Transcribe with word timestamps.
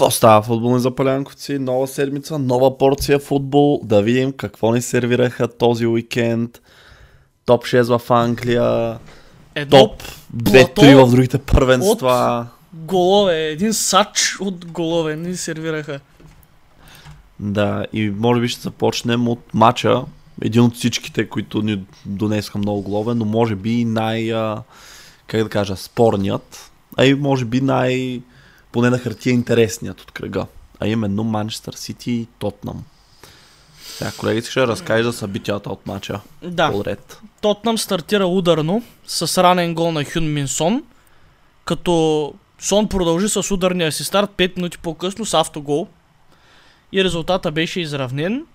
Какво 0.00 0.10
става 0.10 0.42
футболни 0.42 0.80
запалянковци? 0.80 1.58
Нова 1.58 1.86
седмица, 1.86 2.38
нова 2.38 2.78
порция 2.78 3.18
футбол. 3.18 3.80
Да 3.84 4.02
видим 4.02 4.32
какво 4.32 4.72
ни 4.72 4.82
сервираха 4.82 5.48
този 5.48 5.86
уикенд. 5.86 6.60
Топ 7.46 7.64
6 7.64 7.98
в 7.98 8.10
Англия. 8.10 8.98
Едно 9.54 9.78
Топ 9.78 10.02
2-3 10.36 11.04
в 11.04 11.10
другите 11.10 11.38
първенства. 11.38 12.46
голове, 12.74 13.46
един 13.46 13.74
сач 13.74 14.36
от 14.40 14.66
голове 14.66 15.16
ни 15.16 15.36
сервираха. 15.36 16.00
Да, 17.40 17.86
и 17.92 18.10
може 18.10 18.40
би 18.40 18.48
ще 18.48 18.62
започнем 18.62 19.28
от 19.28 19.54
матча. 19.54 20.02
Един 20.42 20.62
от 20.62 20.74
всичките, 20.74 21.28
които 21.28 21.62
ни 21.62 21.84
донесха 22.06 22.58
много 22.58 22.82
голове, 22.82 23.14
но 23.14 23.24
може 23.24 23.54
би 23.54 23.84
най, 23.84 24.32
как 25.26 25.42
да 25.42 25.48
кажа, 25.48 25.76
спорният, 25.76 26.70
а 26.96 27.06
и 27.06 27.14
може 27.14 27.44
би 27.44 27.60
най, 27.60 28.20
поне 28.72 28.90
на 28.90 28.98
хартия 28.98 29.32
интересният 29.32 30.00
от 30.00 30.10
кръга. 30.10 30.46
А 30.80 30.86
именно 30.86 31.24
Манчестър 31.24 31.72
Сити 31.74 32.12
и 32.12 32.26
Тотнам. 32.38 32.84
Сега, 33.82 34.12
колеги, 34.18 34.42
ще 34.42 34.66
разкажа 34.66 35.04
за 35.04 35.12
събитията 35.12 35.70
от 35.70 35.86
матча. 35.86 36.20
Да, 36.42 36.70
Подред. 36.72 37.20
Тотнам 37.40 37.78
стартира 37.78 38.26
ударно 38.26 38.82
с 39.06 39.42
ранен 39.42 39.74
гол 39.74 39.92
на 39.92 40.04
Хюн 40.04 40.32
Мин 40.32 40.48
Сон, 40.48 40.82
като 41.64 42.34
Сон 42.58 42.88
продължи 42.88 43.28
с 43.28 43.50
ударния 43.50 43.92
си 43.92 44.04
старт 44.04 44.30
5 44.36 44.56
минути 44.56 44.78
по-късно 44.78 45.26
с 45.26 45.34
автогол 45.34 45.88
и 46.92 47.04
резултата 47.04 47.50
беше 47.50 47.80
изравнен. 47.80 48.46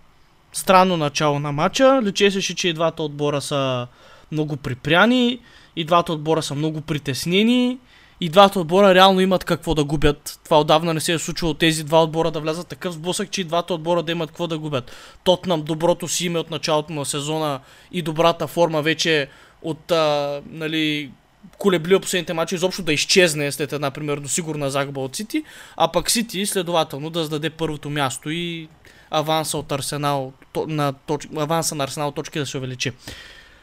Странно 0.53 0.97
начало 0.97 1.39
на 1.39 1.52
матча, 1.52 2.02
личеше, 2.03 2.55
че 2.55 2.67
и 2.67 2.73
двата 2.73 3.03
отбора 3.03 3.41
са 3.41 3.88
много 4.31 4.57
припряни, 4.57 5.39
и 5.75 5.83
двата 5.83 6.13
отбора 6.13 6.44
са 6.44 6.55
много 6.55 6.81
притеснени, 6.81 7.77
и 8.21 8.30
двата 8.30 8.59
отбора 8.59 8.95
реално 8.95 9.21
имат 9.21 9.44
какво 9.44 9.75
да 9.75 9.83
губят. 9.83 10.39
Това 10.44 10.59
отдавна 10.59 10.94
не 10.94 10.99
се 10.99 11.13
е 11.13 11.19
случило 11.19 11.53
тези 11.53 11.83
два 11.83 12.03
отбора 12.03 12.31
да 12.31 12.39
влязат 12.39 12.67
такъв 12.67 12.94
сблъсък, 12.94 13.31
че 13.31 13.41
и 13.41 13.44
двата 13.44 13.73
отбора 13.73 14.03
да 14.03 14.11
имат 14.11 14.30
какво 14.30 14.47
да 14.47 14.57
губят. 14.57 14.91
Тотнам 15.23 15.61
доброто 15.61 16.07
си 16.07 16.25
име 16.25 16.39
от 16.39 16.52
началото 16.52 16.94
на 16.94 17.05
сезона 17.05 17.59
и 17.91 18.02
добрата 18.02 18.47
форма 18.47 18.81
вече 18.81 19.27
от 19.61 19.91
а, 19.91 20.41
нали, 20.49 21.11
колебли 21.57 21.99
последните 21.99 22.33
мачи 22.33 22.55
изобщо 22.55 22.83
да 22.83 22.94
изчезне 22.94 23.52
след 23.52 23.73
една 23.73 23.91
примерно 23.91 24.27
сигурна 24.27 24.69
загуба 24.69 25.02
от 25.02 25.16
Сити, 25.16 25.44
а 25.77 25.91
пък 25.91 26.11
Сити 26.11 26.45
следователно 26.45 27.09
да 27.09 27.23
сдаде 27.23 27.50
първото 27.50 27.89
място 27.89 28.29
и 28.29 28.67
аванса 29.11 29.57
от 29.57 29.72
Арсенал, 29.72 30.33
на 30.67 30.94
точ, 30.94 31.27
аванса 31.38 31.75
на 31.75 31.83
Арсенал 31.83 32.11
точки 32.11 32.39
да 32.39 32.45
се 32.45 32.57
увеличи. 32.57 32.91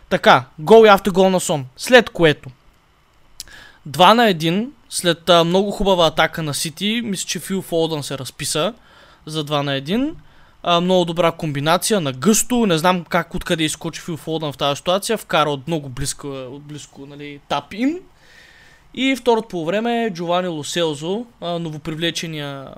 Така, 0.09 0.45
гол 0.59 0.87
и 0.87 0.89
автогол 0.89 1.31
на 1.31 1.41
Сон. 1.41 1.67
След 1.77 2.11
което 2.11 2.49
2 3.89 4.15
на 4.15 4.35
1, 4.35 4.69
след 4.89 5.31
а, 5.31 5.45
много 5.45 5.71
хубава 5.71 6.07
атака 6.07 6.43
на 6.43 6.55
Сити, 6.55 7.01
мисля, 7.05 7.27
че 7.27 7.39
Фил 7.39 7.63
Фолдън 7.63 8.03
се 8.03 8.19
разписа 8.19 8.75
за 9.27 9.45
2 9.45 9.63
на 9.63 9.81
1. 9.81 10.15
А, 10.63 10.81
много 10.81 11.05
добра 11.05 11.33
комбинация 11.33 12.01
на 12.01 12.13
гъсто, 12.13 12.67
не 12.67 12.79
знам 12.79 13.05
как 13.05 13.35
откъде 13.35 13.65
изкочи 13.65 14.01
Фил 14.01 14.17
Фолдън 14.17 14.53
в 14.53 14.57
тази 14.57 14.77
ситуация, 14.77 15.19
вкара 15.19 15.51
от 15.51 15.67
много 15.67 15.89
близко, 15.89 16.29
от 16.29 16.63
близко 16.63 17.07
нали, 17.07 17.41
тап 17.49 17.73
ин. 17.73 18.01
И 18.95 19.17
второто 19.17 19.49
по 19.49 19.65
време 19.65 20.11
Джовани 20.15 20.49
Лоселзо, 20.49 21.27
новопривлечения 21.41 22.69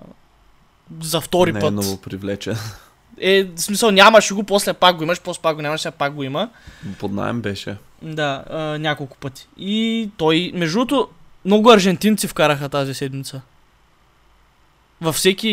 за 1.00 1.20
втори 1.20 1.52
не 1.52 1.58
е 1.58 1.60
път. 1.60 1.72
много 1.72 1.96
привлечен. 1.96 2.56
Е, 3.20 3.44
в 3.44 3.60
смисъл 3.60 3.90
нямаше 3.90 4.34
го, 4.34 4.44
после 4.44 4.72
пак 4.72 4.96
го 4.96 5.02
имаш, 5.02 5.20
после 5.20 5.42
пак 5.42 5.56
го 5.56 5.62
нямаш, 5.62 5.80
сега 5.80 5.92
пак 5.92 6.14
го 6.14 6.22
има. 6.22 6.50
Под 6.98 7.12
найем 7.12 7.40
беше. 7.40 7.76
Да, 8.02 8.44
а, 8.50 8.58
няколко 8.58 9.16
пъти. 9.16 9.46
И 9.58 10.10
той, 10.16 10.52
между 10.54 10.78
другото, 10.78 11.08
много 11.44 11.70
аржентинци 11.70 12.28
вкараха 12.28 12.68
тази 12.68 12.94
седмица. 12.94 13.40
Във 15.00 15.14
всеки 15.14 15.48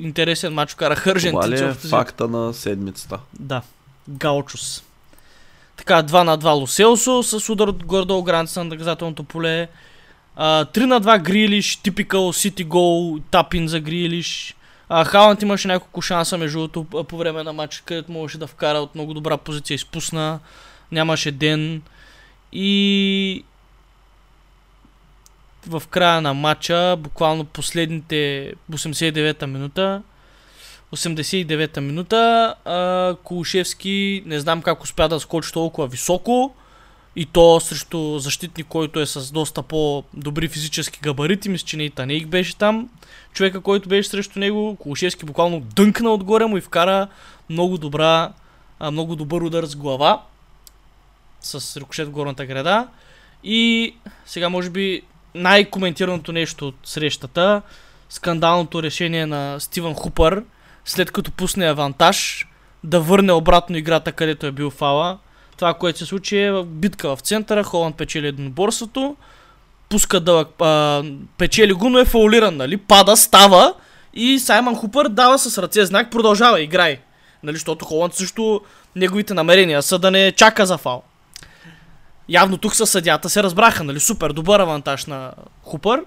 интересен 0.00 0.54
матч 0.54 0.72
вкараха 0.72 1.02
Това 1.02 1.12
аржентинци. 1.12 1.64
ли 1.64 1.68
е 1.68 1.72
факта 1.72 2.28
на 2.28 2.54
седмицата? 2.54 3.18
Да. 3.40 3.62
Гаучус. 4.08 4.82
Така, 5.76 6.02
2 6.02 6.22
на 6.22 6.38
2 6.38 6.60
Лоселсо 6.60 7.22
с 7.22 7.48
удар 7.48 7.68
от 7.68 7.84
гордо 7.84 8.22
граница 8.22 8.60
на 8.60 8.64
наказателното 8.64 9.24
поле. 9.24 9.68
А, 10.36 10.64
3 10.64 10.84
на 10.84 11.00
2 11.00 11.22
Грилиш, 11.22 11.76
типикал 11.76 12.32
Сити 12.32 12.64
гол, 12.64 13.18
тапин 13.30 13.68
за 13.68 13.80
Грилиш. 13.80 14.56
А, 14.88 15.04
Халанд 15.04 15.42
имаше 15.42 15.68
няколко 15.68 16.02
шанса 16.02 16.38
между 16.38 16.58
другото 16.68 17.04
по 17.04 17.18
време 17.18 17.42
на 17.42 17.52
матча, 17.52 17.82
където 17.84 18.12
можеше 18.12 18.38
да 18.38 18.46
вкара 18.46 18.78
от 18.78 18.94
много 18.94 19.14
добра 19.14 19.36
позиция, 19.36 19.74
изпусна. 19.74 20.40
Нямаше 20.92 21.32
ден. 21.32 21.82
И 22.52 23.44
в 25.66 25.82
края 25.90 26.20
на 26.20 26.34
матча, 26.34 26.96
буквално 26.98 27.44
последните 27.44 28.52
89-та 28.72 29.46
минута, 29.46 30.02
89-та 30.92 31.80
минута, 31.80 32.54
а, 32.64 33.16
Кулушевски 33.24 34.22
не 34.26 34.40
знам 34.40 34.62
как 34.62 34.82
успя 34.82 35.08
да 35.08 35.20
скочи 35.20 35.52
толкова 35.52 35.88
високо 35.88 36.54
и 37.16 37.26
то 37.26 37.60
срещу 37.60 38.18
защитник, 38.18 38.66
който 38.66 39.00
е 39.00 39.06
с 39.06 39.32
доста 39.32 39.62
по-добри 39.62 40.48
физически 40.48 41.00
габарити, 41.02 41.48
мисля, 41.48 41.66
че 41.66 41.76
не 41.76 41.82
и 41.82 41.90
Танейк 41.90 42.26
беше 42.26 42.56
там. 42.56 42.88
Човека, 43.32 43.60
който 43.60 43.88
беше 43.88 44.08
срещу 44.08 44.38
него, 44.38 44.76
Кулушевски 44.76 45.24
буквално 45.24 45.60
дънкна 45.60 46.10
отгоре 46.10 46.46
му 46.46 46.56
и 46.56 46.60
вкара 46.60 47.08
много 47.50 47.78
добра, 47.78 48.32
много 48.80 49.16
добър 49.16 49.40
удар 49.40 49.64
с 49.64 49.76
глава 49.76 50.22
с 51.40 51.76
рикошет 51.76 52.08
в 52.08 52.10
горната 52.10 52.46
града. 52.46 52.88
И 53.44 53.94
сега 54.26 54.48
може 54.48 54.70
би 54.70 55.02
най-коментираното 55.34 56.32
нещо 56.32 56.68
от 56.68 56.74
срещата, 56.84 57.62
скандалното 58.08 58.82
решение 58.82 59.26
на 59.26 59.60
Стивън 59.60 59.94
Хупър, 59.94 60.44
след 60.84 61.10
като 61.10 61.32
пусне 61.32 61.66
авантаж, 61.66 62.46
да 62.84 63.00
върне 63.00 63.32
обратно 63.32 63.76
играта, 63.76 64.12
където 64.12 64.46
е 64.46 64.52
бил 64.52 64.70
фала. 64.70 65.18
Това, 65.56 65.74
което 65.74 65.98
се 65.98 66.06
случи 66.06 66.38
е 66.38 66.62
битка 66.64 67.16
в 67.16 67.20
центъра, 67.20 67.64
Холанд 67.64 67.96
печели 67.96 68.26
единоборството, 68.26 69.16
пуска 69.88 70.20
дълъг, 70.20 70.48
а, 70.60 71.02
печели 71.38 71.72
го, 71.72 71.90
но 71.90 71.98
е 71.98 72.04
фаулиран, 72.04 72.56
нали? 72.56 72.76
Пада, 72.76 73.16
става 73.16 73.74
и 74.14 74.38
Саймън 74.38 74.76
Хупър 74.76 75.08
дава 75.08 75.38
с 75.38 75.58
ръце 75.58 75.84
знак, 75.84 76.10
продължава, 76.10 76.60
играй. 76.60 77.00
Нали, 77.42 77.56
защото 77.56 77.84
Холанд 77.84 78.14
също 78.14 78.60
неговите 78.96 79.34
намерения 79.34 79.82
са 79.82 79.98
да 79.98 80.10
не 80.10 80.32
чака 80.32 80.66
за 80.66 80.78
фал. 80.78 81.02
Явно 82.28 82.58
тук 82.58 82.74
със 82.74 82.90
съдята 82.90 83.28
се 83.30 83.42
разбраха, 83.42 83.84
нали? 83.84 84.00
Супер, 84.00 84.30
добър 84.32 84.60
авантаж 84.60 85.06
на 85.06 85.32
Хупър. 85.62 86.04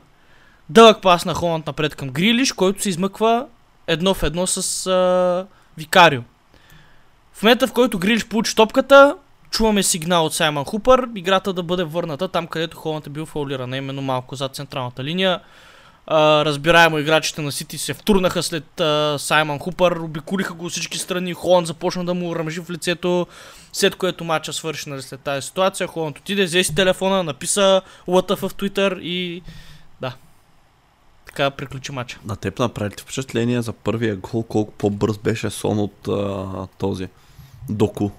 Дълъг 0.70 1.02
пас 1.02 1.26
на 1.26 1.34
Холанд 1.34 1.68
напред 1.68 1.96
към 1.96 2.10
Грилиш, 2.10 2.52
който 2.52 2.82
се 2.82 2.90
измъква 2.90 3.46
едно 3.88 4.14
в 4.14 4.24
едно 4.24 4.48
с 4.48 4.88
а, 4.88 5.46
Викарио. 5.78 6.22
В 7.34 7.44
момента, 7.44 7.68
в 7.68 7.74
който 7.74 8.00
Грилиш 8.00 8.26
получи 8.26 8.56
топката, 8.56 9.16
чуваме 9.52 9.84
сигнал 9.84 10.26
от 10.26 10.34
Саймън 10.34 10.66
Хупър, 10.66 11.08
играта 11.16 11.54
да 11.54 11.64
бъде 11.64 11.84
върната 11.84 12.28
там, 12.28 12.48
където 12.48 12.78
Холанд 12.78 13.08
е 13.08 13.10
бил 13.10 13.26
фаулиран, 13.26 13.74
именно 13.74 14.02
малко 14.02 14.36
зад 14.36 14.56
централната 14.56 15.04
линия. 15.04 15.40
А, 16.08 16.46
разбираемо 16.46 17.00
играчите 17.00 17.42
на 17.42 17.52
Сити 17.52 17.78
се 17.78 17.94
втурнаха 17.94 18.44
след 18.44 18.80
а, 18.80 19.16
Саймън 19.20 19.60
Хупър, 19.60 19.92
обиколиха 19.92 20.54
го 20.54 20.66
от 20.66 20.72
всички 20.72 20.98
страни, 20.98 21.34
Холанд 21.34 21.68
започна 21.68 22.06
да 22.06 22.14
му 22.14 22.36
ръмжи 22.36 22.62
в 22.62 22.70
лицето, 22.70 23.28
след 23.74 23.96
което 23.96 24.24
матча 24.24 24.54
свърши 24.54 24.90
нали, 24.90 25.02
след 25.02 25.20
тази 25.20 25.48
ситуация. 25.48 25.88
Холанд 25.88 26.20
отиде, 26.20 26.46
взе 26.46 26.64
си 26.64 26.76
телефона, 26.76 27.24
написа 27.24 27.82
лъта 28.08 28.36
в 28.36 28.42
Twitter 28.42 29.00
и 29.00 29.42
да. 30.02 30.16
Така 31.26 31.52
приключи 31.52 31.92
матча. 31.92 32.20
На 32.26 32.36
теб 32.36 32.60
направи 32.60 32.90
ли 32.90 33.02
впечатление 33.02 33.62
за 33.62 33.74
първия 33.74 34.16
гол, 34.16 34.44
колко 34.44 34.72
по-бърз 34.72 35.18
беше 35.18 35.50
сон 35.50 35.80
от 35.80 36.08
а, 36.08 36.68
този 36.78 37.08
Доку. 37.70 38.10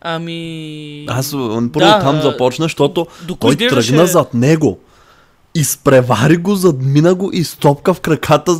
Ами... 0.00 1.06
Аз 1.08 1.32
м, 1.32 1.70
първо 1.72 1.86
Да, 1.86 2.00
там 2.00 2.16
а, 2.16 2.22
започна, 2.22 2.64
защото 2.64 3.06
той 3.40 3.56
тръгна 3.56 4.06
зад 4.06 4.34
него. 4.34 4.78
изпревари 5.54 6.36
го, 6.36 6.54
задмина 6.54 7.14
го 7.14 7.30
и 7.32 7.44
стопка 7.44 7.94
в 7.94 8.00
краката, 8.00 8.52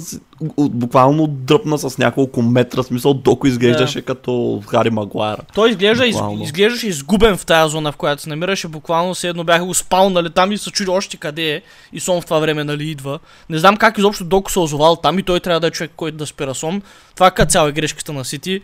буквално 0.58 1.26
дръпна 1.26 1.78
с 1.78 1.98
няколко 1.98 2.42
метра, 2.42 2.82
смисъл 2.82 3.14
Доко 3.14 3.46
изглеждаше 3.46 4.02
като 4.02 4.62
Хари 4.66 4.90
Магуайр. 4.90 5.36
Той 5.54 5.70
изглежда, 5.70 6.06
из, 6.06 6.16
изглеждаше 6.40 6.86
изгубен 6.88 7.36
в 7.36 7.46
тази 7.46 7.72
зона, 7.72 7.92
в 7.92 7.96
която 7.96 8.22
се 8.22 8.28
намираше. 8.28 8.68
Буквално 8.68 9.14
все 9.14 9.28
едно 9.28 9.44
бяха 9.44 9.64
го 9.64 9.74
спалнали 9.74 10.30
там 10.30 10.52
и 10.52 10.58
се 10.58 10.70
чуди 10.70 10.90
още 10.90 11.16
къде 11.16 11.54
е. 11.54 11.62
И 11.92 12.00
Сон 12.00 12.20
в 12.20 12.24
това 12.24 12.38
време 12.38 12.64
нали 12.64 12.90
идва. 12.90 13.18
Не 13.50 13.58
знам 13.58 13.76
как 13.76 13.98
изобщо 13.98 14.24
Доко 14.24 14.52
се 14.52 14.58
озовал 14.58 14.96
там 14.96 15.18
и 15.18 15.22
той 15.22 15.40
трябва 15.40 15.60
да 15.60 15.66
е 15.66 15.70
човек, 15.70 15.90
който 15.96 16.16
да 16.16 16.26
спира 16.26 16.54
Сон. 16.54 16.82
Това 17.14 17.30
като 17.30 17.50
цяло 17.50 17.68
е 17.68 17.72
грешката 17.72 18.12
на 18.12 18.24
Сити. 18.24 18.60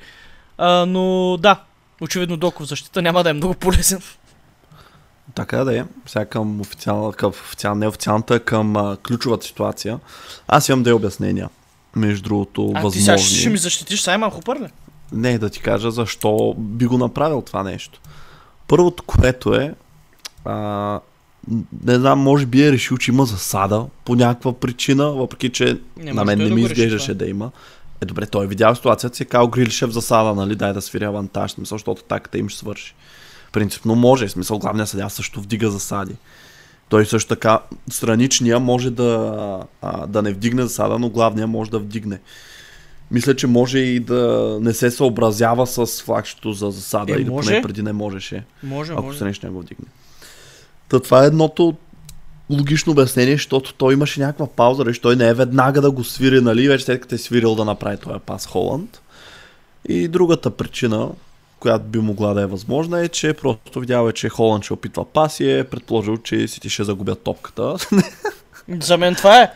А, 0.58 0.86
но 0.86 1.36
да, 1.40 1.56
очевидно 2.02 2.36
Доко 2.36 2.62
в 2.62 2.66
защита 2.68 3.02
няма 3.02 3.22
да 3.22 3.30
е 3.30 3.32
много 3.32 3.54
полезен. 3.54 4.00
Така 5.34 5.64
да 5.64 5.78
е. 5.78 5.84
Сега 6.06 6.24
към 6.24 6.60
официална, 6.60 7.12
към 7.12 7.28
официална, 7.28 7.80
не 7.80 7.88
официалната, 7.88 8.40
към 8.40 8.76
а, 8.76 8.96
ключовата 8.96 9.46
ситуация. 9.46 9.98
Аз 10.48 10.68
имам 10.68 10.82
две 10.82 10.92
обяснения. 10.92 11.48
Между 11.96 12.22
другото, 12.22 12.72
А 12.74 12.90
ти 12.90 13.00
сега 13.00 13.12
възможни. 13.12 13.38
ще 13.38 13.50
ми 13.50 13.58
защитиш 13.58 14.00
Саймън 14.00 14.30
Хупър 14.30 14.60
ли? 14.60 14.66
Не, 15.12 15.38
да 15.38 15.50
ти 15.50 15.60
кажа 15.60 15.90
защо 15.90 16.54
би 16.58 16.86
го 16.86 16.98
направил 16.98 17.42
това 17.42 17.62
нещо. 17.62 18.00
Първото, 18.68 19.02
което 19.02 19.54
е, 19.54 19.74
а, 20.44 21.00
не 21.84 21.94
знам, 21.94 22.18
може 22.18 22.46
би 22.46 22.62
е 22.64 22.72
решил, 22.72 22.96
че 22.96 23.10
има 23.10 23.24
засада 23.24 23.86
по 24.04 24.14
някаква 24.14 24.52
причина, 24.52 25.10
въпреки 25.10 25.50
че 25.50 25.80
Не, 25.96 26.12
на 26.12 26.24
мен 26.24 26.38
не 26.38 26.48
да 26.48 26.54
ми 26.54 26.60
изглеждаше 26.62 27.14
да 27.14 27.26
има. 27.26 27.50
Е, 28.02 28.04
добре, 28.04 28.26
той 28.26 28.44
е 28.44 28.48
видял 28.48 28.74
ситуацията 28.74 29.16
си, 29.16 29.22
е 29.22 29.26
казал 29.26 29.48
Грилишев 29.48 29.90
в 29.90 29.92
засада, 29.92 30.34
нали, 30.34 30.56
дай 30.56 30.72
да 30.72 30.82
свири 30.82 31.04
авантаж, 31.04 31.50
смисъл, 31.50 31.78
защото 31.78 32.02
таката 32.02 32.38
им 32.38 32.48
ще 32.48 32.58
свърши. 32.58 32.94
Принципно 33.52 33.94
може, 33.94 34.28
смисъл, 34.28 34.58
главният 34.58 34.88
съдя 34.88 35.08
също 35.10 35.40
вдига 35.40 35.70
засади. 35.70 36.14
Той 36.88 37.06
също 37.06 37.28
така, 37.28 37.60
страничния 37.90 38.60
може 38.60 38.90
да, 38.90 39.36
а, 39.82 40.06
да 40.06 40.22
не 40.22 40.32
вдигне 40.32 40.62
засада, 40.62 40.98
но 40.98 41.10
главния 41.10 41.46
може 41.46 41.70
да 41.70 41.78
вдигне. 41.78 42.20
Мисля, 43.10 43.36
че 43.36 43.46
може 43.46 43.78
и 43.78 44.00
да 44.00 44.58
не 44.60 44.74
се 44.74 44.90
съобразява 44.90 45.66
с 45.66 45.86
флагчето 46.02 46.52
за 46.52 46.70
засада 46.70 47.12
Е, 47.12 47.16
или 47.16 47.30
може. 47.30 47.48
поне 47.48 47.62
преди 47.62 47.82
не 47.82 47.92
можеше, 47.92 48.44
Може, 48.62 48.92
ако 48.92 49.02
може. 49.02 49.16
страничния 49.16 49.52
го 49.52 49.60
вдигне. 49.60 49.86
Та 50.88 51.00
това 51.00 51.24
е 51.24 51.26
едното 51.26 51.74
логично 52.52 52.92
обяснение, 52.92 53.34
защото 53.34 53.74
той 53.74 53.92
имаше 53.92 54.20
някаква 54.20 54.46
пауза, 54.46 54.82
защото 54.86 55.02
той 55.02 55.16
не 55.16 55.28
е 55.28 55.34
веднага 55.34 55.80
да 55.80 55.90
го 55.90 56.04
свири, 56.04 56.40
нали, 56.40 56.68
вече 56.68 56.84
след 56.84 57.00
като 57.00 57.14
е 57.14 57.18
свирил 57.18 57.54
да 57.54 57.64
направи 57.64 57.96
този 57.96 58.18
пас 58.26 58.46
Холанд. 58.46 59.00
И 59.88 60.08
другата 60.08 60.50
причина, 60.50 61.08
която 61.60 61.84
би 61.84 61.98
могла 61.98 62.34
да 62.34 62.42
е 62.42 62.46
възможна 62.46 63.00
е, 63.00 63.08
че 63.08 63.32
просто 63.32 63.80
видял 63.80 64.08
е, 64.08 64.12
че 64.12 64.28
Холанд 64.28 64.64
ще 64.64 64.72
опитва 64.72 65.04
пас 65.04 65.40
и 65.40 65.58
е 65.58 65.64
предположил, 65.64 66.16
че 66.16 66.48
Сити 66.48 66.70
ще 66.70 66.84
загубят 66.84 67.22
топката. 67.22 67.76
За 68.80 68.98
мен 68.98 69.14
това 69.14 69.42
е 69.42 69.50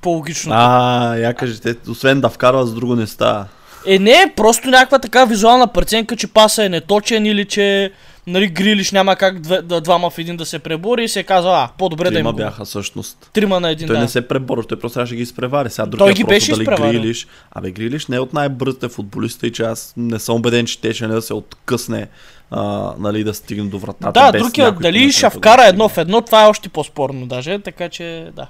по-логично. 0.00 0.52
а, 0.54 1.16
я 1.16 1.34
кажете, 1.34 1.76
освен 1.88 2.20
да 2.20 2.28
вкарва, 2.28 2.66
с 2.66 2.74
друго 2.74 2.96
не 2.96 3.06
става. 3.06 3.46
Е, 3.86 3.98
не, 3.98 4.32
просто 4.36 4.68
някаква 4.68 4.98
така 4.98 5.24
визуална 5.24 5.66
преценка, 5.66 6.16
че 6.16 6.26
паса 6.26 6.64
е 6.64 6.68
неточен 6.68 7.26
или 7.26 7.44
че 7.44 7.92
нали, 8.28 8.46
Грилиш 8.46 8.92
няма 8.92 9.16
как 9.16 9.40
две, 9.40 9.62
да, 9.62 9.80
двама 9.80 10.10
в 10.10 10.18
един 10.18 10.36
да 10.36 10.46
се 10.46 10.58
пребори 10.58 11.04
и 11.04 11.08
се 11.08 11.22
казва, 11.22 11.50
а, 11.50 11.68
по-добре 11.78 12.04
да 12.04 12.08
им 12.10 12.14
Трима 12.14 12.32
го... 12.32 12.36
бяха 12.36 12.64
всъщност. 12.64 13.30
Трима 13.32 13.60
на 13.60 13.70
един, 13.70 13.86
Той 13.86 13.96
да. 13.96 14.02
не 14.02 14.08
се 14.08 14.28
преборва, 14.28 14.64
той 14.64 14.78
просто 14.78 14.94
трябваше 14.94 15.12
да 15.12 15.16
ги 15.16 15.22
изпревари. 15.22 15.70
Сега 15.70 15.86
другия 15.86 16.14
ги 16.14 16.24
просто 16.24 16.28
беше 16.28 16.50
дали 16.50 16.62
изпреварил. 16.62 17.00
Грилиш. 17.00 17.26
Абе, 17.50 17.70
Грилиш 17.70 18.06
не 18.06 18.16
е 18.16 18.20
от 18.20 18.32
най-бързите 18.32 18.88
футболиста 18.88 19.46
и 19.46 19.52
че 19.52 19.62
аз 19.62 19.94
не 19.96 20.18
съм 20.18 20.36
убеден, 20.36 20.66
че 20.66 20.80
те 20.80 20.94
ще 20.94 21.06
не 21.06 21.14
да 21.14 21.22
се 21.22 21.34
откъсне, 21.34 22.08
а, 22.50 22.92
нали, 22.98 23.24
да 23.24 23.34
стигне 23.34 23.68
до 23.70 23.78
вратата. 23.78 24.12
Да, 24.12 24.32
без 24.32 24.42
другия, 24.42 24.72
дали 24.72 25.12
ще 25.12 25.26
да 25.26 25.30
вкара 25.30 25.62
стигне. 25.62 25.68
едно 25.68 25.88
в 25.88 25.98
едно, 25.98 26.20
това 26.20 26.44
е 26.44 26.48
още 26.48 26.68
по-спорно 26.68 27.26
даже, 27.26 27.58
така 27.58 27.88
че 27.88 28.30
да. 28.36 28.46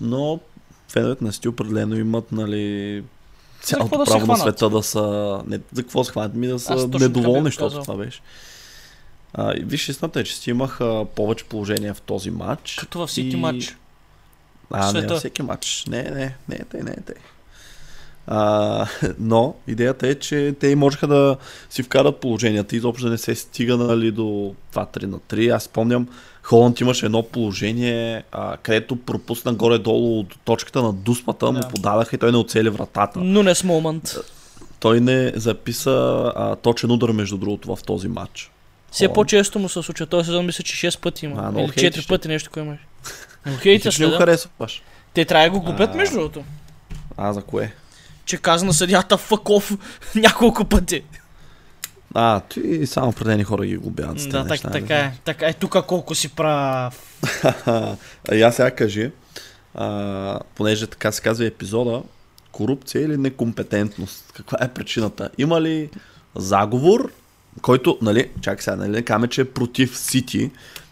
Но 0.00 0.40
феновете 0.88 1.24
на 1.24 1.32
Сити 1.32 1.48
определено 1.48 1.96
имат, 1.96 2.32
нали, 2.32 3.02
цялото 3.62 3.84
какво 3.84 4.04
да 4.04 4.10
право 4.10 4.26
на 4.26 4.36
света 4.36 4.70
да 4.70 4.82
са... 4.82 5.38
Не, 5.46 5.60
за 5.72 5.82
какво 5.82 6.04
се 6.04 6.12
хванат? 6.12 6.34
Ми 6.34 6.46
да 6.46 6.58
са 6.58 6.88
недоволни, 7.00 7.44
защото 7.44 7.80
това 7.80 7.94
беше. 7.94 8.20
А, 9.34 9.54
виж, 9.60 9.88
истината 9.88 10.20
е, 10.20 10.24
че 10.24 10.36
си 10.36 10.50
имаха 10.50 11.04
повече 11.14 11.44
положение 11.44 11.94
в 11.94 12.00
този 12.00 12.30
матч. 12.30 12.76
Като 12.80 12.98
във 12.98 13.08
всеки 13.10 13.28
и- 13.28 13.36
матч. 13.36 13.76
А, 14.70 14.92
не 14.92 15.06
във 15.06 15.18
всеки 15.18 15.42
матч. 15.42 15.84
Не, 15.88 16.02
не, 16.02 16.36
не 16.48 16.54
е 16.54 16.64
тъй, 16.64 16.80
не 16.82 16.90
е 16.90 17.00
тъй. 17.00 17.14
А, 18.26 18.86
но 19.18 19.54
идеята 19.66 20.08
е, 20.08 20.14
че 20.14 20.54
те 20.60 20.76
можеха 20.76 21.06
да 21.06 21.36
си 21.70 21.82
вкарат 21.82 22.20
положенията 22.20 22.76
и 22.76 22.78
изобщо 22.78 23.04
да 23.04 23.10
не 23.10 23.18
се 23.18 23.34
стига 23.34 23.76
нали, 23.76 24.10
до 24.10 24.54
2-3 24.74 25.04
на 25.06 25.18
3. 25.18 25.56
Аз 25.56 25.62
спомням, 25.62 26.08
Холанд 26.42 26.80
имаше 26.80 27.06
едно 27.06 27.22
положение, 27.22 28.22
а, 28.32 28.56
където 28.56 28.96
пропусна 28.96 29.52
горе-долу 29.52 30.20
от 30.20 30.34
точката 30.44 30.82
на 30.82 30.92
дуспата, 30.92 31.52
му 31.52 31.60
Да. 31.60 31.68
подадаха 31.68 32.16
и 32.16 32.18
той 32.18 32.32
не 32.32 32.38
оцели 32.38 32.68
вратата. 32.68 33.18
Но 33.18 33.42
не 33.42 33.54
с 33.54 33.64
момент. 33.64 34.14
Той 34.80 35.00
не 35.00 35.32
записа 35.36 36.32
а, 36.36 36.56
точен 36.56 36.90
удар, 36.90 37.08
между 37.08 37.36
другото, 37.36 37.76
в 37.76 37.82
този 37.82 38.08
матч. 38.08 38.50
Все 38.94 39.08
по-често 39.08 39.58
му 39.58 39.68
се 39.68 39.82
случва. 39.82 40.06
Този 40.06 40.26
сезон 40.26 40.46
мисля, 40.46 40.64
че 40.64 40.90
6 40.90 41.00
пъти 41.00 41.24
има. 41.24 41.52
А, 41.56 41.60
Или 41.60 41.68
4 41.68 41.80
хейтиш, 41.80 42.06
пъти 42.06 42.28
нещо, 42.28 42.50
кое 42.50 42.62
имаш. 42.62 42.78
Но 43.46 43.56
хейта 43.56 43.90
ще 43.92 44.06
го 44.06 44.12
харесваш. 44.12 44.82
Те 45.14 45.24
трябва 45.24 45.44
да 45.46 45.50
го 45.50 45.60
губят 45.60 45.90
А. 45.94 45.96
между 45.96 46.14
другото. 46.14 46.44
А, 47.16 47.32
за 47.32 47.42
кое? 47.42 47.72
Че 48.24 48.36
каза 48.36 48.64
на 48.64 48.72
съдята 48.72 49.16
фъков 49.16 49.72
няколко 50.14 50.64
пъти. 50.64 51.02
А, 52.14 52.40
ти 52.40 52.86
само 52.86 53.08
определени 53.08 53.44
хора 53.44 53.66
ги 53.66 53.76
губят. 53.76 54.16
Да, 54.16 54.30
так, 54.30 54.50
неща, 54.50 54.68
не 54.70 54.80
така 54.80 54.96
е. 54.96 55.12
Така 55.24 55.46
е. 55.48 55.52
Тук 55.52 55.86
колко 55.86 56.14
си 56.14 56.28
прав. 56.28 57.20
Я 58.32 58.52
сега 58.52 58.70
кажи, 58.70 59.10
а, 59.74 60.38
понеже 60.54 60.86
така 60.86 61.12
се 61.12 61.22
казва 61.22 61.46
епизода, 61.46 62.02
корупция 62.52 63.02
или 63.04 63.16
некомпетентност? 63.16 64.32
Каква 64.34 64.58
е 64.60 64.68
причината? 64.68 65.30
Има 65.38 65.60
ли 65.60 65.90
заговор, 66.36 67.12
който, 67.62 67.98
нали, 68.02 68.30
чакай 68.40 68.62
сега, 68.62 68.76
нали, 68.76 69.04
каме, 69.04 69.28
че 69.28 69.40
е 69.40 69.44
против 69.44 69.98
Сити, 69.98 70.50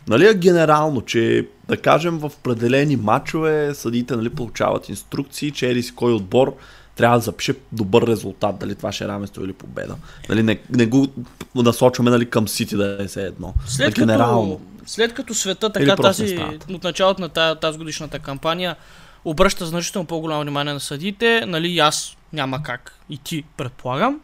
нали, 0.08 0.26
а 0.26 0.34
генерално, 0.34 1.00
че 1.00 1.48
да 1.68 1.76
кажем 1.76 2.18
в 2.18 2.24
определени 2.24 2.96
матчове 2.96 3.74
съдите, 3.74 4.16
нали, 4.16 4.30
получават 4.30 4.88
инструкции, 4.88 5.50
че 5.50 5.70
еди 5.70 5.82
си 5.82 5.94
кой 5.94 6.12
отбор 6.12 6.56
трябва 6.96 7.16
да 7.16 7.22
запише 7.22 7.54
добър 7.72 8.06
резултат, 8.06 8.58
дали 8.58 8.74
това 8.74 8.92
ще 8.92 9.04
е 9.04 9.08
равенство 9.08 9.44
или 9.44 9.52
победа. 9.52 9.96
Нали, 10.28 10.42
не, 10.42 10.58
не 10.70 10.86
го 10.86 11.06
насочваме 11.54 12.10
нали, 12.10 12.30
към 12.30 12.48
Сити 12.48 12.76
да 12.76 12.96
е 13.00 13.06
все 13.06 13.22
едно. 13.22 13.54
След 13.66 13.94
генерално. 13.94 14.58
като, 14.58 14.90
след 14.90 15.14
като 15.14 15.34
света 15.34 15.72
така 15.72 15.96
тази, 15.96 16.38
от 16.70 16.84
началото 16.84 17.20
на 17.20 17.28
тази, 17.28 17.60
тази 17.60 17.78
годишната 17.78 18.18
кампания 18.18 18.76
обръща 19.24 19.66
значително 19.66 20.06
по-голямо 20.06 20.42
внимание 20.42 20.72
на 20.72 20.80
съдиите, 20.80 21.44
нали 21.46 21.78
аз 21.78 22.16
няма 22.32 22.62
как 22.62 22.98
и 23.10 23.18
ти 23.18 23.44
предполагам. 23.56 24.20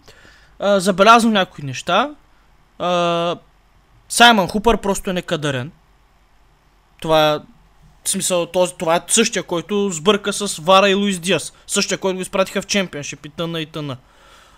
А, 0.58 0.80
забелязвам 0.80 1.32
някои 1.32 1.64
неща. 1.64 2.10
Саймън 4.08 4.48
Хупър 4.48 4.76
просто 4.76 5.10
е 5.10 5.12
некадърен. 5.12 5.72
Това 7.00 7.42
в 8.04 8.10
смисъл, 8.10 8.46
този, 8.46 8.74
това 8.78 8.96
е 8.96 9.02
същия, 9.08 9.42
който 9.42 9.90
сбърка 9.90 10.32
с 10.32 10.56
Вара 10.56 10.90
и 10.90 10.94
Луис 10.94 11.18
Диас. 11.18 11.52
Същия, 11.66 11.98
който 11.98 12.16
го 12.16 12.22
изпратиха 12.22 12.62
в 12.62 12.66
чемпионшип 12.66 13.26
и 13.26 13.28
тъна 13.28 13.60
и 13.60 13.66
тъна. 13.66 13.96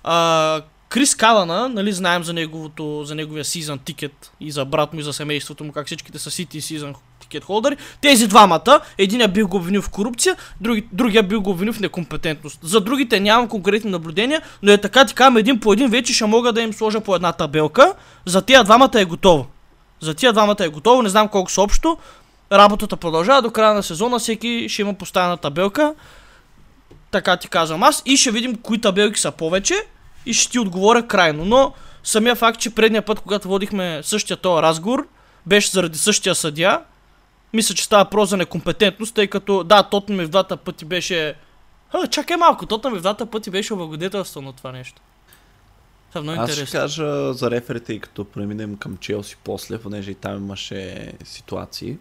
А, 0.04 0.62
Крис 0.88 1.14
Калана, 1.14 1.68
нали, 1.68 1.92
знаем 1.92 2.24
за, 2.24 2.32
неговото, 2.32 3.04
за 3.04 3.14
неговия 3.14 3.44
сезон 3.44 3.78
тикет 3.78 4.32
и 4.40 4.50
за 4.50 4.64
брат 4.64 4.92
му 4.92 5.00
и 5.00 5.02
за 5.02 5.12
семейството 5.12 5.64
му, 5.64 5.72
как 5.72 5.86
всичките 5.86 6.18
са 6.18 6.30
City 6.30 6.60
сезон 6.60 6.94
тикет 7.30 7.44
холдери. 7.44 7.76
Тези 8.00 8.26
двамата, 8.26 8.80
един 8.98 9.30
бил 9.30 9.48
го 9.48 9.56
обвинил 9.56 9.82
в 9.82 9.90
корупция, 9.90 10.36
други, 10.60 10.86
другия 10.92 11.22
бил 11.22 11.40
го 11.40 11.50
обвинил 11.50 11.72
в 11.72 11.80
некомпетентност. 11.80 12.58
За 12.62 12.80
другите 12.80 13.20
нямам 13.20 13.48
конкретни 13.48 13.90
наблюдения, 13.90 14.42
но 14.62 14.72
е 14.72 14.78
така 14.78 15.04
ти 15.04 15.14
казвам 15.14 15.36
един 15.36 15.60
по 15.60 15.72
един, 15.72 15.88
вече 15.88 16.14
ще 16.14 16.26
мога 16.26 16.52
да 16.52 16.62
им 16.62 16.72
сложа 16.72 17.00
по 17.00 17.14
една 17.14 17.32
табелка. 17.32 17.94
За 18.26 18.42
тия 18.42 18.64
двамата 18.64 19.00
е 19.00 19.04
готово. 19.04 19.46
За 20.00 20.14
тия 20.14 20.32
двамата 20.32 20.56
е 20.60 20.68
готово, 20.68 21.02
не 21.02 21.08
знам 21.08 21.28
колко 21.28 21.50
са 21.50 21.62
общо. 21.62 21.96
Работата 22.52 22.96
продължава 22.96 23.42
до 23.42 23.50
края 23.50 23.74
на 23.74 23.82
сезона, 23.82 24.18
всеки 24.18 24.66
ще 24.68 24.82
има 24.82 24.94
поставена 24.94 25.36
табелка. 25.36 25.94
Така 27.10 27.36
ти 27.36 27.48
казвам 27.48 27.82
аз 27.82 28.02
и 28.06 28.16
ще 28.16 28.30
видим 28.30 28.56
кои 28.56 28.80
табелки 28.80 29.20
са 29.20 29.30
повече 29.30 29.74
и 30.26 30.34
ще 30.34 30.50
ти 30.50 30.58
отговоря 30.58 31.06
крайно. 31.06 31.44
Но 31.44 31.72
самия 32.04 32.34
факт, 32.34 32.60
че 32.60 32.74
предния 32.74 33.02
път, 33.02 33.20
когато 33.20 33.48
водихме 33.48 34.00
същия 34.02 34.36
този 34.36 34.62
разговор, 34.62 35.06
беше 35.46 35.70
заради 35.70 35.98
същия 35.98 36.34
съдия, 36.34 36.80
мисля, 37.52 37.74
че 37.74 37.84
става 37.84 38.04
про 38.04 38.24
за 38.24 38.36
некомпетентност, 38.36 39.14
тъй 39.14 39.26
като 39.26 39.64
да, 39.64 39.82
Тотнем 39.82 40.18
ми 40.18 40.24
в 40.24 40.28
двата 40.28 40.56
пъти 40.56 40.84
беше... 40.84 41.34
А, 41.92 42.06
чакай 42.06 42.36
малко, 42.36 42.66
Тотнем 42.66 42.92
ми 42.92 42.98
в 42.98 43.02
двата 43.02 43.26
пъти 43.26 43.50
беше 43.50 43.74
облагодетелстван 43.74 44.46
от 44.46 44.56
това 44.56 44.72
нещо. 44.72 45.02
Това 46.08 46.20
е 46.20 46.22
много 46.22 46.40
Аз 46.40 46.50
ще 46.50 46.60
интересно. 46.60 46.80
кажа 46.80 47.32
за 47.32 47.50
реферите, 47.50 47.92
и 47.92 48.00
като 48.00 48.24
преминем 48.24 48.76
към 48.76 48.96
Челси 48.96 49.36
после, 49.44 49.78
понеже 49.78 50.10
и 50.10 50.14
там 50.14 50.36
имаше 50.36 51.12
ситуации. 51.24 51.96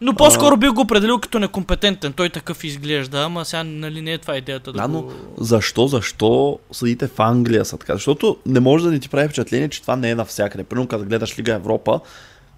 Но 0.00 0.14
по-скоро 0.14 0.56
бих 0.56 0.72
го 0.72 0.80
определил 0.80 1.18
като 1.18 1.38
некомпетентен. 1.38 2.12
Той 2.12 2.30
такъв 2.30 2.64
изглежда, 2.64 3.18
ама 3.18 3.44
сега 3.44 3.64
нали 3.64 4.02
не 4.02 4.12
е 4.12 4.18
това 4.18 4.36
идеята 4.36 4.72
да, 4.72 4.78
Да, 4.78 4.88
но 4.88 5.02
го... 5.02 5.12
защо, 5.38 5.86
защо 5.86 6.58
съдите 6.72 7.06
в 7.06 7.20
Англия 7.20 7.64
са 7.64 7.78
така? 7.78 7.92
Защото 7.92 8.36
не 8.46 8.60
може 8.60 8.84
да 8.84 8.90
ни 8.90 9.00
ти 9.00 9.08
прави 9.08 9.28
впечатление, 9.28 9.68
че 9.68 9.82
това 9.82 9.96
не 9.96 10.10
е 10.10 10.14
навсякъде. 10.14 10.64
Примерно, 10.64 10.88
като 10.88 11.04
гледаш 11.04 11.38
Лига 11.38 11.52
Европа, 11.52 12.00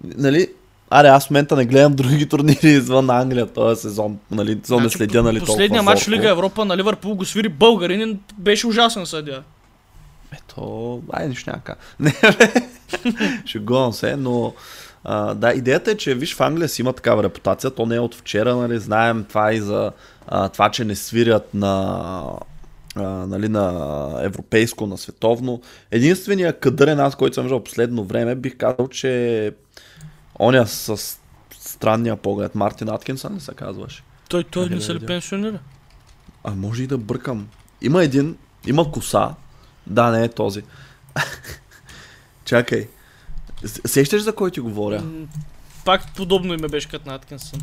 нали, 0.03 0.47
Аре, 0.89 1.07
аз 1.07 1.27
в 1.27 1.29
момента 1.29 1.55
не 1.55 1.65
гледам 1.65 1.93
други 1.95 2.29
турнири 2.29 2.69
извън 2.69 3.09
Англия 3.09 3.47
този 3.47 3.81
сезон. 3.81 4.17
Нали, 4.31 4.59
сезон 4.63 4.83
не 4.83 4.89
следя, 4.89 5.23
нали, 5.23 5.37
толкова 5.37 5.53
Последния 5.53 5.83
матч 5.83 6.03
в. 6.03 6.09
Лига 6.09 6.29
Европа 6.29 6.65
на 6.65 6.77
Ливърпул 6.77 7.15
го 7.15 7.25
свири 7.25 7.49
българин 7.49 8.19
беше 8.37 8.67
ужасен 8.67 9.05
съдия. 9.05 9.43
Ето, 10.33 11.01
ай, 11.13 11.27
нищо 11.29 11.49
няма. 11.49 11.61
Не, 11.99 12.13
шегувам 13.45 13.93
се, 13.93 14.15
но 14.15 14.53
а, 15.03 15.33
да, 15.33 15.53
идеята 15.53 15.91
е, 15.91 15.97
че 15.97 16.15
виж 16.15 16.35
в 16.35 16.41
Англия 16.41 16.69
си 16.69 16.81
има 16.81 16.93
такава 16.93 17.23
репутация, 17.23 17.71
то 17.71 17.85
не 17.85 17.95
е 17.95 17.99
от 17.99 18.15
вчера, 18.15 18.55
нали, 18.55 18.79
знаем 18.79 19.25
това 19.29 19.53
и 19.53 19.61
за 19.61 19.91
а, 20.27 20.49
това, 20.49 20.71
че 20.71 20.85
не 20.85 20.95
свирят 20.95 21.53
на 21.53 22.23
а, 22.95 23.01
нали, 23.03 23.49
на 23.49 24.11
европейско, 24.21 24.87
на 24.87 24.97
световно. 24.97 25.61
Единственият 25.91 26.59
кадърен 26.59 26.99
аз, 26.99 27.15
който 27.15 27.33
съм 27.33 27.43
виждал 27.43 27.63
последно 27.63 28.03
време, 28.03 28.35
бих 28.35 28.57
казал, 28.57 28.87
че 28.87 29.51
оня 30.39 30.67
с 30.67 31.19
странния 31.51 32.15
поглед, 32.15 32.55
Мартин 32.55 32.89
Аткинсън 32.89 33.39
се 33.39 33.53
казваше? 33.53 34.03
Той, 34.29 34.43
той 34.43 34.69
не 34.69 34.81
се 34.81 34.95
ли 34.95 35.05
пенсионира? 35.05 35.59
А 36.43 36.51
може 36.51 36.83
и 36.83 36.87
да 36.87 36.97
бъркам. 36.97 37.47
Има 37.81 38.03
един, 38.03 38.37
има 38.67 38.91
коса. 38.91 39.35
Да, 39.87 40.11
не 40.11 40.23
е 40.23 40.27
този. 40.27 40.63
Чакай. 42.45 42.87
Сещаш 43.85 44.21
за 44.21 44.35
кой 44.35 44.51
ти 44.51 44.59
говоря? 44.59 45.03
Пак 45.85 46.15
подобно 46.15 46.53
име 46.53 46.67
беше 46.67 46.89
като 46.89 47.09
на 47.09 47.15
Аткинсън. 47.15 47.59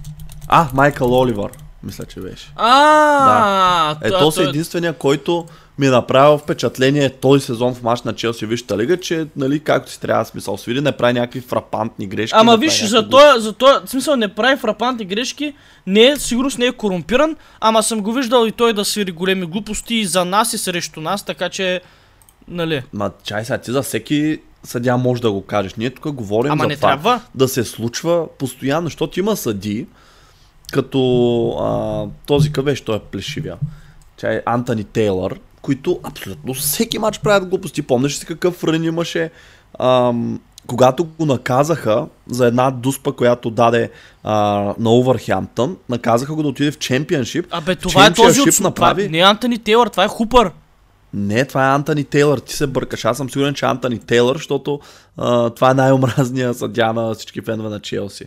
А, 0.49 0.68
Майкъл 0.75 1.21
Оливър. 1.21 1.52
Мисля, 1.87 2.05
че 2.05 2.21
беше. 2.21 2.52
А, 2.57 3.97
Е, 4.02 4.11
той- 4.11 4.19
то 4.19 4.31
си 4.31 4.43
единствения, 4.43 4.93
който 4.93 5.47
ми 5.78 5.87
е 5.87 5.90
направил 5.90 6.38
впечатление 6.38 7.11
този 7.11 7.45
сезон 7.45 7.75
в 7.75 7.83
матч 7.83 8.02
на 8.02 8.12
Челси 8.14 8.47
Висшата 8.47 8.78
лига, 8.78 9.00
че, 9.00 9.26
нали, 9.37 9.61
както 9.61 9.93
си 9.93 10.00
трябва 10.00 10.25
смисъл 10.25 10.57
свири, 10.57 10.81
не 10.81 10.93
прави 10.93 11.12
някакви 11.12 11.40
фрапантни 11.40 12.07
грешки. 12.07 12.37
Ама 12.38 12.57
виж, 12.57 12.85
за 12.85 13.09
този, 13.09 13.40
за 13.40 13.55
в 13.61 13.83
смисъл 13.87 14.16
не 14.16 14.35
прави 14.35 14.57
фрапантни 14.57 15.05
грешки, 15.05 15.55
не 15.87 16.07
е, 16.07 16.16
сигурно 16.16 16.50
не 16.59 16.66
е 16.66 16.73
корумпиран, 16.73 17.37
ама 17.61 17.83
съм 17.83 18.00
го 18.00 18.12
виждал 18.12 18.47
и 18.47 18.52
той 18.52 18.73
да 18.73 18.85
свири 18.85 19.12
големи 19.12 19.47
глупости 19.47 19.95
и 19.95 20.07
за 20.07 20.25
нас 20.25 20.52
и 20.52 20.59
срещу 20.59 21.00
нас, 21.00 21.25
така 21.25 21.49
че, 21.49 21.81
нали. 22.49 22.83
Ма 22.93 23.11
чай 23.25 23.45
сега, 23.45 23.59
ти 23.59 23.73
за 23.73 23.83
всеки 23.83 24.40
съдя 24.64 24.97
може 24.97 25.23
да 25.23 25.33
го 25.33 25.43
кажеш. 25.43 25.75
Ние 25.75 25.90
тук 25.90 26.12
говорим 26.12 26.52
Ама 26.52 26.64
за 26.64 26.69
не 26.69 26.76
това 26.76 26.88
трябва. 26.88 27.21
да 27.35 27.49
се 27.49 27.64
случва 27.64 28.26
постоянно, 28.38 28.87
защото 28.87 29.21
има 29.21 29.37
съди, 29.37 29.87
като 30.73 31.49
а, 31.61 32.04
този 32.26 32.52
къв 32.52 32.64
беше, 32.64 32.85
той 32.85 32.96
е 32.96 33.00
плешивия. 33.00 33.56
Чай, 34.16 34.42
Антони 34.46 34.85
Тейлър, 34.85 35.40
които 35.62 36.00
абсолютно 36.02 36.54
всеки 36.54 36.99
матч 36.99 37.18
правят 37.18 37.49
глупости. 37.49 37.82
Помниш 37.82 38.23
ли 38.23 38.26
какъв 38.26 38.64
рън 38.64 38.85
имаше, 38.85 39.30
ам, 39.78 40.40
когато 40.66 41.04
го 41.04 41.26
наказаха 41.26 42.06
за 42.30 42.46
една 42.46 42.70
дуспа, 42.70 43.12
която 43.12 43.50
даде 43.50 43.90
а, 44.25 44.35
на 44.78 44.90
Увърхемптън, 44.90 45.76
наказаха 45.88 46.35
го 46.35 46.42
да 46.42 46.49
отиде 46.49 46.70
в 46.70 46.78
чемпионшип. 46.78 47.46
Абе, 47.50 47.76
това 47.76 48.06
е 48.06 48.12
този 48.12 48.40
от... 48.40 48.61
Направи- 48.61 49.08
не 49.08 49.18
е 49.18 49.23
Антони 49.23 49.58
Тейлър, 49.58 49.88
това 49.88 50.04
е 50.04 50.08
Хупър. 50.08 50.50
Не, 51.14 51.44
това 51.44 51.70
е 51.70 51.75
Антони 51.75 52.04
Тейлър, 52.04 52.38
ти 52.38 52.54
се 52.54 52.66
бъркаш. 52.66 53.04
Аз 53.04 53.16
съм 53.16 53.30
сигурен, 53.30 53.54
че 53.54 53.66
Антони 53.66 53.99
Тейлър, 53.99 54.37
защото 54.37 54.80
а, 55.16 55.50
това 55.50 55.70
е 55.70 55.75
най-омразният 55.75 56.58
съдя 56.58 56.92
на 56.92 57.14
всички 57.14 57.40
фенове 57.40 57.68
на 57.68 57.80
Челси. 57.80 58.25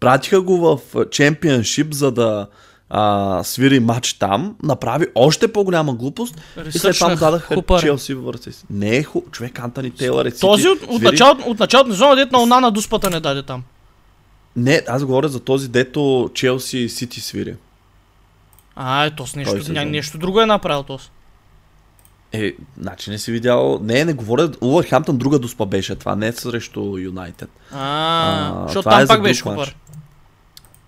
Пратиха 0.00 0.40
го 0.40 0.56
в 0.56 1.04
чемпионшип, 1.10 1.92
за 1.92 2.12
да 2.12 2.46
а, 2.90 3.44
свири 3.44 3.80
матч 3.80 4.12
там, 4.12 4.56
направи 4.62 5.06
още 5.14 5.52
по-голяма 5.52 5.94
глупост 5.94 6.34
и 6.34 6.78
след 6.78 6.96
това 6.96 7.08
му 7.08 7.12
Ресърчнах 7.12 7.18
дадаха 7.18 7.54
Хупър. 7.54 7.80
Челси 7.80 8.14
в 8.14 8.20
върце 8.20 8.52
си. 8.52 8.64
Не 8.70 8.96
е 8.96 9.02
ху... 9.02 9.22
човек 9.30 9.58
Антони 9.58 9.90
Тейлър 9.90 10.26
е 10.26 10.30
Този 10.30 10.68
от, 10.68 10.82
от, 10.88 11.02
началото, 11.02 11.50
от 11.50 11.58
началото 11.58 11.88
на 11.88 11.94
сезона, 11.94 12.16
дет 12.16 12.32
на 12.32 12.42
Онана 12.42 12.70
дуспата 12.70 13.10
не 13.10 13.20
даде 13.20 13.42
там. 13.42 13.62
Не, 14.56 14.82
аз 14.88 15.04
говоря 15.04 15.28
за 15.28 15.40
този, 15.40 15.68
дето 15.68 16.30
Челси 16.34 16.78
и 16.78 16.88
Сити 16.88 17.20
свири. 17.20 17.54
А, 18.76 19.04
ето 19.04 19.26
с 19.26 19.32
Той 19.32 19.42
нещо, 19.42 19.72
ня, 19.72 19.84
нещо 19.84 20.18
друго 20.18 20.40
е 20.40 20.46
направил 20.46 20.82
този. 20.82 21.04
Е, 22.32 22.52
значи 22.80 23.10
не 23.10 23.18
си 23.18 23.32
видял... 23.32 23.78
Не, 23.82 24.04
не 24.04 24.12
говоря... 24.12 24.50
Увърхемптън 24.60 25.18
друга 25.18 25.38
дуспа 25.38 25.66
беше 25.66 25.96
това, 25.96 26.16
не 26.16 26.32
срещу 26.32 26.98
Юнайтед. 26.98 27.50
А, 27.72 27.78
А, 27.78 28.66
защото 28.66 28.88
е 28.88 28.92
там 28.92 29.00
за 29.00 29.06
пак 29.06 29.22
беше. 29.22 29.42
Хупър. 29.42 29.76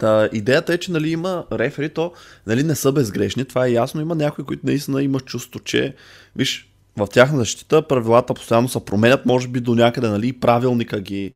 Та, 0.01 0.29
идеята 0.33 0.75
е, 0.75 0.79
че 0.79 0.93
нали, 0.93 1.11
има 1.11 1.45
рефери, 1.53 1.89
то 1.89 2.13
нали, 2.47 2.63
не 2.63 2.75
са 2.75 2.93
безгрешни, 2.93 3.45
това 3.45 3.67
е 3.67 3.73
ясно. 3.73 4.01
Има 4.01 4.15
някои, 4.15 4.45
които 4.45 4.67
наистина 4.67 5.03
имат 5.03 5.25
чувство, 5.25 5.61
че 5.61 5.95
виж, 6.37 6.71
в 6.97 7.07
тяхна 7.07 7.39
защита 7.39 7.83
правилата 7.83 8.35
постоянно 8.35 8.69
се 8.69 8.85
променят, 8.85 9.27
може 9.27 9.49
би 9.49 9.61
до 9.61 9.75
някъде 9.75 10.09
нали, 10.09 10.33
правилника 10.33 11.01
ги 11.01 11.33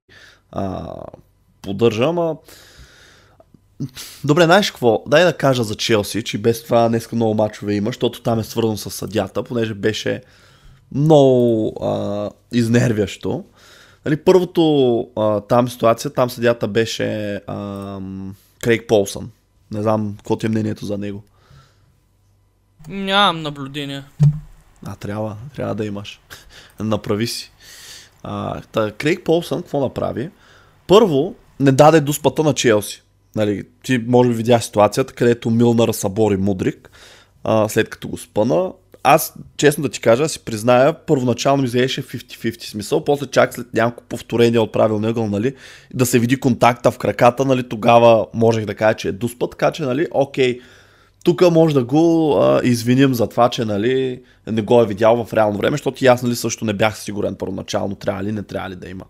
а, 0.52 0.86
поддържа, 1.62 2.04
ама 2.04 2.36
Добре, 4.24 4.44
знаеш 4.44 4.70
какво? 4.70 5.02
Дай 5.06 5.24
да 5.24 5.32
кажа 5.32 5.64
за 5.64 5.74
Челси, 5.74 6.22
че 6.22 6.38
без 6.38 6.62
това 6.62 6.88
днес 6.88 7.12
много 7.12 7.34
мачове 7.34 7.74
има, 7.74 7.88
защото 7.88 8.22
там 8.22 8.38
е 8.38 8.44
свързано 8.44 8.76
с 8.76 8.90
съдята, 8.90 9.42
понеже 9.42 9.74
беше 9.74 10.22
много 10.94 11.72
а, 11.82 12.30
изнервящо. 12.52 13.44
Нали, 14.04 14.16
първото 14.16 14.98
а, 15.16 15.40
там 15.40 15.68
ситуация, 15.68 16.12
там 16.12 16.30
съдята 16.30 16.68
беше 16.68 17.40
ам, 17.46 18.34
Крейг 18.64 18.86
Полсън. 18.88 19.30
Не 19.70 19.82
знам 19.82 20.14
какво 20.16 20.36
ти 20.36 20.46
е 20.46 20.48
мнението 20.48 20.86
за 20.86 20.98
него. 20.98 21.22
Нямам 22.88 23.42
наблюдение. 23.42 24.02
А, 24.86 24.96
трябва, 24.96 25.36
трябва 25.56 25.74
да 25.74 25.86
имаш. 25.86 26.20
Направи 26.80 27.26
си. 27.26 27.52
А, 28.22 28.60
та, 28.60 28.92
Крейг 28.92 29.24
Полсън 29.24 29.62
какво 29.62 29.80
направи? 29.80 30.30
Първо, 30.86 31.34
не 31.60 31.72
даде 31.72 32.00
дуспата 32.00 32.42
на 32.42 32.54
Челси. 32.54 33.02
Нали, 33.36 33.64
ти 33.82 33.98
може 33.98 34.28
би 34.28 34.34
видя 34.34 34.60
ситуацията, 34.60 35.12
където 35.12 35.50
Милнар 35.50 35.92
събори 35.92 36.36
Мудрик, 36.36 36.90
а, 37.44 37.68
след 37.68 37.90
като 37.90 38.08
го 38.08 38.18
спъна. 38.18 38.72
Аз, 39.06 39.34
честно 39.56 39.82
да 39.82 39.88
ти 39.88 40.00
кажа, 40.00 40.28
си 40.28 40.38
призная, 40.38 40.92
първоначално 41.06 41.62
ми 41.62 41.66
изглеждаше 41.66 42.02
50-50 42.02 42.64
смисъл, 42.64 43.04
после 43.04 43.26
чак 43.26 43.54
след 43.54 43.74
няколко 43.74 44.02
повторения 44.08 44.62
от 44.62 44.72
правилния 44.72 45.10
ъгъл, 45.10 45.28
нали, 45.28 45.54
да 45.94 46.06
се 46.06 46.18
види 46.18 46.36
контакта 46.36 46.90
в 46.90 46.98
краката, 46.98 47.44
нали, 47.44 47.68
тогава 47.68 48.26
можех 48.34 48.64
да 48.64 48.74
кажа, 48.74 48.94
че 48.94 49.08
е 49.08 49.12
дуспа, 49.12 49.46
така 49.50 49.70
че, 49.70 49.82
нали, 49.82 50.06
окей, 50.10 50.60
тук 51.24 51.50
може 51.50 51.74
да 51.74 51.84
го 51.84 52.36
а, 52.40 52.60
извиним 52.64 53.14
за 53.14 53.26
това, 53.26 53.48
че 53.48 53.64
нали, 53.64 54.22
не 54.46 54.62
го 54.62 54.82
е 54.82 54.86
видял 54.86 55.24
в 55.24 55.34
реално 55.34 55.58
време, 55.58 55.74
защото 55.74 56.04
и 56.04 56.06
аз 56.06 56.22
нали, 56.22 56.36
също 56.36 56.64
не 56.64 56.72
бях 56.72 56.98
сигурен 56.98 57.34
първоначално 57.34 57.94
трябва 57.94 58.24
ли, 58.24 58.32
не 58.32 58.42
трябва 58.42 58.70
ли 58.70 58.76
да 58.76 58.88
има. 58.88 59.04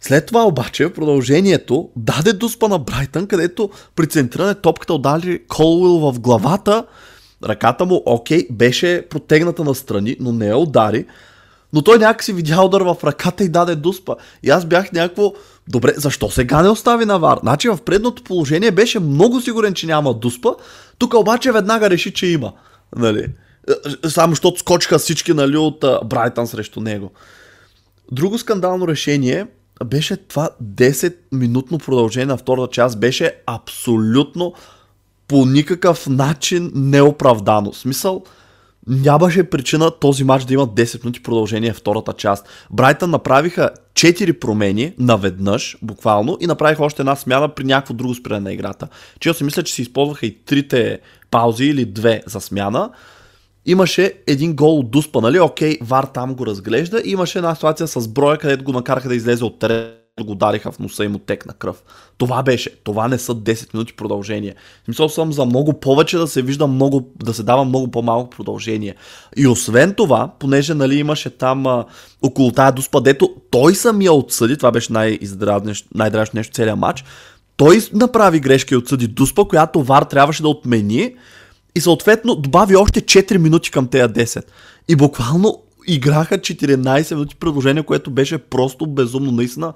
След 0.00 0.26
това 0.26 0.46
обаче, 0.46 0.92
продължението 0.92 1.90
даде 1.96 2.32
дуспа 2.32 2.68
на 2.68 2.78
Брайтън, 2.78 3.26
където 3.26 3.70
при 3.96 4.06
центриране 4.06 4.54
топката 4.54 4.94
удари 4.94 5.46
Колуил 5.48 5.98
в 5.98 6.20
главата. 6.20 6.86
Ръката 7.44 7.84
му, 7.84 8.02
окей, 8.06 8.46
беше 8.50 9.06
протегната 9.10 9.64
настрани, 9.64 10.16
но 10.20 10.32
не 10.32 10.46
я 10.46 10.56
удари. 10.56 11.06
Но 11.72 11.82
той 11.82 11.98
някакси 11.98 12.32
видя 12.32 12.62
удар 12.62 12.80
в 12.80 12.96
ръката 13.04 13.44
и 13.44 13.48
даде 13.48 13.74
дуспа. 13.74 14.14
И 14.42 14.50
аз 14.50 14.64
бях 14.64 14.92
някакво, 14.92 15.32
добре, 15.68 15.92
защо 15.96 16.30
сега 16.30 16.62
не 16.62 16.68
остави 16.68 17.04
на 17.04 17.18
вар? 17.18 17.38
Значи 17.42 17.68
в 17.68 17.78
предното 17.84 18.22
положение 18.22 18.70
беше 18.70 18.98
много 18.98 19.40
сигурен, 19.40 19.74
че 19.74 19.86
няма 19.86 20.14
дуспа. 20.14 20.50
Тук 20.98 21.14
обаче 21.14 21.52
веднага 21.52 21.90
реши, 21.90 22.12
че 22.12 22.26
има. 22.26 22.52
Нали? 22.96 23.28
Е, 24.04 24.08
Само 24.08 24.32
защото 24.32 24.58
скочиха 24.58 24.98
всички 24.98 25.32
нали, 25.32 25.56
от 25.56 25.84
Брайтън 26.04 26.46
срещу 26.46 26.80
него. 26.80 27.10
Друго 28.12 28.38
скандално 28.38 28.88
решение 28.88 29.46
беше 29.84 30.16
това 30.16 30.50
10-минутно 30.64 31.78
продължение 31.78 32.26
на 32.26 32.36
втората 32.36 32.72
част. 32.72 33.00
Беше 33.00 33.34
абсолютно 33.46 34.54
по 35.28 35.46
никакъв 35.46 36.06
начин 36.06 36.70
неоправдано. 36.74 37.72
Смисъл, 37.72 38.22
нямаше 38.86 39.50
причина 39.50 39.90
този 39.90 40.24
матч 40.24 40.44
да 40.44 40.54
има 40.54 40.68
10 40.68 41.04
минути 41.04 41.22
продължение 41.22 41.72
втората 41.72 42.12
част. 42.12 42.48
Брайтън 42.70 43.10
направиха 43.10 43.70
4 43.94 44.38
промени 44.38 44.92
наведнъж, 44.98 45.76
буквално, 45.82 46.38
и 46.40 46.46
направиха 46.46 46.84
още 46.84 47.02
една 47.02 47.16
смяна 47.16 47.48
при 47.48 47.64
някакво 47.64 47.94
друго 47.94 48.14
спиране 48.14 48.40
на 48.40 48.52
играта. 48.52 48.88
Че 49.20 49.34
си 49.34 49.44
мисля, 49.44 49.62
че 49.62 49.74
се 49.74 49.82
използваха 49.82 50.26
и 50.26 50.44
трите 50.44 50.98
паузи 51.30 51.64
или 51.64 51.84
две 51.84 52.22
за 52.26 52.40
смяна. 52.40 52.90
Имаше 53.66 54.12
един 54.26 54.56
гол 54.56 54.78
от 54.78 54.90
Дуспа, 54.90 55.20
нали? 55.20 55.40
Окей, 55.40 55.78
Вар 55.82 56.04
там 56.04 56.34
го 56.34 56.46
разглежда. 56.46 57.02
И 57.04 57.10
имаше 57.10 57.38
една 57.38 57.54
ситуация 57.54 57.86
с 57.86 58.08
броя, 58.08 58.38
където 58.38 58.64
го 58.64 58.72
накараха 58.72 59.08
да 59.08 59.14
излезе 59.14 59.44
от 59.44 59.58
терен, 59.58 59.90
го 60.24 60.32
удариха 60.32 60.72
в 60.72 60.78
носа 60.78 61.04
и 61.04 61.08
му 61.08 61.18
текна 61.18 61.52
кръв. 61.52 61.82
Това 62.18 62.42
беше. 62.42 62.70
Това 62.84 63.08
не 63.08 63.18
са 63.18 63.34
10 63.34 63.74
минути 63.74 63.92
продължение. 63.92 64.54
Смисъл 64.84 65.08
съм 65.08 65.32
за 65.32 65.44
много 65.44 65.80
повече 65.80 66.16
да 66.16 66.26
се 66.26 66.42
вижда 66.42 66.66
много, 66.66 67.10
да 67.24 67.34
се 67.34 67.42
дава 67.42 67.64
много 67.64 67.90
по-малко 67.90 68.30
продължение. 68.30 68.94
И 69.36 69.46
освен 69.46 69.94
това, 69.94 70.30
понеже 70.38 70.74
нали 70.74 70.98
имаше 70.98 71.30
там 71.30 71.66
а, 71.66 71.84
около 72.22 72.52
тая 72.52 72.72
дуспа, 72.72 73.00
дето 73.00 73.34
той 73.50 73.74
самия 73.74 74.12
отсъди, 74.12 74.56
това 74.56 74.70
беше 74.72 74.92
най-дрящо 74.92 76.36
нещо 76.36 76.54
целият 76.54 76.78
матч, 76.78 77.04
той 77.56 77.80
направи 77.92 78.40
грешка 78.40 78.74
и 78.74 78.78
отсъди 78.78 79.06
дуспа, 79.06 79.44
която 79.44 79.82
Вар 79.82 80.02
трябваше 80.02 80.42
да 80.42 80.48
отмени 80.48 81.14
и 81.74 81.80
съответно 81.80 82.34
добави 82.34 82.76
още 82.76 83.00
4 83.00 83.36
минути 83.36 83.70
към 83.70 83.88
тея 83.88 84.08
10. 84.08 84.42
И 84.88 84.96
буквално 84.96 85.62
играха 85.86 86.38
14 86.38 87.14
минути 87.14 87.36
предложение, 87.36 87.82
което 87.82 88.10
беше 88.10 88.38
просто 88.38 88.86
безумно. 88.86 89.32
Наистина 89.32 89.72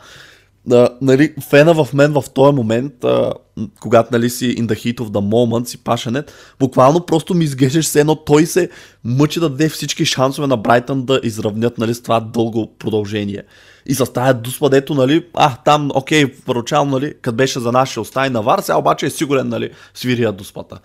а, 0.73 0.89
нали, 1.03 1.35
фена 1.51 1.85
в 1.85 1.93
мен 1.95 2.13
в 2.13 2.25
този 2.35 2.57
момент, 2.57 3.05
а, 3.05 3.33
когато 3.81 4.09
нали, 4.13 4.31
си 4.31 4.57
in 4.57 4.67
the 4.67 4.75
heat 4.75 4.99
of 4.99 5.09
the 5.09 5.21
moment, 5.21 5.65
си 5.65 5.85
пашенет, 5.85 6.33
буквално 6.59 7.07
просто 7.07 7.35
ми 7.35 7.45
изглеждаш 7.45 7.85
все 7.85 8.01
едно 8.01 8.17
той 8.17 8.47
се 8.47 8.71
мъчи 9.05 9.41
да 9.41 9.49
даде 9.49 9.69
всички 9.69 10.05
шансове 10.05 10.47
на 10.47 10.57
Брайтън 10.57 11.05
да 11.05 11.21
изравнят 11.23 11.79
нали, 11.79 11.95
с 11.95 12.03
това 12.03 12.21
дълго 12.21 12.75
продължение. 12.79 13.43
И 13.87 13.95
с 13.95 14.13
тая 14.13 14.35
дуспа, 14.35 14.69
дето, 14.69 14.95
нали, 14.95 15.27
а, 15.35 15.57
там, 15.57 15.91
окей, 15.95 16.35
първоначално, 16.47 16.91
нали, 16.91 17.15
къде 17.23 17.37
беше 17.37 17.61
за 17.61 17.73
нашия 17.73 18.01
остави 18.01 18.31
на 18.31 18.43
Вар, 18.43 18.61
сега 18.61 18.79
обаче 18.79 19.07
е 19.07 19.11
сигурен, 19.11 19.49
нали, 19.49 19.71
свирия 19.95 20.33
дуспата. 20.33 20.79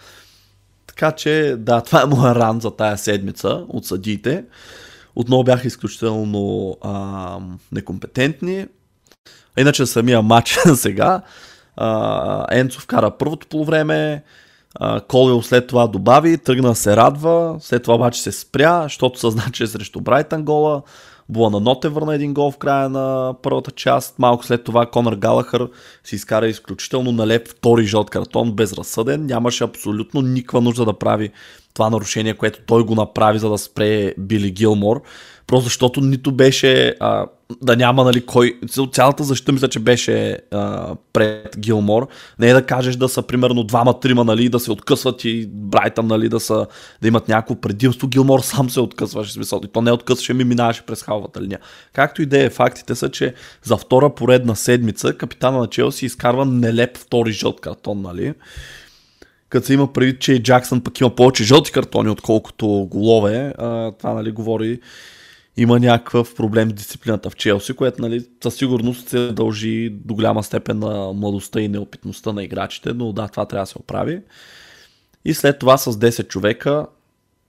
Така 0.88 1.12
че, 1.12 1.56
да, 1.60 1.82
това 1.86 2.02
е 2.02 2.06
моя 2.06 2.36
ран 2.36 2.62
за 2.62 2.72
тая 2.72 2.98
седмица 2.98 3.66
от 3.70 3.86
съдиите. 3.86 4.44
Отново 5.16 5.44
бяха 5.44 5.68
изключително 5.68 6.78
а, 6.82 7.40
некомпетентни. 7.72 8.66
Иначе 9.58 9.86
самия 9.86 10.22
матч 10.22 10.58
сега. 10.76 11.22
А, 11.78 12.46
Енцо 12.52 12.80
вкара 12.80 13.12
първото 13.12 13.48
полувреме, 13.48 14.24
Колвил 15.08 15.42
след 15.42 15.68
това 15.68 15.88
добави, 15.88 16.38
тръгна 16.38 16.76
се 16.76 16.96
радва, 16.96 17.56
след 17.60 17.84
това 17.84 17.96
обаче 17.96 18.22
се 18.22 18.32
спря, 18.32 18.84
защото 18.84 19.20
съзна, 19.20 19.44
че 19.54 19.64
е 19.64 19.68
срещу 19.68 20.02
Брайтън 20.02 20.44
гола. 20.44 20.82
Буана 21.30 21.60
Ноте 21.60 21.90
върна 21.90 22.16
един 22.16 22.34
гол 22.34 22.52
в 22.52 22.58
края 22.58 22.90
на 22.90 23.36
първата 23.42 23.72
част. 23.72 24.20
Малко 24.20 24.46
след 24.46 24.64
това 24.64 24.86
Конър 24.86 25.16
Галахър 25.16 25.70
си 26.04 26.16
изкара 26.16 26.48
изключително 26.48 27.12
налеп 27.12 27.48
втори 27.48 27.86
жълт 27.86 28.10
картон, 28.10 28.52
безразсъден. 28.52 29.26
Нямаше 29.26 29.64
абсолютно 29.64 30.22
никаква 30.22 30.62
нужда 30.62 30.86
да 30.86 30.94
прави 30.94 31.32
това 31.74 31.90
нарушение, 31.90 32.34
което 32.34 32.60
той 32.66 32.84
го 32.84 32.96
направи, 32.96 33.40
за 33.40 33.50
да 33.50 33.58
спре 33.58 34.14
Били 34.18 34.52
Гилмор. 34.52 35.02
Просто 35.48 35.64
защото 35.64 36.02
нито 36.02 36.32
беше 36.32 36.96
а, 37.00 37.26
да 37.62 37.76
няма 37.76 38.04
нали, 38.04 38.26
кой. 38.26 38.60
Цялата 38.92 39.24
защита 39.24 39.52
мисля, 39.52 39.68
че 39.68 39.80
беше 39.80 40.40
а, 40.52 40.96
пред 41.14 41.60
Гилмор. 41.60 42.08
Не 42.40 42.50
е 42.50 42.54
да 42.54 42.66
кажеш 42.66 42.96
да 42.96 43.10
са 43.10 43.22
примерно 43.22 43.64
двама-трима, 43.64 44.24
нали, 44.24 44.50
да 44.50 44.60
се 44.60 44.72
откъсват 44.72 45.26
и 45.26 45.48
Брайтън, 45.52 46.08
нали, 46.08 46.30
да, 46.30 46.40
са, 46.40 46.68
да 47.02 47.08
имат 47.08 47.28
някакво 47.28 47.56
предимство. 47.56 48.08
Гилмор 48.08 48.40
сам 48.40 48.70
се 48.70 48.80
откъсваше, 48.80 49.34
смисъл. 49.34 49.62
И 49.64 49.68
то 49.68 49.82
не 49.82 49.92
откъсваше, 49.92 50.34
ми 50.34 50.44
минаваше 50.44 50.86
през 50.86 51.04
халвата 51.04 51.42
линия. 51.42 51.60
Както 51.94 52.22
и 52.22 52.26
да 52.26 52.44
е, 52.44 52.50
фактите 52.50 52.96
са, 52.96 53.10
че 53.10 53.34
за 53.64 53.78
втора 53.78 54.16
поредна 54.16 54.56
седмица 54.56 55.14
капитана 55.14 55.60
на 55.60 55.68
Челси 55.68 56.06
изкарва 56.06 56.46
нелеп 56.46 56.98
втори 56.98 57.32
жълт 57.32 57.62
картон, 57.62 58.02
нали 58.02 58.34
като 59.50 59.66
се 59.66 59.74
има 59.74 59.94
предвид, 59.94 60.20
че 60.20 60.44
Джаксън 60.44 60.82
пък 60.82 61.00
има 61.00 61.16
повече 61.16 61.44
жълти 61.44 61.72
картони, 61.72 62.10
отколкото 62.10 62.68
голове, 62.92 63.54
а, 63.58 63.92
това 63.92 64.14
нали, 64.14 64.32
говори 64.32 64.80
има 65.58 65.80
някакъв 65.80 66.36
проблем 66.36 66.72
с 66.72 66.74
дисциплината 66.74 67.30
в 67.30 67.36
Челси, 67.36 67.74
което 67.74 68.02
нали, 68.02 68.26
със 68.44 68.56
сигурност 68.56 69.10
се 69.10 69.28
дължи 69.28 69.90
до 69.90 70.14
голяма 70.14 70.44
степен 70.44 70.80
на 70.80 71.14
младостта 71.14 71.62
и 71.62 71.68
неопитността 71.68 72.34
на 72.34 72.44
играчите, 72.44 72.94
но 72.94 73.14
да, 73.14 73.28
това 73.28 73.46
трябва 73.46 73.64
да 73.64 73.68
се 73.68 73.78
оправи. 73.78 74.22
И 75.26 75.34
след 75.34 75.60
това 75.60 75.78
с 75.78 75.94
10 75.94 76.28
човека, 76.28 76.86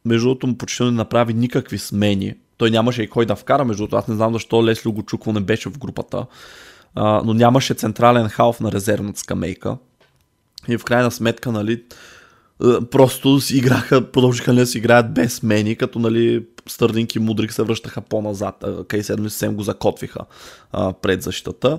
между 0.04 0.28
другото 0.28 0.58
почти 0.58 0.82
не 0.82 0.90
направи 0.90 1.34
никакви 1.34 1.78
смени. 1.78 2.34
Той 2.56 2.70
нямаше 2.70 3.02
и 3.02 3.10
кой 3.10 3.26
да 3.26 3.36
вкара, 3.36 3.64
между 3.64 3.82
другото 3.82 3.96
аз 3.96 4.08
не 4.08 4.14
знам 4.14 4.32
защо 4.32 4.66
Лесли 4.66 4.92
Гочукво 4.92 5.32
не 5.32 5.40
беше 5.40 5.68
в 5.68 5.78
групата, 5.78 6.26
а, 6.94 7.22
но 7.24 7.34
нямаше 7.34 7.74
централен 7.74 8.28
халф 8.28 8.60
на 8.60 8.72
резервната 8.72 9.20
скамейка. 9.20 9.76
И 10.68 10.78
в 10.78 10.84
крайна 10.84 11.10
сметка, 11.10 11.52
нали, 11.52 11.82
просто 12.90 13.40
си 13.40 13.56
играха, 13.56 14.12
продължиха 14.12 14.54
да 14.54 14.66
си 14.66 14.78
играят 14.78 15.14
без 15.14 15.42
мени, 15.42 15.76
като 15.76 15.98
нали, 15.98 16.46
Стърдинг 16.68 17.14
и 17.14 17.18
Мудрик 17.18 17.52
се 17.52 17.62
връщаха 17.62 18.00
по-назад. 18.00 18.64
Кей 18.88 19.02
седми 19.02 19.30
съвсем 19.30 19.54
го 19.54 19.62
закотвиха 19.62 20.20
а, 20.72 20.92
пред 20.92 21.22
защитата. 21.22 21.78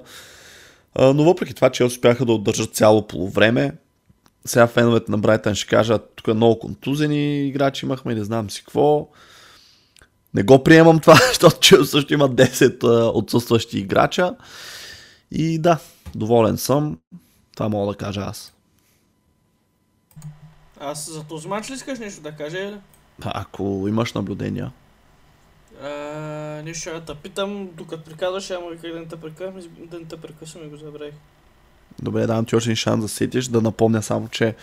А, 0.95 1.13
но 1.13 1.23
въпреки 1.23 1.53
това, 1.53 1.69
че 1.69 1.83
успяха 1.83 2.25
да 2.25 2.33
отдържат 2.33 2.75
цяло 2.75 3.07
полувреме. 3.07 3.71
Сега 4.45 4.67
феновете 4.67 5.11
на 5.11 5.17
Брайтън 5.17 5.55
ще 5.55 5.67
кажат, 5.67 6.11
тук 6.15 6.27
е 6.27 6.33
много 6.33 6.59
контузени 6.59 7.47
играчи 7.47 7.85
имахме, 7.85 8.15
не 8.15 8.23
знам 8.23 8.49
си 8.49 8.63
какво. 8.63 9.09
Не 10.33 10.43
го 10.43 10.63
приемам 10.63 10.99
това, 10.99 11.15
защото 11.27 11.59
че 11.59 11.85
също 11.85 12.13
има 12.13 12.29
10 12.29 12.83
а, 12.83 13.11
отсъстващи 13.17 13.79
играча. 13.79 14.35
И 15.31 15.59
да, 15.59 15.79
доволен 16.15 16.57
съм. 16.57 16.97
Това 17.55 17.69
мога 17.69 17.91
да 17.91 17.97
кажа 17.97 18.21
аз. 18.21 18.53
Аз 20.79 21.11
за 21.11 21.23
този 21.23 21.47
матч 21.47 21.69
ли 21.69 21.73
искаш 21.73 21.99
нещо 21.99 22.21
да 22.21 22.31
кажа? 22.31 22.79
Ако 23.25 23.85
имаш 23.89 24.13
наблюдения. 24.13 24.71
А, 25.83 25.89
нещо 26.65 26.81
ще 26.81 26.99
да 26.99 27.15
питам, 27.15 27.69
докато 27.73 28.03
приказваш, 28.03 28.51
ама 28.51 28.71
как 28.81 28.91
да 28.91 28.99
не 28.99 29.05
те 29.05 29.15
прекъсвам, 29.15 29.63
да 29.91 29.99
не 29.99 30.05
те 30.05 30.17
прекъсвам 30.17 30.63
и 30.63 30.67
го 30.67 30.77
забравих. 30.77 31.13
Добре, 32.01 32.27
давам 32.27 32.45
ти 32.45 32.55
още 32.55 32.69
един 32.69 32.75
шанс 32.75 33.01
да 33.01 33.07
сетиш, 33.07 33.47
да 33.47 33.61
напомня 33.61 34.03
само, 34.03 34.27
че 34.27 34.55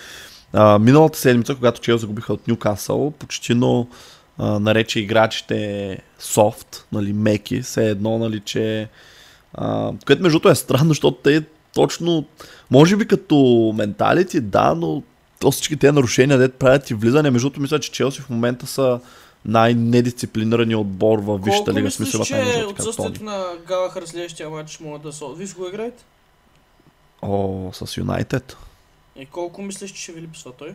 а, 0.53 0.79
миналата 0.79 1.18
седмица, 1.18 1.55
когато 1.55 1.81
Чел 1.81 1.98
загубиха 1.98 2.33
от 2.33 2.48
Ньюкасъл, 2.48 3.11
почти 3.11 3.55
но 3.55 3.88
а, 4.38 4.59
нарече 4.59 5.00
играчите 5.00 5.98
софт, 6.18 6.87
нали, 6.92 7.12
меки, 7.12 7.62
все 7.62 7.88
едно, 7.90 8.18
нали, 8.18 8.40
че 8.40 8.88
а, 9.55 9.92
което 10.07 10.22
между 10.22 10.48
е 10.48 10.55
странно, 10.55 10.88
защото 10.88 11.16
те 11.16 11.44
точно, 11.74 12.24
може 12.70 12.96
би 12.96 13.07
като 13.07 13.72
менталити, 13.77 14.40
да, 14.40 14.74
но 14.74 15.03
то 15.40 15.51
всички 15.51 15.77
тези 15.77 15.92
нарушения, 15.92 16.38
дете 16.38 16.59
правят 16.59 16.90
и 16.90 16.94
влизане. 16.94 17.31
Между 17.31 17.49
другото, 17.49 17.61
мисля, 17.61 17.81
че 17.81 17.92
Челси 17.92 18.20
в 18.20 18.31
момента 18.31 18.66
са 18.66 19.01
най-недисциплинирани 19.44 20.75
отбор 20.75 21.18
в 21.18 21.38
Висшата 21.44 21.75
лига. 21.75 21.90
Смисъл, 21.90 22.25
че 22.25 22.37
е 22.37 22.64
отсъствието 22.64 23.25
на 23.25 23.44
Галахър 23.66 24.07
следващия 24.07 24.51
матч 24.51 24.81
могат 24.81 25.03
да 25.03 25.12
са... 25.12 25.27
Виж 25.37 25.55
го 25.55 25.68
играете? 25.68 26.05
О, 27.23 27.70
с 27.73 27.97
Юнайтед. 27.97 28.57
И 29.16 29.27
колко 29.27 29.62
мислиш, 29.62 29.90
че 29.90 30.03
ще 30.03 30.12
ви 30.12 30.20
липсва 30.20 30.53
той? 30.53 30.75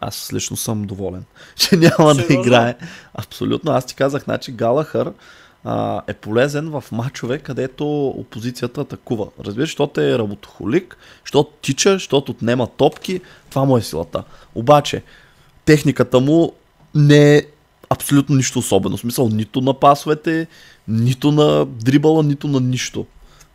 Аз 0.00 0.32
лично 0.32 0.56
съм 0.56 0.84
доволен, 0.84 1.24
че 1.56 1.76
няма 1.76 2.14
Сериозно? 2.14 2.26
да 2.28 2.34
играе. 2.34 2.76
Абсолютно. 3.14 3.72
Аз 3.72 3.86
ти 3.86 3.94
казах, 3.94 4.24
значи 4.24 4.52
Галахър 4.52 5.12
а, 5.66 6.02
е 6.06 6.14
полезен 6.14 6.70
в 6.70 6.84
матчове, 6.92 7.38
където 7.38 8.08
опозицията 8.08 8.80
атакува. 8.80 9.26
Разбираш, 9.44 9.68
защото 9.68 10.00
е 10.00 10.18
работохолик, 10.18 10.96
защото 11.24 11.50
тича, 11.62 11.92
защото 11.92 12.32
отнема 12.32 12.66
топки, 12.66 13.20
това 13.50 13.64
му 13.64 13.76
е 13.76 13.82
силата. 13.82 14.22
Обаче, 14.54 15.02
техниката 15.64 16.20
му 16.20 16.52
не 16.94 17.36
е 17.36 17.42
абсолютно 17.90 18.36
нищо 18.36 18.58
особено. 18.58 18.96
В 18.96 19.00
смисъл, 19.00 19.28
нито 19.28 19.60
на 19.60 19.74
пасовете, 19.74 20.46
нито 20.88 21.32
на 21.32 21.66
дрибала, 21.66 22.22
нито 22.22 22.48
на 22.48 22.60
нищо. 22.60 23.06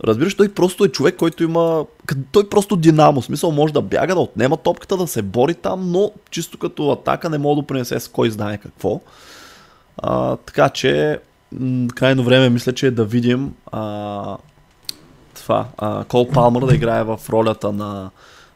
Разбираш, 0.03 0.35
той 0.35 0.49
просто 0.49 0.85
е 0.85 0.89
човек, 0.89 1.15
който 1.15 1.43
има... 1.43 1.85
Той 2.31 2.49
просто 2.49 2.75
динамо. 2.75 3.21
Смисъл 3.21 3.51
може 3.51 3.73
да 3.73 3.81
бяга, 3.81 4.15
да 4.15 4.21
отнема 4.21 4.57
топката, 4.57 4.97
да 4.97 5.07
се 5.07 5.21
бори 5.21 5.53
там, 5.53 5.91
но 5.91 6.11
чисто 6.31 6.57
като 6.57 6.91
атака 6.91 7.29
не 7.29 7.37
може 7.37 7.61
да 7.61 7.67
принесе 7.67 7.99
с 7.99 8.07
кой 8.07 8.29
знае 8.29 8.57
какво. 8.57 9.01
А, 9.97 10.35
така 10.35 10.69
че 10.69 11.19
крайно 11.95 12.23
време 12.23 12.49
мисля, 12.49 12.73
че 12.73 12.87
е 12.87 12.91
да 12.91 13.05
видим 13.05 13.53
а, 13.71 14.37
това, 15.35 15.67
а, 15.77 16.03
Кол 16.03 16.27
Палмър 16.27 16.65
да 16.65 16.75
играе 16.75 17.03
в 17.03 17.19
ролята 17.29 17.71
на 17.71 18.09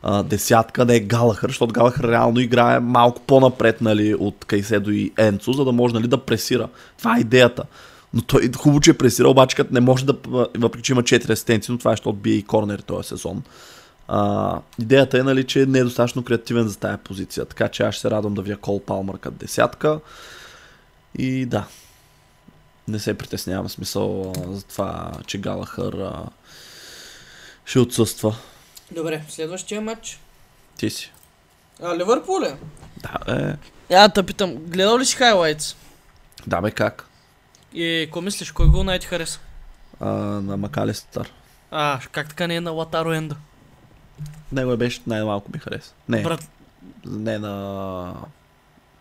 а, 0.04 0.24
десятка, 0.24 0.86
не 0.86 1.00
Галахър, 1.00 1.50
защото 1.50 1.74
Галахър 1.74 2.12
реално 2.12 2.40
играе 2.40 2.80
малко 2.80 3.22
по-напред 3.22 3.82
нали, 3.82 4.16
от 4.16 4.46
Кайседо 4.46 4.92
и 4.92 5.12
Енцо, 5.18 5.54
за 5.54 5.66
да 5.66 5.72
може 5.72 5.94
нали, 5.94 6.08
да 6.08 6.18
пресира. 6.18 6.70
Това 6.98 7.18
е 7.18 7.20
идеята. 7.20 7.64
Но 8.14 8.22
той 8.22 8.50
хубаво, 8.58 8.80
че 8.80 8.92
е 8.92 8.98
пресира, 8.98 9.30
обаче 9.30 9.56
като 9.56 9.74
не 9.74 9.80
може 9.80 10.06
да, 10.06 10.14
въпреки 10.58 10.84
че 10.84 10.94
има 10.94 11.04
4 11.04 11.30
асистенции, 11.30 11.72
но 11.72 11.78
това 11.78 11.92
е, 11.92 11.94
защото 11.94 12.14
бие 12.14 12.34
и 12.34 12.44
корнер 12.44 12.80
този 12.80 13.08
сезон. 13.08 13.44
А, 14.08 14.60
идеята 14.80 15.20
е, 15.20 15.24
нали, 15.24 15.44
че 15.44 15.66
не 15.66 15.80
е 15.80 15.84
достатъчно 15.84 16.24
креативен 16.24 16.68
за 16.68 16.78
тази 16.78 16.98
позиция, 16.98 17.46
така 17.46 17.68
че 17.68 17.84
аз 17.84 17.96
ще 17.96 18.02
се 18.02 18.12
радвам 18.12 18.34
да 18.34 18.42
вия 18.42 18.58
Кол 18.58 18.80
Палмър 18.80 19.18
като 19.18 19.36
десятка. 19.38 20.00
И 21.18 21.46
да, 21.46 21.66
не 22.88 23.00
се 23.00 23.18
притеснявам 23.18 23.70
смисъл 23.70 24.34
за 24.50 24.64
това, 24.64 25.12
че 25.28 25.38
Галахър 25.38 25.94
а, 25.94 26.26
ще 27.66 27.80
отсъства. 27.80 28.36
Добре, 28.92 29.24
следващия 29.30 29.82
матч. 29.82 30.20
Ти 30.78 30.90
си. 30.90 31.12
А, 31.84 31.98
Ливърпул 31.98 32.42
е? 32.42 32.58
Да, 32.98 33.34
е. 33.36 33.56
Я 33.94 34.08
да 34.08 34.24
питам, 34.24 34.56
гледал 34.56 35.00
ли 35.00 35.06
си 35.06 35.16
хайлайтс? 35.16 35.76
Да, 36.48 36.62
бе, 36.62 36.72
как? 36.72 37.08
И 37.74 38.04
какво 38.08 38.22
мислиш, 38.22 38.52
кой 38.52 38.68
гол 38.68 38.84
най-ти 38.84 39.08
хареса? 39.08 39.40
А, 40.00 40.10
на 40.16 40.58
Макалистър. 40.58 41.32
А, 41.72 42.00
как 42.12 42.30
така 42.30 42.48
не 42.48 42.56
е 42.56 42.62
на 42.62 42.72
Латаро 42.72 43.14
Енда? 43.14 43.36
Него 44.52 44.78
беше 44.78 45.02
най-малко 45.08 45.52
ми 45.54 45.60
хареса. 45.60 45.94
Не, 46.10 46.22
Брат... 46.22 46.50
не 47.06 47.40
на 47.40 48.14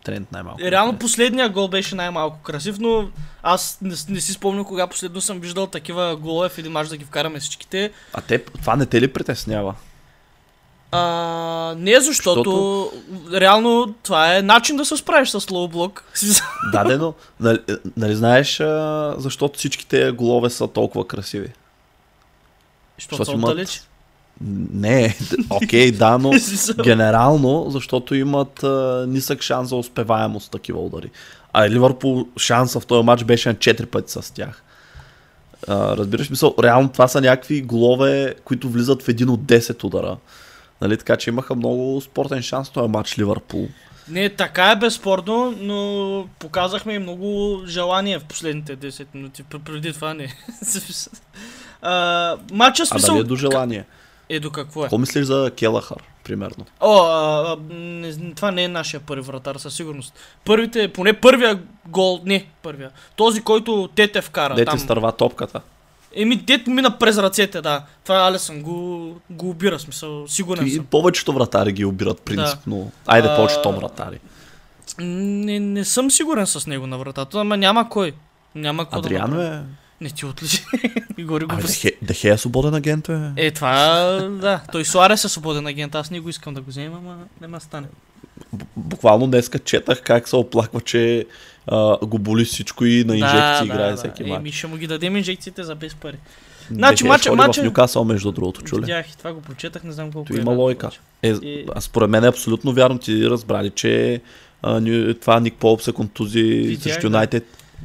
Трент 0.05 0.31
най-малко. 0.31 0.61
Е, 0.63 0.71
реално 0.71 0.97
последния 0.97 1.49
гол 1.49 1.67
беше 1.67 1.95
най-малко 1.95 2.37
красив, 2.37 2.75
но 2.79 3.07
аз 3.43 3.77
не, 3.81 3.95
не 4.09 4.21
си 4.21 4.33
спомням 4.33 4.65
кога 4.65 4.87
последно 4.87 5.21
съм 5.21 5.39
виждал 5.39 5.67
такива 5.67 6.15
голове 6.15 6.49
в 6.49 6.57
един 6.57 6.71
мач 6.71 6.87
да 6.87 6.97
ги 6.97 7.05
вкараме 7.05 7.39
всичките. 7.39 7.91
А 8.13 8.21
те, 8.21 8.39
това 8.39 8.75
не 8.75 8.85
те 8.85 9.01
ли 9.01 9.13
притеснява? 9.13 9.75
А, 10.91 11.75
не, 11.77 11.99
защото, 11.99 12.43
защото 12.43 13.41
реално 13.41 13.95
това 14.03 14.37
е 14.37 14.41
начин 14.41 14.77
да 14.77 14.85
се 14.85 14.97
справиш 14.97 15.29
с 15.29 15.39
лоу-блок. 15.39 16.01
Да, 16.71 16.83
де, 16.83 16.97
но 16.97 17.13
нали, 17.39 17.59
нали 17.97 18.15
знаеш 18.15 18.59
а, 18.59 19.15
защото 19.17 19.57
всичките 19.57 20.11
голове 20.11 20.49
са 20.49 20.67
толкова 20.67 21.07
красиви? 21.07 21.53
Защото 22.97 23.15
Защото 23.15 23.25
са 23.25 23.31
имат-. 23.31 23.85
Не, 24.73 25.15
окей, 25.49 25.91
да, 25.91 26.17
но 26.17 26.31
генерално, 26.83 27.65
защото 27.69 28.15
имат 28.15 28.63
а, 28.63 29.05
нисък 29.07 29.41
шанс 29.41 29.69
за 29.69 29.75
успеваемост 29.75 30.51
такива 30.51 30.79
удари. 30.79 31.09
А 31.53 31.69
Ливърпул 31.69 32.27
шанса 32.37 32.79
в 32.79 32.85
този 32.85 33.05
матч 33.05 33.23
беше 33.23 33.49
на 33.49 33.55
4 33.55 33.85
пъти 33.85 34.11
с 34.11 34.33
тях. 34.33 34.63
А, 35.67 35.97
разбираш 35.97 36.29
мисъл, 36.29 36.55
реално 36.63 36.89
това 36.89 37.07
са 37.07 37.21
някакви 37.21 37.61
голове, 37.61 38.35
които 38.43 38.69
влизат 38.69 39.03
в 39.03 39.09
един 39.09 39.29
от 39.29 39.41
10 39.41 39.83
удара. 39.83 40.17
Нали, 40.81 40.97
така 40.97 41.17
че 41.17 41.29
имаха 41.29 41.55
много 41.55 42.01
спортен 42.01 42.41
шанс 42.41 42.69
този 42.69 42.89
матч 42.89 43.17
Ливърпул. 43.17 43.67
Не, 44.09 44.29
така 44.29 44.71
е 44.71 44.75
безспорно, 44.75 45.53
но 45.59 46.27
показахме 46.39 46.93
и 46.93 46.99
много 46.99 47.61
желание 47.67 48.19
в 48.19 48.23
последните 48.23 48.77
10 48.77 49.05
минути. 49.13 49.43
Пр- 49.43 49.59
Преди 49.59 49.93
това 49.93 50.13
не. 50.13 50.35
а, 51.81 52.37
матча 52.51 52.83
А 52.83 52.85
смисъл... 52.85 53.15
дали 53.15 53.25
е 53.25 53.27
до 53.27 53.35
желание? 53.35 53.85
Е, 54.29 54.39
до 54.39 54.51
какво 54.51 54.81
е? 54.81 54.83
Какво 54.83 54.97
мислиш 54.97 55.25
за 55.25 55.51
Келахар, 55.51 56.03
примерно? 56.23 56.65
О, 56.79 56.97
а, 56.97 57.51
а, 57.51 57.73
не, 57.73 58.33
това 58.33 58.51
не 58.51 58.63
е 58.63 58.67
нашия 58.67 58.99
първи 58.99 59.21
вратар, 59.21 59.55
със 59.55 59.73
сигурност. 59.73 60.13
Първите, 60.45 60.87
поне 60.87 61.13
първия 61.13 61.59
гол, 61.87 62.21
не 62.25 62.47
първия. 62.63 62.89
Този, 63.15 63.41
който 63.41 63.89
Тете 63.95 64.21
вкара 64.21 64.55
Дете 64.55 64.65
там. 64.65 64.79
стърва 64.79 65.11
топката. 65.11 65.61
Еми, 66.15 66.35
дет 66.35 66.67
мина 66.67 66.97
през 66.97 67.17
ръцете, 67.17 67.61
да. 67.61 67.83
Това 68.03 68.15
Алесън 68.17 68.61
го, 68.61 68.75
го 69.29 69.49
убира, 69.49 69.79
смисъл, 69.79 70.27
сигурен 70.27 70.67
И 70.67 70.71
съм. 70.71 70.85
повечето 70.85 71.33
вратари 71.33 71.71
ги 71.71 71.85
обират 71.85 72.21
принципно. 72.21 72.91
Айде, 73.05 73.27
А, 73.27 73.35
повечето 73.35 73.71
вратари. 73.71 74.19
Не, 74.99 75.59
не 75.59 75.85
съм 75.85 76.11
сигурен 76.11 76.47
с 76.47 76.67
него 76.67 76.87
на 76.87 76.97
вратата, 76.97 77.39
ама 77.39 77.57
няма 77.57 77.89
кой. 77.89 78.13
Няма 78.55 78.85
кой 78.85 79.01
да 79.01 79.07
Адриано 79.07 79.27
направи. 79.27 79.55
е... 79.57 79.61
Не 80.01 80.09
ти 80.09 80.25
отличи. 80.25 80.65
И 81.17 81.23
гори 81.23 81.45
го. 81.45 81.55
Дехе, 82.01 82.29
е 82.29 82.37
свободен 82.37 82.73
агент, 82.73 83.09
е. 83.09 83.31
Е, 83.35 83.51
това, 83.51 83.73
да. 84.41 84.61
Той 84.71 84.85
Суарес 84.85 85.23
е 85.23 85.29
свободен 85.29 85.67
агент, 85.67 85.95
аз 85.95 86.11
не 86.11 86.19
го 86.19 86.29
искам 86.29 86.53
да 86.53 86.61
го 86.61 86.69
взема, 86.69 86.97
ама 86.97 87.17
не 87.41 87.47
ма 87.47 87.59
стане. 87.59 87.87
Буквално 88.75 89.27
днеска 89.27 89.59
четах 89.59 90.01
как 90.01 90.27
се 90.29 90.35
оплаква, 90.35 90.81
че 90.81 91.25
а, 91.67 92.05
го 92.05 92.19
боли 92.19 92.45
всичко 92.45 92.85
и 92.85 93.03
на 93.03 93.17
инжекции 93.17 93.65
играе 93.65 93.95
всеки 93.95 94.23
Еми, 94.23 94.31
матч. 94.31 94.53
ще 94.53 94.67
му 94.67 94.77
ги 94.77 94.87
дадем 94.87 95.17
инжекциите 95.17 95.63
за 95.63 95.75
без 95.75 95.95
пари. 95.95 96.17
Значи, 96.71 97.03
матча- 97.03 97.35
матча- 97.35 97.61
в 97.61 97.65
Нюкасъл, 97.65 98.03
между 98.03 98.31
другото, 98.31 98.61
чули. 98.61 98.81
Видях 98.81 99.09
и 99.09 99.17
това 99.17 99.33
го 99.33 99.41
прочетах, 99.41 99.83
не 99.83 99.91
знам 99.91 100.11
колко 100.11 100.27
То 100.27 100.37
е 100.37 100.39
има 100.39 100.51
логика. 100.51 100.89
Е, 101.23 101.35
а 101.75 101.81
според 101.81 102.09
мен 102.09 102.23
е 102.23 102.27
абсолютно 102.27 102.73
вярно. 102.73 102.99
Ти 102.99 103.29
разбрали, 103.29 103.69
че 103.69 104.21
а, 104.61 104.81
това 105.21 105.39
Ник 105.39 105.53
Полп 105.53 105.81
се 105.81 105.91
контузи 105.91 106.77
срещу 106.81 107.09
да. 107.09 107.17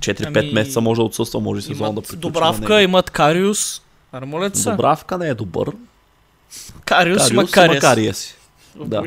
Юнайтед. 0.09 0.27
4-5 0.35 0.39
Ами, 0.39 0.53
месеца 0.53 0.81
може 0.81 0.99
да 0.99 1.03
отсъства, 1.03 1.41
може 1.41 1.63
сезон 1.63 1.95
да 1.95 2.01
приключи. 2.01 2.21
Добравка, 2.21 2.75
него. 2.75 2.79
имат 2.79 3.11
Кариус. 3.11 3.83
Армолет 4.13 4.57
са. 4.57 4.71
Добравка 4.71 5.19
не 5.19 5.29
е 5.29 5.35
добър. 5.35 5.71
Кариус, 6.85 7.19
Кариус 7.19 7.31
има 7.31 7.47
Кариес. 7.47 7.81
кария 7.81 8.15
си. 8.15 8.37
Да. 8.77 9.03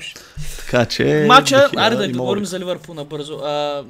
Така 0.59 0.85
че... 0.85 1.25
Мача, 1.27 1.69
айде 1.77 1.95
да 1.95 2.09
говорим 2.09 2.45
за 2.45 2.59
Ливърпул 2.59 2.95
набързо. 2.95 3.35
А, 3.35 3.83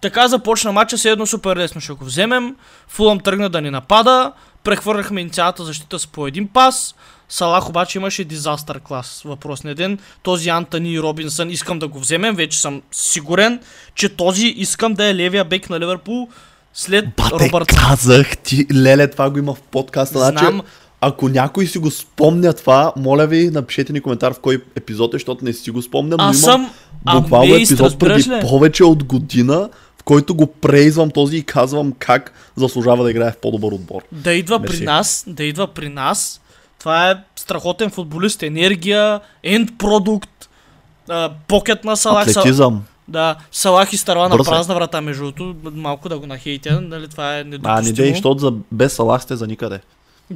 така 0.00 0.28
започна 0.28 0.72
матча, 0.72 0.96
все 0.96 1.10
едно 1.10 1.26
супер 1.26 1.56
лесно 1.56 1.80
ще 1.80 1.92
го 1.92 2.04
вземем. 2.04 2.56
Фулъм 2.88 3.20
тръгна 3.20 3.48
да 3.48 3.60
ни 3.60 3.70
напада, 3.70 4.32
прехвърляхме 4.64 5.20
им 5.20 5.30
цялата 5.30 5.64
защита 5.64 5.98
с 5.98 6.06
по 6.06 6.26
един 6.26 6.48
пас. 6.48 6.94
Салах 7.34 7.68
обаче 7.68 7.98
имаше 7.98 8.24
дизастър 8.24 8.80
клас 8.80 9.22
въпросния 9.24 9.74
ден. 9.74 9.98
Този 10.22 10.48
Антони 10.48 11.00
Робинсън 11.00 11.50
искам 11.50 11.78
да 11.78 11.88
го 11.88 11.98
вземем, 11.98 12.34
вече 12.34 12.60
съм 12.60 12.82
сигурен, 12.92 13.60
че 13.94 14.08
този 14.08 14.46
искам 14.46 14.94
да 14.94 15.04
е 15.08 15.14
левия 15.14 15.44
бек 15.44 15.70
на 15.70 15.80
Ливърпул 15.80 16.28
след 16.74 17.04
Бате, 17.16 17.46
Робърт. 17.46 17.66
казах 17.66 18.36
ти, 18.36 18.66
леле, 18.74 19.10
това 19.10 19.30
го 19.30 19.38
има 19.38 19.54
в 19.54 19.62
подкаста. 19.62 20.18
Значи, 20.18 20.38
Знам, 20.38 20.62
ако 21.00 21.28
някой 21.28 21.66
си 21.66 21.78
го 21.78 21.90
спомня 21.90 22.52
това, 22.52 22.92
моля 22.96 23.26
ви, 23.26 23.50
напишете 23.50 23.92
ни 23.92 24.00
коментар 24.00 24.34
в 24.34 24.38
кой 24.38 24.62
епизод 24.76 25.14
е, 25.14 25.16
защото 25.16 25.44
не 25.44 25.52
си 25.52 25.70
го 25.70 25.82
спомням, 25.82 26.18
но 26.20 26.24
аз 26.24 26.42
имам 26.42 26.52
съм 26.52 26.70
буквално 27.14 27.54
епизод 27.54 27.98
преди 27.98 28.14
разбираш 28.14 28.42
ли? 28.42 28.48
повече 28.48 28.84
от 28.84 29.04
година, 29.04 29.68
в 30.00 30.02
който 30.02 30.34
го 30.34 30.46
прейзвам 30.46 31.10
този 31.10 31.36
и 31.36 31.42
казвам 31.42 31.92
как 31.98 32.32
заслужава 32.56 33.04
да 33.04 33.10
играе 33.10 33.30
в 33.30 33.36
по-добър 33.36 33.72
отбор. 33.72 34.02
Да 34.12 34.32
идва 34.32 34.58
Мерси. 34.58 34.78
при 34.78 34.84
нас, 34.84 35.24
да 35.26 35.44
идва 35.44 35.66
при 35.66 35.88
нас. 35.88 36.40
Това 36.84 37.10
е 37.10 37.16
страхотен 37.36 37.90
футболист, 37.90 38.42
енергия, 38.42 39.20
енд 39.42 39.78
продукт, 39.78 40.48
покет 41.48 41.84
на 41.84 41.96
Салах. 41.96 42.32
Са, 42.32 42.40
Атлетизъм. 42.40 42.84
да, 43.08 43.36
Салах 43.52 43.92
изтърва 43.92 44.28
на 44.28 44.36
Бърз 44.36 44.46
е. 44.46 44.50
празна 44.50 44.74
врата, 44.74 45.00
между 45.00 45.32
другото, 45.32 45.70
малко 45.74 46.08
да 46.08 46.18
го 46.18 46.26
нахейтя, 46.26 46.80
нали, 46.80 47.08
това 47.08 47.36
е 47.36 47.40
А, 47.40 47.44
не 47.44 47.50
недопустимо. 47.50 47.96
дей, 47.96 48.10
защото 48.10 48.38
за, 48.38 48.52
без 48.72 48.92
Салах 48.92 49.22
сте 49.22 49.36
за 49.36 49.46
никъде. 49.46 49.80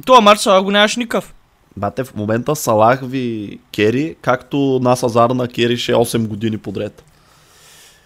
Това 0.05 0.21
матч 0.21 0.41
Салах 0.41 0.63
го 0.63 0.71
нямаш 0.71 0.95
никакъв. 0.95 1.33
Бате, 1.77 2.03
в 2.03 2.15
момента 2.15 2.55
Салах 2.55 2.99
ви 3.03 3.59
кери, 3.75 4.15
както 4.21 4.79
нас 4.83 5.03
Азар 5.03 5.29
на 5.29 5.47
керише 5.47 5.93
8 5.93 6.27
години 6.27 6.57
подред. 6.57 7.03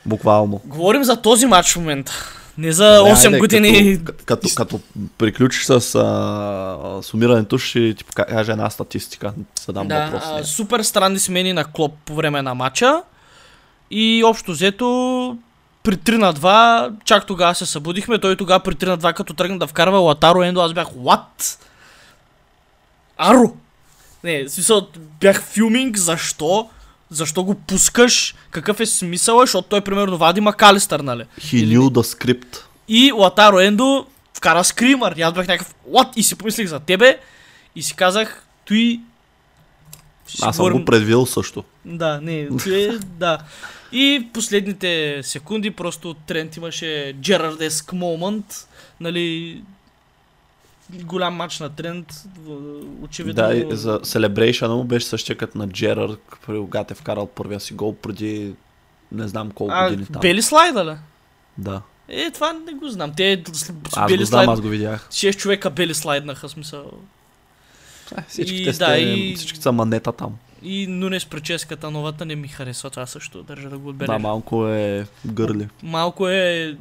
Буквално. 0.06 0.62
Говорим 0.66 1.04
за 1.04 1.22
този 1.22 1.46
матч 1.46 1.74
в 1.74 1.76
момента. 1.76 2.12
Не 2.58 2.72
за 2.72 2.98
Добре, 2.98 3.12
8 3.12 3.26
айде, 3.26 3.40
години. 3.40 4.04
Като, 4.06 4.24
като, 4.26 4.48
като 4.56 4.80
приключиш 5.18 5.66
с 5.66 5.96
а, 5.96 7.00
сумирането, 7.04 7.58
ще 7.58 7.94
ти 7.94 8.04
покажа 8.04 8.52
една 8.52 8.70
статистика. 8.70 9.34
Ще 9.62 9.72
дам 9.72 9.88
Да, 9.88 10.06
въпрос. 10.06 10.24
а, 10.26 10.44
супер 10.44 10.82
странни 10.82 11.20
смени 11.20 11.54
на 11.54 11.66
Клоп 11.66 11.94
по 12.06 12.16
време 12.16 12.42
на 12.42 12.56
матча. 12.56 13.02
И 13.92 14.24
общо 14.26 14.52
взето 14.52 15.38
при 15.84 15.96
3 15.98 16.18
на 16.18 16.34
2, 16.34 16.92
чак 17.06 17.26
тогава 17.26 17.56
се 17.56 17.66
събудихме. 17.66 18.20
Той 18.20 18.36
тогава 18.36 18.60
при 18.60 18.76
3 18.76 18.86
на 18.86 18.98
2, 18.98 19.14
като 19.14 19.34
тръгна 19.34 19.60
да 19.60 19.68
вкарва 19.68 19.98
Латаро 20.00 20.44
Ендо, 20.44 20.62
аз 20.62 20.74
бях 20.74 20.88
What? 20.88 21.60
Аро! 23.18 23.54
Не, 24.24 24.44
в 24.44 24.50
смисъл, 24.50 24.88
бях 25.20 25.44
филминг, 25.44 25.98
защо? 25.98 26.70
Защо 27.14 27.44
го 27.44 27.56
пускаш? 27.56 28.36
Какъв 28.52 28.80
е 28.80 28.86
смисъл? 28.86 29.40
Защото 29.40 29.68
той 29.68 29.82
примерно 29.82 30.18
вади 30.18 30.42
Макалистър, 30.42 31.00
нали? 31.00 31.24
He 31.40 31.68
knew 31.68 31.80
the 31.80 32.02
script. 32.18 32.58
И 32.88 33.12
Латаро 33.12 33.60
Ендо 33.60 34.06
вкара 34.34 34.64
скримър. 34.64 35.14
И 35.18 35.22
аз 35.22 35.34
бях 35.34 35.48
някакъв 35.48 35.76
What? 35.90 36.10
И 36.16 36.24
си 36.24 36.36
помислих 36.36 36.68
за 36.68 36.80
тебе. 36.80 37.20
И 37.76 37.84
си 37.84 37.96
казах, 37.96 38.46
той... 38.66 39.00
Аз 40.42 40.56
съм 40.56 40.72
го 40.72 40.86
предвидел 40.86 41.26
също. 41.26 41.64
да, 41.86 42.22
не, 42.22 42.40
е, 42.68 42.90
да. 43.20 43.40
И 43.92 44.28
последните 44.34 45.20
секунди 45.24 45.72
просто 45.72 46.14
Трент 46.14 46.58
имаше 46.58 47.16
Джерардеск 47.22 47.94
момент, 47.94 48.68
нали, 49.00 49.62
голям 50.96 51.34
матч 51.34 51.60
на 51.60 51.70
Трент, 51.70 52.14
в- 52.38 52.58
очевидно. 53.02 53.34
Да, 53.38 53.56
и 53.56 53.66
за 53.70 54.00
Celebration 54.00 54.68
му 54.68 54.84
беше 54.84 55.06
същия 55.06 55.36
като 55.36 55.58
на 55.58 55.70
Джерар, 55.70 56.10
когато 56.46 56.94
е 56.94 56.96
вкарал 56.96 57.28
първия 57.28 57.60
си 57.60 57.74
гол 57.74 57.96
преди 57.96 58.54
не 59.12 59.28
знам 59.28 59.52
колко 59.52 59.74
а, 59.76 59.84
години 59.84 60.08
там. 60.08 60.20
Бели 60.22 60.42
слайда, 60.42 60.86
ли? 60.86 60.96
Да. 61.58 61.82
Е, 62.10 62.32
това 62.32 62.54
не 62.56 62.74
го 62.74 62.90
знам. 62.90 63.14
Те 63.14 63.44
с- 63.48 63.60
с 63.60 63.72
Аз 63.94 64.08
бели 64.08 64.18
го 64.18 64.26
знам, 64.26 64.38
слайд... 64.38 64.50
аз 64.50 64.62
го 64.62 64.68
видях. 64.68 65.08
6 65.10 65.36
човека 65.36 65.70
бели 65.70 65.94
слайднаха, 65.94 66.50
смисъл. 66.50 66.92
Е, 68.18 68.24
Всичките, 68.24 68.62
И, 68.62 68.74
сте, 68.74 68.86
да, 68.86 68.98
и- 68.98 69.36
всички 69.36 69.60
са 69.60 69.72
манета 69.72 70.12
там. 70.12 70.36
И 70.64 70.88
Нунес 70.88 71.26
прическата 71.26 71.92
новата 71.92 72.26
не 72.26 72.36
ми 72.36 72.48
харесва, 72.48 72.90
това 72.90 73.06
също 73.06 73.44
държа 73.44 73.70
да 73.70 73.78
го 73.78 73.84
Да, 73.84 73.90
отбележа. 73.90 74.20
малко 74.20 74.68
е 74.68 75.06
гърли. 75.26 75.68
Малко 75.84 76.28
е 76.28 76.76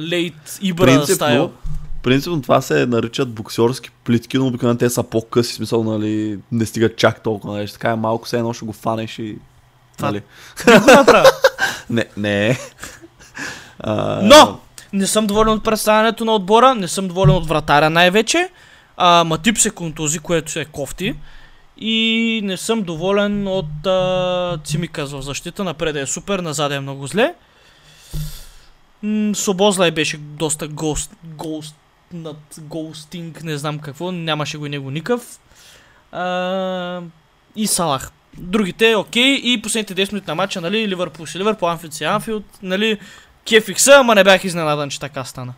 лейт 0.00 0.58
Ибра 0.62 1.06
стайл. 1.06 1.52
Принципно, 2.02 2.42
това 2.42 2.60
се 2.60 2.86
наричат 2.86 3.30
боксерски 3.30 3.90
плитки, 4.04 4.38
но 4.38 4.46
обикновено 4.46 4.78
те 4.78 4.90
са 4.90 5.02
по-къси, 5.02 5.54
смисъл, 5.54 5.84
нали, 5.84 6.38
не 6.52 6.66
стигат 6.66 6.96
чак 6.96 7.22
толкова, 7.22 7.56
нали, 7.56 7.68
така 7.68 7.90
е 7.90 7.96
малко 7.96 8.24
все 8.24 8.38
едно 8.38 8.52
ще 8.52 8.64
го 8.64 8.72
фанеш 8.72 9.18
и... 9.18 9.38
Нали. 10.00 10.22
Не, 11.90 12.04
не. 12.16 12.58
А, 13.80 14.20
Но! 14.22 14.60
Не 14.92 15.06
съм 15.06 15.26
доволен 15.26 15.52
от 15.52 15.64
представянето 15.64 16.24
на 16.24 16.34
отбора, 16.34 16.74
не 16.74 16.88
съм 16.88 17.08
доволен 17.08 17.34
от 17.34 17.48
вратаря 17.48 17.90
най-вече. 17.90 18.48
А, 18.96 19.24
Матип 19.24 19.58
се 19.58 19.70
контузи, 19.70 20.18
което 20.18 20.58
е 20.58 20.64
кофти. 20.64 21.14
И 21.78 22.40
не 22.44 22.56
съм 22.56 22.82
доволен 22.82 23.48
от 23.48 23.86
а, 23.86 24.58
Цимикас 24.64 25.12
в 25.12 25.22
защита. 25.22 25.64
Напред 25.64 25.96
е 25.96 26.06
супер, 26.06 26.38
назад 26.38 26.72
е 26.72 26.80
много 26.80 27.06
зле. 27.06 27.34
М, 29.02 29.34
Собозлай 29.34 29.90
беше 29.90 30.16
доста 30.16 30.68
гост, 30.68 31.12
гост, 31.24 31.76
над 32.12 32.58
гоустинг, 32.58 33.42
не 33.42 33.58
знам 33.58 33.78
какво, 33.78 34.12
нямаше 34.12 34.58
го 34.58 34.66
и 34.66 34.68
него 34.68 34.90
никакъв. 34.90 35.38
А, 36.12 37.02
и 37.56 37.66
Салах. 37.66 38.10
Другите, 38.38 38.94
окей, 38.94 39.34
и 39.34 39.62
последните 39.62 40.06
10 40.06 40.12
минути 40.12 40.28
на 40.28 40.34
матча, 40.34 40.60
нали, 40.60 40.88
Ливърпул 40.88 41.26
си 41.26 41.38
Ливърпул, 41.38 41.70
Анфилд 41.70 41.94
си 41.94 42.04
Анфилд, 42.04 42.44
нали, 42.62 42.98
кефих 43.48 43.80
се, 43.80 43.92
ама 43.92 44.14
не 44.14 44.24
бях 44.24 44.44
изненадан, 44.44 44.90
че 44.90 45.00
така 45.00 45.24
стана. 45.24 45.54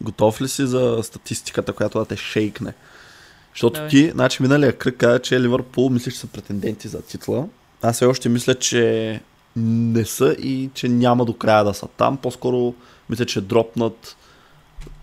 Готов 0.00 0.40
ли 0.40 0.48
си 0.48 0.66
за 0.66 1.00
статистиката, 1.02 1.72
която 1.72 1.98
да 1.98 2.04
те 2.04 2.16
шейкне? 2.16 2.72
Защото 3.54 3.74
Давай. 3.74 3.88
ти, 3.88 4.10
значи 4.10 4.42
миналия 4.42 4.78
кръг 4.78 4.96
каза, 4.96 5.18
че 5.18 5.40
Ливърпул 5.40 5.90
мислиш, 5.90 6.14
че 6.14 6.20
са 6.20 6.26
претенденти 6.26 6.88
за 6.88 7.02
титла. 7.02 7.46
Аз 7.82 7.96
все 7.96 8.06
още 8.06 8.28
мисля, 8.28 8.54
че 8.54 9.20
не 9.56 10.04
са 10.04 10.36
и 10.38 10.70
че 10.74 10.88
няма 10.88 11.24
до 11.24 11.34
края 11.34 11.64
да 11.64 11.74
са 11.74 11.86
там. 11.86 12.16
По-скоро 12.16 12.74
мисля, 13.10 13.26
че 13.26 13.40
дропнат 13.40 14.16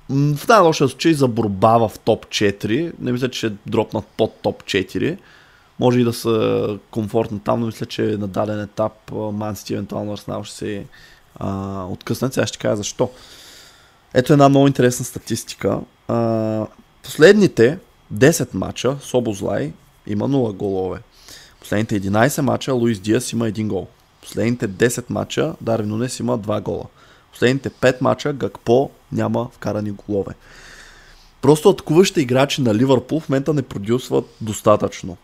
в 0.09 0.47
най-лошия 0.47 0.87
случай 0.87 1.13
за 1.13 1.27
борба 1.27 1.77
в 1.77 1.91
топ 2.05 2.25
4. 2.25 2.93
Не 2.99 3.11
мисля, 3.11 3.29
че 3.29 3.53
дропнат 3.67 4.05
под 4.17 4.33
топ 4.41 4.63
4. 4.63 5.17
Може 5.79 5.99
и 5.99 6.03
да 6.03 6.13
са 6.13 6.77
комфортно 6.91 7.39
там, 7.39 7.59
но 7.59 7.65
мисля, 7.65 7.85
че 7.85 8.01
на 8.01 8.27
даден 8.27 8.61
етап 8.61 9.11
Ман 9.11 9.55
Сити 9.55 9.73
евентуално 9.73 10.13
Арсенал 10.13 10.43
ще 10.43 10.55
се 10.55 10.85
откъснат. 11.89 12.33
Сега 12.33 12.47
ще 12.47 12.57
кажа 12.57 12.75
защо. 12.75 13.09
Ето 14.13 14.33
една 14.33 14.49
много 14.49 14.67
интересна 14.67 15.05
статистика. 15.05 15.79
А, 16.07 16.65
последните 17.03 17.79
10 18.13 18.53
мача 18.53 18.97
Собозлай 19.01 19.73
има 20.07 20.29
0 20.29 20.53
голове. 20.53 20.99
Последните 21.59 22.01
11 22.01 22.41
мача 22.41 22.73
Луис 22.73 22.99
Диас 22.99 23.31
има 23.31 23.45
1 23.45 23.67
гол. 23.67 23.87
Последните 24.21 24.69
10 24.69 25.05
мача 25.09 25.53
Дарвин 25.61 25.89
Нунес 25.89 26.19
има 26.19 26.39
2 26.39 26.61
гола. 26.61 26.85
Последните 27.35 27.69
5 27.69 28.01
мача 28.01 28.33
Гакпо 28.33 28.89
няма 29.11 29.47
вкарани 29.51 29.91
голове. 29.91 30.33
Просто 31.41 31.69
атакуващите 31.69 32.21
играчи 32.21 32.61
на 32.61 32.75
Ливърпул 32.75 33.19
в 33.19 33.29
момента 33.29 33.53
не 33.53 33.61
продюсват 33.61 34.25
достатъчно. 34.41 35.17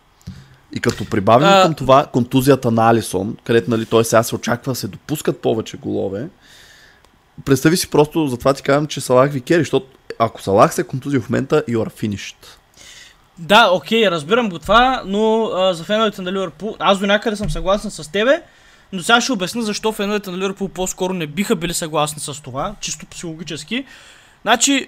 И 0.76 0.80
като 0.80 1.06
прибавим 1.06 1.47
А- 1.47 1.63
към 1.63 1.74
това 1.74 2.06
контузията 2.06 2.71
на 2.71 2.89
Алисон, 2.89 3.38
където 3.43 3.69
нали, 3.69 3.86
той 3.86 4.06
сега 4.06 4.24
се 4.24 4.36
очаква 4.36 4.71
да 4.71 4.76
се 4.76 4.88
допускат 4.88 5.41
повече 5.41 5.78
голове, 5.78 6.28
представи 7.45 7.78
си 7.78 7.89
просто, 7.89 8.28
затова 8.28 8.54
ти 8.54 8.63
казвам, 8.63 8.88
че 8.88 9.02
Салах 9.02 9.32
ви 9.32 9.41
кери, 9.41 9.62
защото 9.62 9.86
ако 10.19 10.41
Салах 10.41 10.74
се 10.74 10.84
контузи 10.84 11.19
в 11.19 11.30
момента, 11.30 11.63
you 11.69 11.78
are 11.78 11.91
finished. 11.91 12.36
Да, 13.38 13.69
окей, 13.71 14.12
разбирам 14.12 14.50
го 14.50 14.60
това, 14.60 15.04
но 15.06 15.45
а, 15.45 15.74
за 15.74 15.84
феновете 15.84 16.21
на 16.21 16.32
Ливърпул, 16.32 16.76
аз 16.80 17.00
до 17.00 17.08
някъде 17.08 17.36
съм 17.36 17.50
съгласен 17.50 17.91
с 17.91 18.12
тебе, 18.12 18.41
но 18.93 19.04
сега 19.04 19.21
ще 19.21 19.32
обясня 19.32 19.62
защо 19.62 19.91
феновете 19.91 20.32
на 20.32 20.38
Ливърпул 20.38 20.67
по-скоро 20.67 21.13
не 21.13 21.27
биха 21.27 21.56
били 21.56 21.73
съгласни 21.73 22.21
с 22.21 22.41
това, 22.41 22.75
чисто 22.82 23.06
психологически. 23.06 23.86
Значи, 24.41 24.88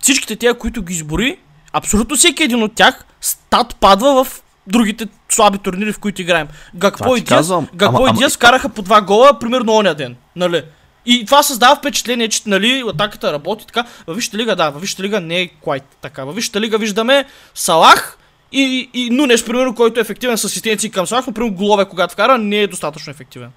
всичките 0.00 0.36
тия, 0.36 0.54
които 0.54 0.82
ги 0.82 0.92
избори, 0.94 1.38
абсолютно 1.72 2.16
всеки 2.16 2.42
един 2.42 2.62
от 2.62 2.74
тях, 2.74 3.04
стат 3.20 3.76
падва 3.76 4.24
в 4.24 4.42
другите 4.66 5.08
слаби 5.28 5.58
турнири, 5.58 5.92
в 5.92 5.98
които 5.98 6.22
играем. 6.22 6.48
Гакпо 6.74 7.16
и 7.16 7.20
Диас. 7.20 7.52
Гакпо 7.74 8.08
и 8.08 8.12
Диас 8.12 8.36
караха 8.36 8.68
по 8.68 8.82
два 8.82 9.00
гола, 9.00 9.38
примерно 9.38 9.72
оня 9.72 9.94
ден, 9.94 10.16
нали? 10.36 10.62
И 11.06 11.24
това 11.24 11.42
създава 11.42 11.76
впечатление, 11.76 12.28
че 12.28 12.42
нали, 12.46 12.84
атаката 12.88 13.32
работи 13.32 13.66
така. 13.66 13.84
Във 14.06 14.16
Висшата 14.16 14.36
лига, 14.36 14.56
да, 14.56 14.70
във 14.70 14.80
Висшата 14.80 15.02
лига 15.02 15.20
не 15.20 15.40
е 15.40 15.48
quite 15.48 15.84
така. 16.00 16.24
Във 16.24 16.34
Висшата 16.34 16.60
лига 16.60 16.78
виждаме 16.78 17.24
Салах 17.54 18.18
и, 18.52 18.90
и 18.94 19.10
Нунеш, 19.10 19.44
примерно, 19.44 19.74
който 19.74 20.00
е 20.00 20.02
ефективен 20.02 20.38
с 20.38 20.44
асистенции 20.44 20.90
към 20.90 21.06
Салах, 21.06 21.26
но 21.26 21.32
примерно 21.32 21.56
голове, 21.56 21.84
когато 21.84 22.12
вкара, 22.12 22.38
не 22.38 22.60
е 22.60 22.66
достатъчно 22.66 23.10
ефективен. 23.10 23.50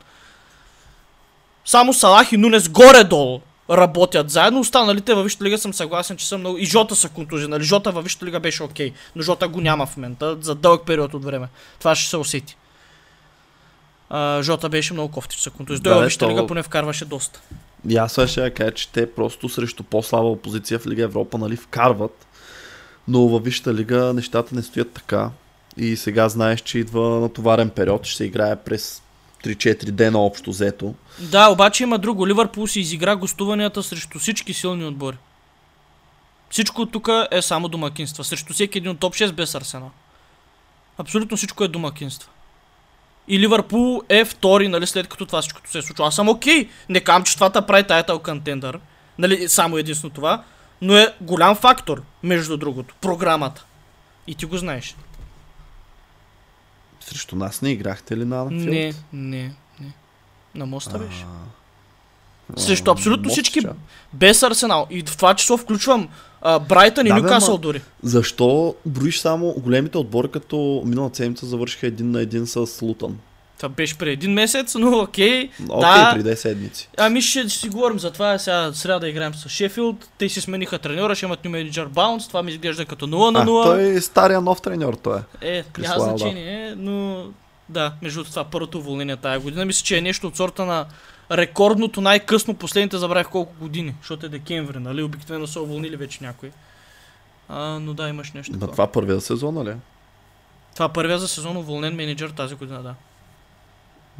Само 1.66 1.94
Салах 1.94 2.32
и 2.32 2.38
Нунес 2.38 2.70
горе-долу 2.70 3.42
работят 3.70 4.30
заедно. 4.30 4.60
Останалите 4.60 5.14
във 5.14 5.24
Висшата 5.24 5.44
лига 5.44 5.58
съм 5.58 5.74
съгласен, 5.74 6.18
че 6.18 6.28
са 6.28 6.38
много... 6.38 6.58
И 6.58 6.66
Жота 6.66 6.96
са 6.96 7.10
контузии. 7.10 7.48
Нали? 7.48 7.64
Жота 7.64 7.92
във 7.92 8.04
Висшата 8.04 8.26
лига 8.26 8.40
беше 8.40 8.64
окей. 8.64 8.94
Но 9.16 9.22
Жота 9.22 9.48
го 9.48 9.62
няма 9.62 9.86
в 9.86 9.98
момента 9.98 10.38
за 10.42 10.56
дълъг 10.56 10.86
период 10.86 11.14
от 11.14 11.26
време. 11.26 11.48
Това 11.80 11.96
ще 11.96 12.10
се 12.10 12.18
усети. 12.18 12.58
А, 14.10 14.42
Жота 14.42 14.70
беше 14.70 14.94
много 14.94 15.12
кофти, 15.12 15.36
че 15.36 15.44
са 15.44 15.50
контузии. 15.50 15.84
Той 15.84 15.92
Да, 15.92 15.96
във 15.96 16.02
бе, 16.02 16.06
Висшата 16.06 16.28
лига 16.28 16.48
поне 16.48 16.64
вкарваше 16.64 17.06
доста. 17.06 17.42
И 17.90 17.98
аз 17.98 18.14
сега 18.14 18.28
ще 18.28 18.50
кажа, 18.50 18.72
че 18.72 18.90
те 18.90 19.14
просто 19.14 19.50
срещу 19.50 19.84
по-слаба 19.84 20.28
опозиция 20.28 20.80
в 20.80 20.88
Лига 20.88 21.04
Европа 21.04 21.38
нали, 21.38 21.56
вкарват, 21.56 22.28
но 23.08 23.28
във 23.28 23.44
Висшата 23.44 23.74
лига 23.74 24.14
нещата 24.14 24.56
не 24.56 24.62
стоят 24.62 24.92
така. 24.92 25.30
И 25.78 25.98
сега 25.98 26.30
знаеш, 26.30 26.62
че 26.62 26.80
идва 26.80 27.20
натоварен 27.20 27.70
период, 27.70 28.06
ще 28.06 28.18
се 28.18 28.26
играе 28.26 28.56
през 28.56 29.02
3-4 29.46 29.92
дена 29.92 30.20
общо 30.20 30.50
взето. 30.50 30.94
Да, 31.20 31.50
обаче 31.50 31.84
има 31.84 31.98
друго. 31.98 32.28
Ливърпул 32.28 32.68
си 32.68 32.80
изигра 32.80 33.16
гостуванията 33.16 33.84
срещу 33.84 34.20
всички 34.20 34.54
силни 34.54 34.86
отбори. 34.86 35.18
Всичко 36.50 36.86
тук 36.86 37.10
е 37.32 37.42
само 37.42 37.68
домакинства. 37.68 38.24
Срещу 38.24 38.54
всеки 38.54 38.78
един 38.78 38.92
от 38.92 39.00
топ 39.00 39.14
6 39.14 39.32
без 39.32 39.56
Арсенал. 39.56 39.92
Абсолютно 40.98 41.38
всичко 41.38 41.64
е 41.64 41.68
домакинства. 41.68 42.30
И 43.28 43.40
Ливърпул 43.40 44.02
е 44.10 44.26
втори, 44.26 44.68
нали, 44.68 44.88
след 44.88 45.08
като 45.08 45.26
това 45.26 45.42
всичко 45.42 45.62
се 45.66 45.78
е 45.78 45.82
случило. 45.82 46.08
Аз 46.08 46.16
съм 46.16 46.30
окей. 46.30 46.70
Не 46.90 47.00
кам, 47.00 47.24
че 47.24 47.36
това 47.36 47.50
те 47.50 47.62
прави 47.62 47.84
тайтъл 47.84 48.20
контендър. 48.20 48.80
Нали, 49.18 49.50
само 49.50 49.78
единствено 49.78 50.14
това. 50.14 50.44
Но 50.82 50.98
е 50.98 51.16
голям 51.22 51.56
фактор, 51.56 52.02
между 52.24 52.58
другото. 52.58 52.96
Програмата. 53.02 53.66
И 54.28 54.36
ти 54.36 54.46
го 54.46 54.58
знаеш. 54.58 54.96
Срещу 57.00 57.36
нас 57.36 57.62
не 57.62 57.72
играхте 57.72 58.18
ли 58.18 58.26
на 58.26 58.42
Анфилд? 58.42 58.64
Не, 58.64 58.94
не, 59.14 59.54
не. 59.80 59.94
На 60.56 60.66
моста 60.66 61.00
беше. 61.00 61.26
Срещу 62.58 62.92
абсолютно 62.92 63.24
Мост, 63.24 63.34
всички 63.34 63.62
без 64.14 64.44
Арсенал. 64.44 64.88
И 64.90 65.04
в 65.06 65.18
това 65.18 65.36
число 65.36 65.58
включвам 65.58 66.10
а, 66.42 66.60
Брайтън 66.60 67.06
и 67.06 67.10
Да, 67.10 67.16
Нюкасъл 67.16 67.58
дори. 67.58 67.82
Защо 68.04 68.76
броиш 68.86 69.20
само 69.20 69.54
големите 69.58 69.98
отбори, 69.98 70.32
като 70.32 70.84
миналата 70.86 71.18
седмица 71.18 71.46
завършиха 71.46 71.88
един 71.88 72.12
на 72.12 72.22
един 72.22 72.48
с 72.48 72.82
Лутън? 72.82 73.20
Това 73.60 73.70
беше 73.70 73.98
преди 73.98 74.12
един 74.12 74.34
месец, 74.34 74.76
но 74.76 75.00
окей. 75.04 75.50
Окей, 75.70 75.92
да, 75.92 76.12
преди 76.16 76.30
10 76.30 76.34
седмици. 76.34 76.90
ами 76.98 77.22
ще 77.22 77.50
си 77.50 77.70
говорим 77.70 78.00
за 78.00 78.12
това. 78.12 78.38
Сега 78.38 78.74
сряда 78.74 79.10
играем 79.10 79.34
с 79.34 79.50
Шефилд. 79.50 80.10
Те 80.18 80.30
си 80.30 80.42
смениха 80.42 80.80
треньора, 80.80 81.16
ще 81.16 81.26
имат 81.26 81.40
new 81.40 81.72
manager 81.72 81.88
bounce. 81.88 82.28
Това 82.28 82.44
ми 82.44 82.52
изглежда 82.52 82.86
като 82.86 83.08
0 83.08 83.32
на 83.32 83.40
А, 83.40 83.46
0. 83.46 83.64
той 83.64 83.84
е 83.84 84.02
стария 84.02 84.42
нов 84.42 84.62
треньор, 84.62 84.94
той 84.94 85.20
е. 85.42 85.58
Е, 85.58 85.64
няма 85.78 86.00
значение, 86.00 86.76
но 86.78 87.26
да, 87.70 87.94
между 88.02 88.24
това 88.24 88.44
първото 88.44 88.78
уволнение 88.78 89.16
тая 89.16 89.40
година. 89.40 89.66
Мисля, 89.66 89.84
че 89.86 89.98
е 89.98 90.02
нещо 90.02 90.28
от 90.28 90.38
сорта 90.38 90.66
на 90.66 90.86
рекордното 91.32 92.02
най-късно 92.02 92.54
последните 92.54 92.98
забравих 92.98 93.30
колко 93.30 93.54
години, 93.60 93.96
защото 94.02 94.26
е 94.26 94.30
декември, 94.30 94.80
нали? 94.80 95.04
Обикновено 95.04 95.48
са 95.48 95.62
уволнили 95.62 95.96
вече 95.96 96.20
някой. 96.22 96.52
А, 97.50 97.80
но 97.80 97.94
да, 97.94 98.10
имаш 98.10 98.32
нещо. 98.32 98.52
На 98.52 98.60
такова. 98.60 98.72
това 98.72 98.88
първия 98.88 99.22
сезон, 99.22 99.56
нали? 99.56 99.74
Това 100.74 100.90
първия 100.90 101.20
за 101.20 101.28
сезон 101.28 101.58
уволнен 101.58 101.96
менеджер 101.96 102.30
тази 102.30 102.56
година, 102.56 102.84
да. 102.84 102.96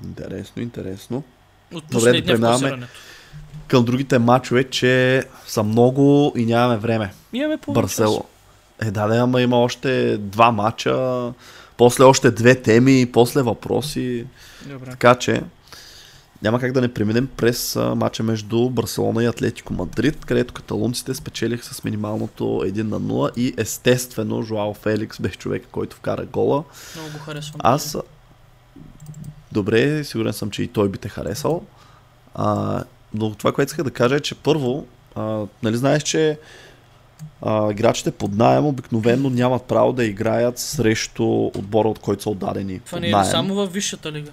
Интересно, 0.04 0.62
интересно. 0.62 1.24
От 1.74 1.84
Добре, 1.92 2.22
да 2.22 2.26
преминаваме. 2.26 2.88
Към 3.68 3.86
другите 3.86 4.20
матчове, 4.20 4.64
че 4.64 5.24
са 5.48 5.64
много 5.64 6.34
и 6.38 6.46
нямаме 6.46 6.78
време. 6.78 7.14
Имаме 7.34 7.58
Барсело. 7.68 8.26
Е, 8.82 8.92
да, 8.92 9.08
да, 9.08 9.18
ама 9.18 9.42
има 9.42 9.58
още 9.58 10.18
два 10.18 10.52
матча, 10.52 11.34
после 11.78 12.04
още 12.04 12.32
две 12.32 12.62
теми, 12.62 13.12
после 13.14 13.42
въпроси. 13.42 14.26
Добре. 14.66 14.90
Така 14.90 15.16
че 15.16 15.42
няма 16.42 16.60
как 16.60 16.72
да 16.72 16.82
не 16.82 16.94
преминем 16.94 17.30
през 17.38 17.76
а, 17.76 17.96
матча 17.96 18.24
между 18.24 18.70
Барселона 18.70 19.24
и 19.24 19.28
Атлетико 19.28 19.74
Мадрид, 19.74 20.26
където 20.26 20.54
каталунците 20.54 21.14
спечелиха 21.14 21.66
с 21.66 21.84
минималното 21.84 22.44
1 22.44 22.84
на 22.84 23.02
0 23.02 23.38
и 23.38 23.54
естествено 23.58 24.42
Жуао 24.42 24.74
Феликс 24.74 25.22
беше 25.22 25.38
човека, 25.38 25.68
който 25.72 25.96
вкара 25.96 26.26
гола. 26.26 26.64
Много 26.96 27.12
го 27.12 27.20
харесвам. 27.20 27.62
Аз 27.64 27.98
добре, 29.52 30.04
сигурен 30.04 30.34
съм, 30.34 30.50
че 30.52 30.64
и 30.64 30.68
той 30.68 30.90
би 30.90 30.98
те 30.98 31.10
харесал. 31.10 31.64
А, 32.36 32.84
но 33.14 33.36
това, 33.36 33.52
което 33.52 33.70
исках 33.70 33.86
да 33.86 33.92
кажа 33.92 34.16
е, 34.16 34.20
че 34.20 34.36
първо, 34.36 34.86
а, 35.16 35.42
нали 35.64 35.78
знаеш, 35.78 36.04
че 36.04 36.40
а, 37.42 37.72
играчите 37.72 38.12
под 38.12 38.36
найем 38.36 38.66
обикновено 38.66 39.30
нямат 39.30 39.64
право 39.64 39.94
да 39.94 40.06
играят 40.06 40.60
срещу 40.60 41.26
отбора, 41.46 41.88
от 41.88 42.00
който 42.00 42.24
са 42.24 42.30
отдадени. 42.30 42.80
Това 42.80 43.00
не 43.00 43.10
е 43.10 43.24
само 43.24 43.56
във 43.56 43.74
висшата 43.74 44.12
лига. 44.12 44.32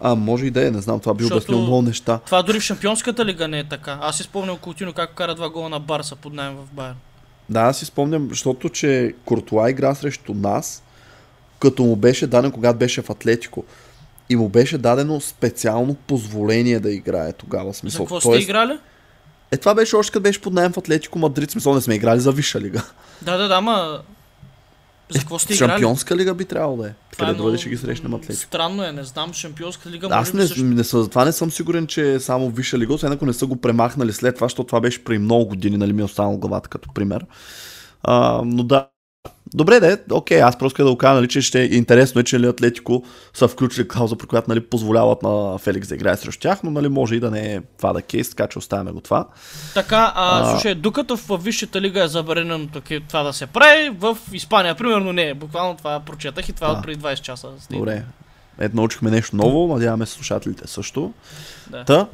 А, 0.00 0.14
може 0.14 0.46
и 0.46 0.50
да 0.50 0.66
е, 0.66 0.70
не 0.70 0.80
знам, 0.80 1.00
това 1.00 1.14
би 1.14 1.22
Защото- 1.22 1.36
обяснил 1.36 1.60
много 1.60 1.82
неща. 1.82 2.20
Това 2.26 2.42
дори 2.42 2.60
в 2.60 2.62
шампионската 2.62 3.24
лига 3.24 3.48
не 3.48 3.58
е 3.58 3.64
така. 3.64 3.98
Аз 4.02 4.16
си 4.16 4.22
спомням 4.22 4.56
Култино 4.56 4.92
как 4.92 5.14
кара 5.14 5.34
два 5.34 5.50
гола 5.50 5.68
на 5.68 5.80
Барса 5.80 6.16
под 6.16 6.32
найем 6.32 6.56
в 6.56 6.66
Байерн. 6.72 6.96
Да, 7.48 7.60
аз 7.60 7.78
си 7.78 7.84
спомням, 7.84 8.28
защото 8.28 8.68
че 8.68 9.14
Куртуа 9.24 9.70
игра 9.70 9.94
срещу 9.94 10.34
нас, 10.34 10.82
като 11.58 11.82
му 11.82 11.96
беше 11.96 12.26
даден, 12.26 12.52
когато 12.52 12.78
беше 12.78 13.02
в 13.02 13.10
Атлетико. 13.10 13.64
И 14.30 14.36
му 14.36 14.48
беше 14.48 14.78
дадено 14.78 15.20
специално 15.20 15.94
позволение 15.94 16.80
да 16.80 16.90
играе 16.90 17.32
тогава. 17.32 17.72
в 17.72 17.74
За 17.74 17.78
Смисъл. 17.78 18.04
какво 18.04 18.20
сте 18.20 18.28
Тоест, 18.28 18.44
играли? 18.44 18.78
Е, 19.50 19.56
това 19.56 19.74
беше 19.74 19.96
още 19.96 20.12
като 20.12 20.22
беше 20.22 20.40
под 20.40 20.52
найем 20.52 20.72
в 20.72 20.76
Атлетико 20.76 21.18
Мадрид. 21.18 21.50
Смисъл, 21.50 21.74
не 21.74 21.80
сме 21.80 21.94
играли 21.94 22.20
за 22.20 22.32
Висша 22.32 22.60
лига. 22.60 22.82
Да, 23.22 23.36
да, 23.36 23.48
да, 23.48 23.54
ама... 23.54 24.00
За 25.10 25.18
какво 25.18 25.38
сте 25.38 25.54
играли? 25.54 25.70
Шампионска 25.70 26.16
лига 26.16 26.34
би 26.34 26.44
трябвало 26.44 26.76
да 26.76 26.88
е. 26.88 26.92
Това 27.12 27.26
Къде 27.26 27.38
е 27.38 27.42
много 27.42 27.58
ще 27.58 27.68
ги 27.68 27.76
срещнем 27.76 28.14
Атлетико. 28.14 28.42
Странно 28.42 28.84
е, 28.84 28.92
не 28.92 29.04
знам, 29.04 29.32
шампионска 29.32 29.90
лига 29.90 30.08
Аз 30.10 30.32
не, 30.32 30.46
също... 30.46 30.64
не, 30.64 30.82
за 30.82 31.08
това 31.08 31.24
не 31.24 31.32
съм 31.32 31.50
сигурен, 31.50 31.86
че 31.86 32.12
е 32.12 32.20
само 32.20 32.50
Висша 32.50 32.78
лига, 32.78 32.94
освен 32.94 33.12
ако 33.12 33.26
не 33.26 33.32
са 33.32 33.46
го 33.46 33.56
премахнали 33.56 34.12
след 34.12 34.34
това, 34.34 34.44
защото 34.44 34.66
това 34.66 34.80
беше 34.80 35.04
при 35.04 35.18
много 35.18 35.46
години, 35.46 35.76
нали 35.76 35.92
ми 35.92 36.00
е 36.00 36.04
останало 36.04 36.34
в 36.34 36.38
главата 36.38 36.68
като 36.68 36.88
пример. 36.94 37.26
А, 38.02 38.42
но 38.44 38.62
да, 38.62 38.88
Добре, 39.54 39.80
да 39.80 39.92
е, 39.92 39.96
окей, 40.12 40.42
аз 40.42 40.58
просто 40.58 40.84
да 40.84 40.90
го 40.90 40.98
кажа, 40.98 41.14
нали, 41.14 41.28
че 41.28 41.40
ще 41.40 41.62
е 41.62 41.64
интересно 41.64 42.20
е, 42.20 42.24
че 42.24 42.40
ли 42.40 42.46
Атлетико 42.46 43.04
са 43.34 43.48
включили 43.48 43.88
клауза, 43.88 44.16
при 44.16 44.26
която 44.26 44.50
нали, 44.50 44.60
позволяват 44.60 45.22
на 45.22 45.58
Феликс 45.58 45.88
да 45.88 45.94
играе 45.94 46.16
срещу 46.16 46.40
тях, 46.40 46.62
но 46.62 46.70
нали, 46.70 46.88
може 46.88 47.14
и 47.14 47.20
да 47.20 47.30
не 47.30 47.54
е 47.54 47.60
това 47.78 47.92
да 47.92 48.02
кейс, 48.02 48.30
така 48.30 48.46
че 48.46 48.58
оставяме 48.58 48.92
го 48.92 49.00
това. 49.00 49.28
Така, 49.74 50.12
а, 50.16 50.40
А. 50.40 50.50
слушай, 50.50 50.74
докато 50.74 51.16
в 51.16 51.38
Висшата 51.38 51.80
лига 51.80 52.04
е 52.04 52.08
забранено 52.08 52.68
това 53.08 53.22
да 53.22 53.32
се 53.32 53.46
прави, 53.46 53.90
в 53.98 54.18
Испания, 54.32 54.74
примерно, 54.74 55.12
не 55.12 55.28
е. 55.28 55.34
Буквално 55.34 55.76
това 55.76 56.00
прочетах 56.00 56.48
и 56.48 56.52
това 56.52 56.66
А. 56.66 56.70
от 56.70 56.82
преди 56.82 57.00
20 57.00 57.20
часа. 57.20 57.48
Добре. 57.70 58.04
Ето 58.58 58.76
научихме 58.76 59.10
нещо 59.10 59.36
ново, 59.36 59.74
надяваме 59.74 60.06
се 60.06 60.12
слушателите 60.12 60.66
също. 60.66 61.12
Да. 61.70 61.84
Та, 61.84 62.06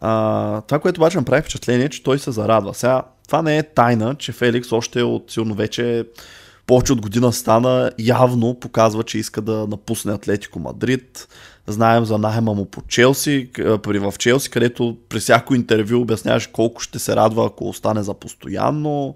а, 0.00 0.60
това, 0.60 0.78
което 0.78 1.00
обаче 1.00 1.18
направи 1.18 1.42
впечатление, 1.42 1.86
е, 1.86 1.88
че 1.88 2.02
той 2.02 2.18
се 2.18 2.30
зарадва. 2.30 2.74
Сега 2.74 3.02
това 3.26 3.42
не 3.42 3.58
е 3.58 3.62
тайна, 3.62 4.14
че 4.14 4.32
Феликс 4.32 4.72
още 4.72 5.02
от 5.02 5.30
силно 5.30 5.54
вече 5.54 6.04
повече 6.70 6.92
от 6.92 7.00
година 7.00 7.32
стана, 7.32 7.90
явно 7.98 8.54
показва, 8.54 9.02
че 9.02 9.18
иска 9.18 9.40
да 9.40 9.66
напусне 9.66 10.12
Атлетико 10.12 10.58
Мадрид. 10.58 11.28
Знаем 11.66 12.04
за 12.04 12.18
найема 12.18 12.54
му 12.54 12.64
по 12.64 12.82
Челси, 12.82 13.48
при 13.54 13.98
в 13.98 14.14
Челси, 14.18 14.50
където 14.50 14.96
при 15.08 15.20
всяко 15.20 15.54
интервю 15.54 16.00
обясняваше 16.00 16.52
колко 16.52 16.80
ще 16.80 16.98
се 16.98 17.16
радва, 17.16 17.46
ако 17.46 17.68
остане 17.68 18.02
за 18.02 18.14
постоянно. 18.14 19.14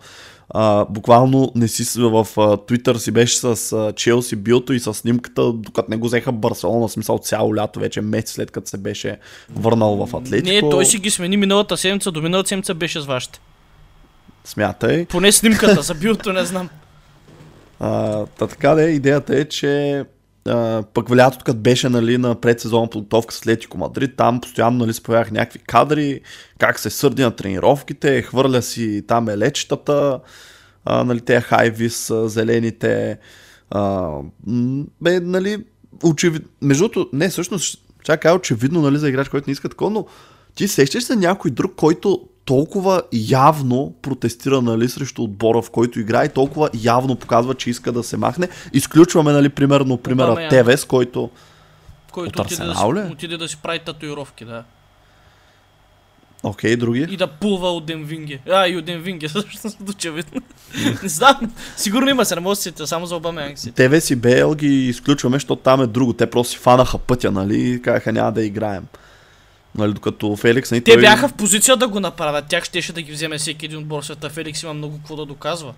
А, 0.50 0.84
буквално 0.84 1.52
не 1.54 1.68
си 1.68 2.00
в 2.00 2.26
Твитър 2.66 2.96
си 2.96 3.10
беше 3.10 3.38
с 3.38 3.72
а, 3.72 3.92
Челси 3.92 4.36
билто 4.36 4.72
и 4.72 4.80
с 4.80 4.94
снимката, 4.94 5.52
докато 5.52 5.90
не 5.90 5.96
го 5.96 6.06
взеха 6.06 6.32
Барселона, 6.32 6.88
смисъл 6.88 7.18
цяло 7.18 7.56
лято, 7.56 7.80
вече 7.80 8.00
месец 8.00 8.32
след 8.32 8.50
като 8.50 8.68
се 8.68 8.78
беше 8.78 9.18
върнал 9.56 10.06
в 10.06 10.16
Атлетико. 10.16 10.66
Не, 10.66 10.70
той 10.70 10.86
си 10.86 10.98
ги 10.98 11.10
смени 11.10 11.36
миналата 11.36 11.76
седмица, 11.76 12.12
до 12.12 12.22
миналата 12.22 12.48
седмица 12.48 12.74
беше 12.74 13.00
с 13.00 13.04
вашите. 13.04 13.40
Смятай. 14.44 15.06
Поне 15.06 15.32
снимката 15.32 15.82
за 15.82 15.94
билто 15.94 16.32
не 16.32 16.44
знам. 16.44 16.68
А, 17.80 18.26
та 18.26 18.46
така 18.46 18.74
да 18.74 18.84
е, 18.84 18.90
идеята 18.90 19.38
е, 19.38 19.44
че 19.44 20.04
а, 20.48 20.82
пък 20.94 21.08
в 21.08 21.16
лятото, 21.16 21.44
като 21.44 21.58
беше 21.58 21.88
нали, 21.88 22.18
на 22.18 22.34
предсезонна 22.34 22.90
подготовка 22.90 23.34
с 23.34 23.38
Атлетико 23.38 23.78
Мадрид, 23.78 24.16
там 24.16 24.40
постоянно 24.40 24.78
нали, 24.78 24.92
споявах 24.92 25.30
някакви 25.30 25.58
кадри, 25.58 26.20
как 26.58 26.78
се 26.78 26.90
сърди 26.90 27.22
на 27.22 27.30
тренировките, 27.30 28.22
хвърля 28.22 28.62
си 28.62 29.04
там 29.08 29.28
елечетата, 29.28 30.20
а, 30.84 31.04
нали, 31.04 31.20
те 31.20 31.40
хайвис, 31.40 32.12
зелените. 32.24 33.18
А, 33.70 34.10
бе, 35.00 35.20
нали, 35.20 35.64
очевидно, 36.02 36.48
между 36.62 36.88
другото, 36.88 37.16
не, 37.16 37.28
всъщност, 37.28 37.78
чакай, 38.02 38.32
очевидно, 38.32 38.82
нали, 38.82 38.98
за 38.98 39.08
играч, 39.08 39.28
който 39.28 39.50
не 39.50 39.52
иска 39.52 39.68
такова, 39.68 39.90
но 39.90 40.06
ти 40.54 40.68
сещаш 40.68 41.04
се 41.04 41.16
някой 41.16 41.50
друг, 41.50 41.72
който 41.76 42.28
толкова 42.44 43.02
явно 43.12 43.94
протестира 44.02 44.62
нали, 44.62 44.88
срещу 44.88 45.22
отбора, 45.22 45.62
в 45.62 45.70
който 45.70 46.00
играе, 46.00 46.26
и 46.26 46.28
толкова 46.28 46.70
явно 46.74 47.16
показва, 47.16 47.54
че 47.54 47.70
иска 47.70 47.92
да 47.92 48.02
се 48.02 48.16
махне. 48.16 48.48
Изключваме, 48.72 49.32
нали, 49.32 49.48
примерно, 49.48 49.96
примера 49.96 50.48
Тевес, 50.48 50.84
който... 50.84 51.30
Който 52.12 52.40
от 52.40 52.46
отиде, 52.46 52.64
да 52.64 52.74
си, 52.74 53.12
отиде 53.12 53.36
да 53.36 53.48
си 53.48 53.56
прави 53.62 53.78
татуировки, 53.78 54.44
да. 54.44 54.64
Окей, 56.42 56.76
други? 56.76 57.06
И 57.10 57.16
да 57.16 57.26
пулва 57.26 57.68
от 57.72 57.86
Денвинге. 57.86 58.38
А, 58.50 58.68
и 58.68 58.76
от 58.76 58.84
Денвинге, 58.84 59.28
всъщност, 59.28 59.78
очевидно. 59.88 60.40
не 61.02 61.08
знам, 61.08 61.52
сигурно 61.76 62.10
има 62.10 62.24
се, 62.24 62.34
не 62.34 62.40
мога 62.40 62.52
да 62.52 62.56
сетя, 62.56 62.86
само 62.86 63.06
за 63.06 63.16
Обамянг 63.16 63.58
си. 63.58 63.72
Тевес 63.72 64.10
и 64.10 64.16
Бейл 64.16 64.54
ги 64.54 64.88
изключваме, 64.88 65.36
защото 65.36 65.62
там 65.62 65.82
е 65.82 65.86
друго. 65.86 66.12
Те 66.12 66.30
просто 66.30 66.52
си 66.52 66.58
фанаха 66.58 66.98
пътя, 66.98 67.30
нали, 67.30 67.70
и 67.70 67.82
казаха 67.82 68.12
няма 68.12 68.32
да 68.32 68.44
играем. 68.44 68.86
Нали, 69.78 69.92
докато 69.92 70.36
Феликс, 70.36 70.70
нали, 70.70 70.80
Те 70.84 70.92
той... 70.92 71.00
бяха 71.00 71.28
в 71.28 71.32
позиция 71.32 71.76
да 71.76 71.88
го 71.88 72.00
направят. 72.00 72.44
Тях 72.48 72.64
щеше 72.64 72.92
да 72.92 73.02
ги 73.02 73.12
вземе 73.12 73.38
всеки 73.38 73.66
един 73.66 73.78
отбор 73.78 74.02
света. 74.02 74.30
Феликс 74.30 74.62
има 74.62 74.74
много 74.74 74.96
какво 74.96 75.16
да 75.16 75.26
доказва. 75.26 75.74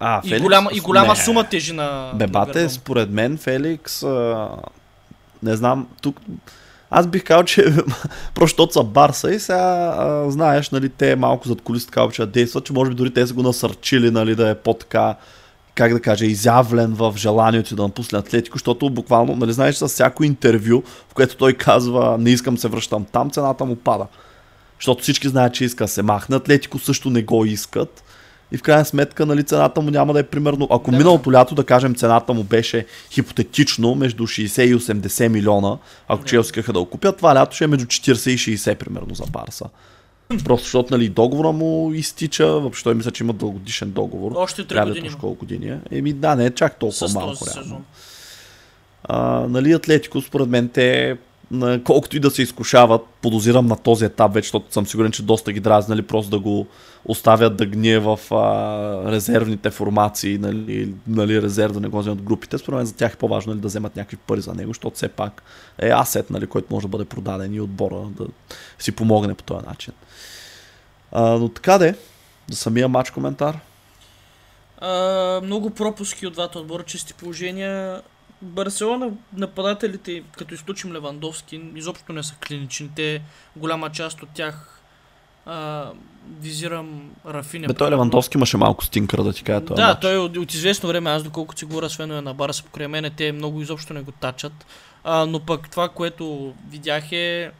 А, 0.00 0.20
И 0.24 0.28
Феликс? 0.28 0.42
голяма, 0.42 0.70
и 0.74 0.80
голяма 0.80 1.12
Не. 1.12 1.16
сума 1.16 1.44
тежи 1.44 1.72
на... 1.72 2.10
Бе, 2.14 2.26
на 2.26 2.70
според 2.70 3.10
мен 3.10 3.38
Феликс, 3.38 4.02
а, 4.02 4.48
не 5.42 5.56
знам, 5.56 5.88
тук 6.02 6.20
аз 6.90 7.06
бих 7.06 7.24
казал, 7.24 7.44
че 7.44 7.64
просто 8.34 8.68
са 8.72 8.82
Барса 8.82 9.34
и 9.34 9.40
сега 9.40 9.94
а, 9.98 10.30
знаеш, 10.30 10.70
нали, 10.70 10.88
те 10.88 11.16
малко 11.16 11.48
зад 11.48 11.62
колиси 11.62 11.86
така 11.86 12.08
че 12.12 12.26
действат, 12.26 12.64
че 12.64 12.72
може 12.72 12.90
би 12.90 12.94
дори 12.94 13.14
те 13.14 13.26
са 13.26 13.34
го 13.34 13.42
насърчили, 13.42 14.10
нали, 14.10 14.34
да 14.34 14.50
е 14.50 14.54
по-така 14.54 15.14
как 15.74 15.92
да 15.92 16.00
кажа, 16.00 16.26
изявлен 16.26 16.94
в 16.94 17.14
желанието 17.16 17.76
да 17.76 17.82
напусне 17.82 18.18
Атлетико, 18.18 18.58
защото 18.58 18.90
буквално, 18.90 19.36
нали 19.36 19.52
знаеш, 19.52 19.74
с 19.74 19.88
всяко 19.88 20.24
интервю, 20.24 20.82
в 21.08 21.14
което 21.14 21.36
той 21.36 21.52
казва, 21.52 22.16
не 22.18 22.30
искам 22.30 22.58
се 22.58 22.68
връщам 22.68 23.04
там, 23.04 23.30
цената 23.30 23.64
му 23.64 23.76
пада. 23.76 24.06
Защото 24.78 25.02
всички 25.02 25.28
знаят, 25.28 25.54
че 25.54 25.64
иска 25.64 25.84
да 25.84 25.88
се 25.88 26.02
махне. 26.02 26.36
Атлетико 26.36 26.78
също 26.78 27.10
не 27.10 27.22
го 27.22 27.44
искат. 27.44 28.04
И 28.52 28.56
в 28.56 28.62
крайна 28.62 28.84
сметка, 28.84 29.26
нали, 29.26 29.44
цената 29.44 29.80
му 29.80 29.90
няма 29.90 30.12
да 30.12 30.20
е 30.20 30.22
примерно... 30.22 30.68
Ако 30.70 30.90
Да. 30.90 30.96
миналото 30.96 31.32
лято, 31.32 31.54
да 31.54 31.64
кажем, 31.64 31.94
цената 31.94 32.32
му 32.32 32.42
беше 32.42 32.86
хипотетично 33.10 33.94
между 33.94 34.22
60 34.22 34.62
и 34.62 34.74
80 34.74 35.28
милиона, 35.28 35.78
ако 36.08 36.22
Да. 36.22 36.28
Челси 36.28 36.48
искаха 36.48 36.72
да 36.72 36.78
го 36.78 36.86
купят, 36.86 37.16
това 37.16 37.34
лято 37.34 37.56
ще 37.56 37.64
е 37.64 37.66
между 37.66 37.86
40 37.86 38.30
и 38.30 38.58
60 38.58 38.74
примерно 38.74 39.14
за 39.14 39.24
Барса. 39.26 39.64
Просто 40.44 40.64
защото 40.64 40.94
нали, 40.94 41.08
договора 41.08 41.52
му 41.52 41.92
изтича, 41.94 42.46
въобще 42.46 42.84
той 42.84 42.94
мисля, 42.94 43.10
че 43.10 43.24
има 43.24 43.32
дългогодишен 43.32 43.90
договор. 43.90 44.32
Още 44.36 44.62
3 44.62 44.68
Трябва 44.68 44.86
да 44.86 44.90
е 44.90 44.92
години. 44.92 45.06
точно 45.06 45.20
колко 45.20 45.38
години 45.38 45.68
е. 45.68 45.78
Еми 45.90 46.12
да, 46.12 46.34
не 46.36 46.46
е 46.46 46.50
чак 46.50 46.78
толкова 46.78 47.08
С 47.08 47.14
малко. 47.14 47.38
този 47.38 47.50
реално. 47.56 47.82
А, 49.04 49.46
нали, 49.48 49.72
Атлетико, 49.72 50.20
според 50.20 50.48
мен, 50.48 50.68
те 50.68 51.16
колкото 51.84 52.16
и 52.16 52.20
да 52.20 52.30
се 52.30 52.42
изкушават, 52.42 53.02
подозирам 53.22 53.66
на 53.66 53.76
този 53.76 54.04
етап 54.04 54.34
вече, 54.34 54.46
защото 54.46 54.72
съм 54.72 54.86
сигурен, 54.86 55.12
че 55.12 55.22
доста 55.22 55.52
ги 55.52 55.60
дразнали, 55.60 56.02
просто 56.02 56.30
да 56.30 56.38
го 56.38 56.66
оставят 57.04 57.56
да 57.56 57.66
гние 57.66 57.98
в 57.98 58.18
а, 58.30 59.12
резервните 59.12 59.70
формации, 59.70 60.38
нали, 60.38 60.94
нали, 61.06 61.42
резерв 61.42 61.72
да 61.72 61.80
не 61.80 61.88
го 61.88 61.98
вземат 61.98 62.22
групите. 62.22 62.58
Според 62.58 62.76
мен 62.76 62.86
за 62.86 62.94
тях 62.94 63.12
е 63.12 63.16
по-важно 63.16 63.52
нали, 63.52 63.60
да 63.60 63.68
вземат 63.68 63.96
някакви 63.96 64.16
пари 64.16 64.40
за 64.40 64.54
него, 64.54 64.70
защото 64.70 64.96
все 64.96 65.08
пак 65.08 65.42
е 65.78 65.88
асет, 65.88 66.30
нали, 66.30 66.46
който 66.46 66.74
може 66.74 66.84
да 66.84 66.88
бъде 66.88 67.04
продаден 67.04 67.54
и 67.54 67.60
отбора 67.60 67.96
да 68.18 68.26
си 68.78 68.92
помогне 68.92 69.34
по 69.34 69.42
този 69.42 69.66
начин. 69.66 69.92
А, 71.12 71.22
но 71.22 71.48
така 71.48 71.78
де, 71.78 71.94
за 72.50 72.56
самия 72.56 72.88
матч 72.88 73.10
коментар. 73.10 73.58
А, 74.80 75.40
много 75.44 75.70
пропуски 75.70 76.26
от 76.26 76.32
двата 76.32 76.58
отбора, 76.58 76.82
чисти 76.82 77.14
положения. 77.14 78.02
Барселона, 78.42 79.10
нападателите, 79.36 80.22
като 80.38 80.54
изключим 80.54 80.92
Левандовски, 80.92 81.62
изобщо 81.74 82.12
не 82.12 82.22
са 82.22 82.34
клинични. 82.34 82.90
Те, 82.96 83.22
голяма 83.56 83.90
част 83.90 84.22
от 84.22 84.28
тях, 84.34 84.80
а, 85.46 85.86
визирам 86.40 87.10
Рафиня. 87.26 87.66
Бе, 87.66 87.74
той. 87.74 87.90
Левандовски 87.90 88.36
имаше 88.36 88.56
малко 88.56 88.84
стинкър 88.84 89.22
да 89.22 89.32
ти 89.32 89.42
кажа 89.42 89.64
този 89.64 89.76
Да, 89.76 89.88
матч. 89.88 90.00
той 90.00 90.16
от, 90.18 90.36
от 90.36 90.54
известно 90.54 90.88
време, 90.88 91.10
аз 91.10 91.22
доколкото 91.22 91.58
си 91.58 91.64
говоря 91.64 91.90
с 91.90 91.96
фенове 91.96 92.20
на 92.20 92.34
Барса 92.34 92.62
покрай 92.64 92.88
мене, 92.88 93.10
те 93.10 93.32
много 93.32 93.60
изобщо 93.60 93.94
не 93.94 94.02
го 94.02 94.12
тачат. 94.12 94.66
А, 95.04 95.26
но 95.26 95.40
пък 95.40 95.70
това, 95.70 95.88
което 95.88 96.54
видях 96.70 97.12
е 97.12 97.50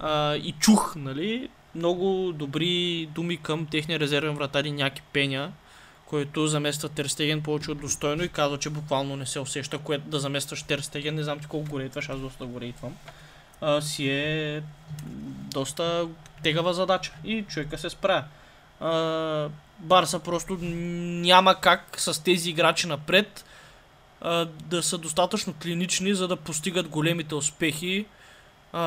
а, 0.00 0.34
и 0.36 0.54
чух, 0.60 0.94
нали, 0.96 1.48
много 1.74 2.32
добри 2.32 3.08
думи 3.14 3.36
към 3.36 3.66
техния 3.66 4.00
резервен 4.00 4.34
вратар 4.34 4.64
и 4.64 4.70
Няки 4.70 5.02
Пеня, 5.12 5.52
който 6.06 6.46
замества 6.46 6.88
Терстеген 6.88 7.42
повече 7.42 7.74
достойно 7.74 8.24
и 8.24 8.28
казва, 8.28 8.58
че 8.58 8.70
буквално 8.70 9.16
не 9.16 9.26
се 9.26 9.40
усеща, 9.40 9.78
което 9.78 10.08
да 10.08 10.20
заместваш 10.20 10.62
Терстеген, 10.62 11.14
не 11.14 11.22
знам 11.22 11.38
ти 11.38 11.46
колко 11.46 11.70
го 11.70 11.80
рейтваш, 11.80 12.08
аз 12.08 12.18
доста 12.18 12.46
го 12.46 12.60
рейтвам. 12.60 12.96
А, 13.60 13.80
си 13.80 14.10
е 14.10 14.62
доста 15.50 16.08
тегава 16.42 16.74
задача 16.74 17.12
и 17.24 17.44
човека 17.48 17.78
се 17.78 17.90
справя. 17.90 18.24
А, 18.80 19.48
Барса 19.78 20.18
просто 20.18 20.58
няма 20.60 21.54
как 21.54 22.00
с 22.00 22.22
тези 22.22 22.50
играчи 22.50 22.86
напред 22.86 23.44
а, 24.20 24.44
да 24.44 24.82
са 24.82 24.98
достатъчно 24.98 25.54
клинични, 25.62 26.14
за 26.14 26.28
да 26.28 26.36
постигат 26.36 26.88
големите 26.88 27.34
успехи. 27.34 28.06
А, 28.72 28.80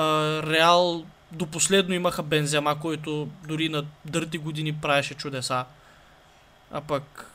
Реал 0.44 1.06
до 1.32 1.46
последно 1.46 1.94
имаха 1.94 2.24
Бензема, 2.24 2.80
който 2.80 3.30
дори 3.48 3.70
на 3.70 3.86
дърти 4.06 4.38
години 4.38 4.74
правеше 4.74 5.14
чудеса. 5.14 5.66
А 6.72 6.82
пък 6.82 7.32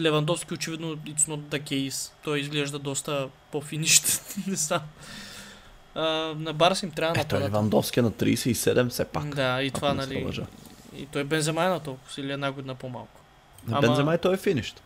Левандовски 0.00 0.54
очевидно 0.54 0.96
it's 0.96 1.20
not 1.20 1.38
the 1.38 1.62
case. 1.62 2.12
Той 2.24 2.38
изглежда 2.38 2.78
доста 2.78 3.28
по-финищ. 3.52 4.22
Не 4.46 4.54
знам. 4.56 4.80
А, 5.94 6.02
на 6.36 6.52
Барса 6.52 6.86
им 6.86 6.92
трябва 6.92 7.10
Ето, 7.12 7.18
нападател. 7.18 7.46
Левандовски 7.46 7.98
е 8.00 8.02
на 8.02 8.10
37 8.10 8.88
все 8.88 9.04
пак. 9.04 9.34
Да, 9.34 9.62
и 9.62 9.70
това, 9.70 9.94
нали. 9.94 10.24
лъжа. 10.24 10.46
И 10.96 11.06
той 11.06 11.24
Бензема 11.24 11.64
е 11.64 11.68
на 11.68 11.80
толкова, 11.80 12.22
или 12.22 12.32
една 12.32 12.52
година 12.52 12.74
по-малко. 12.74 13.20
На 13.68 13.78
Ама- 13.78 13.86
Бензема 13.86 14.14
и 14.14 14.18
той 14.18 14.34
е 14.34 14.36
финишт. 14.36 14.82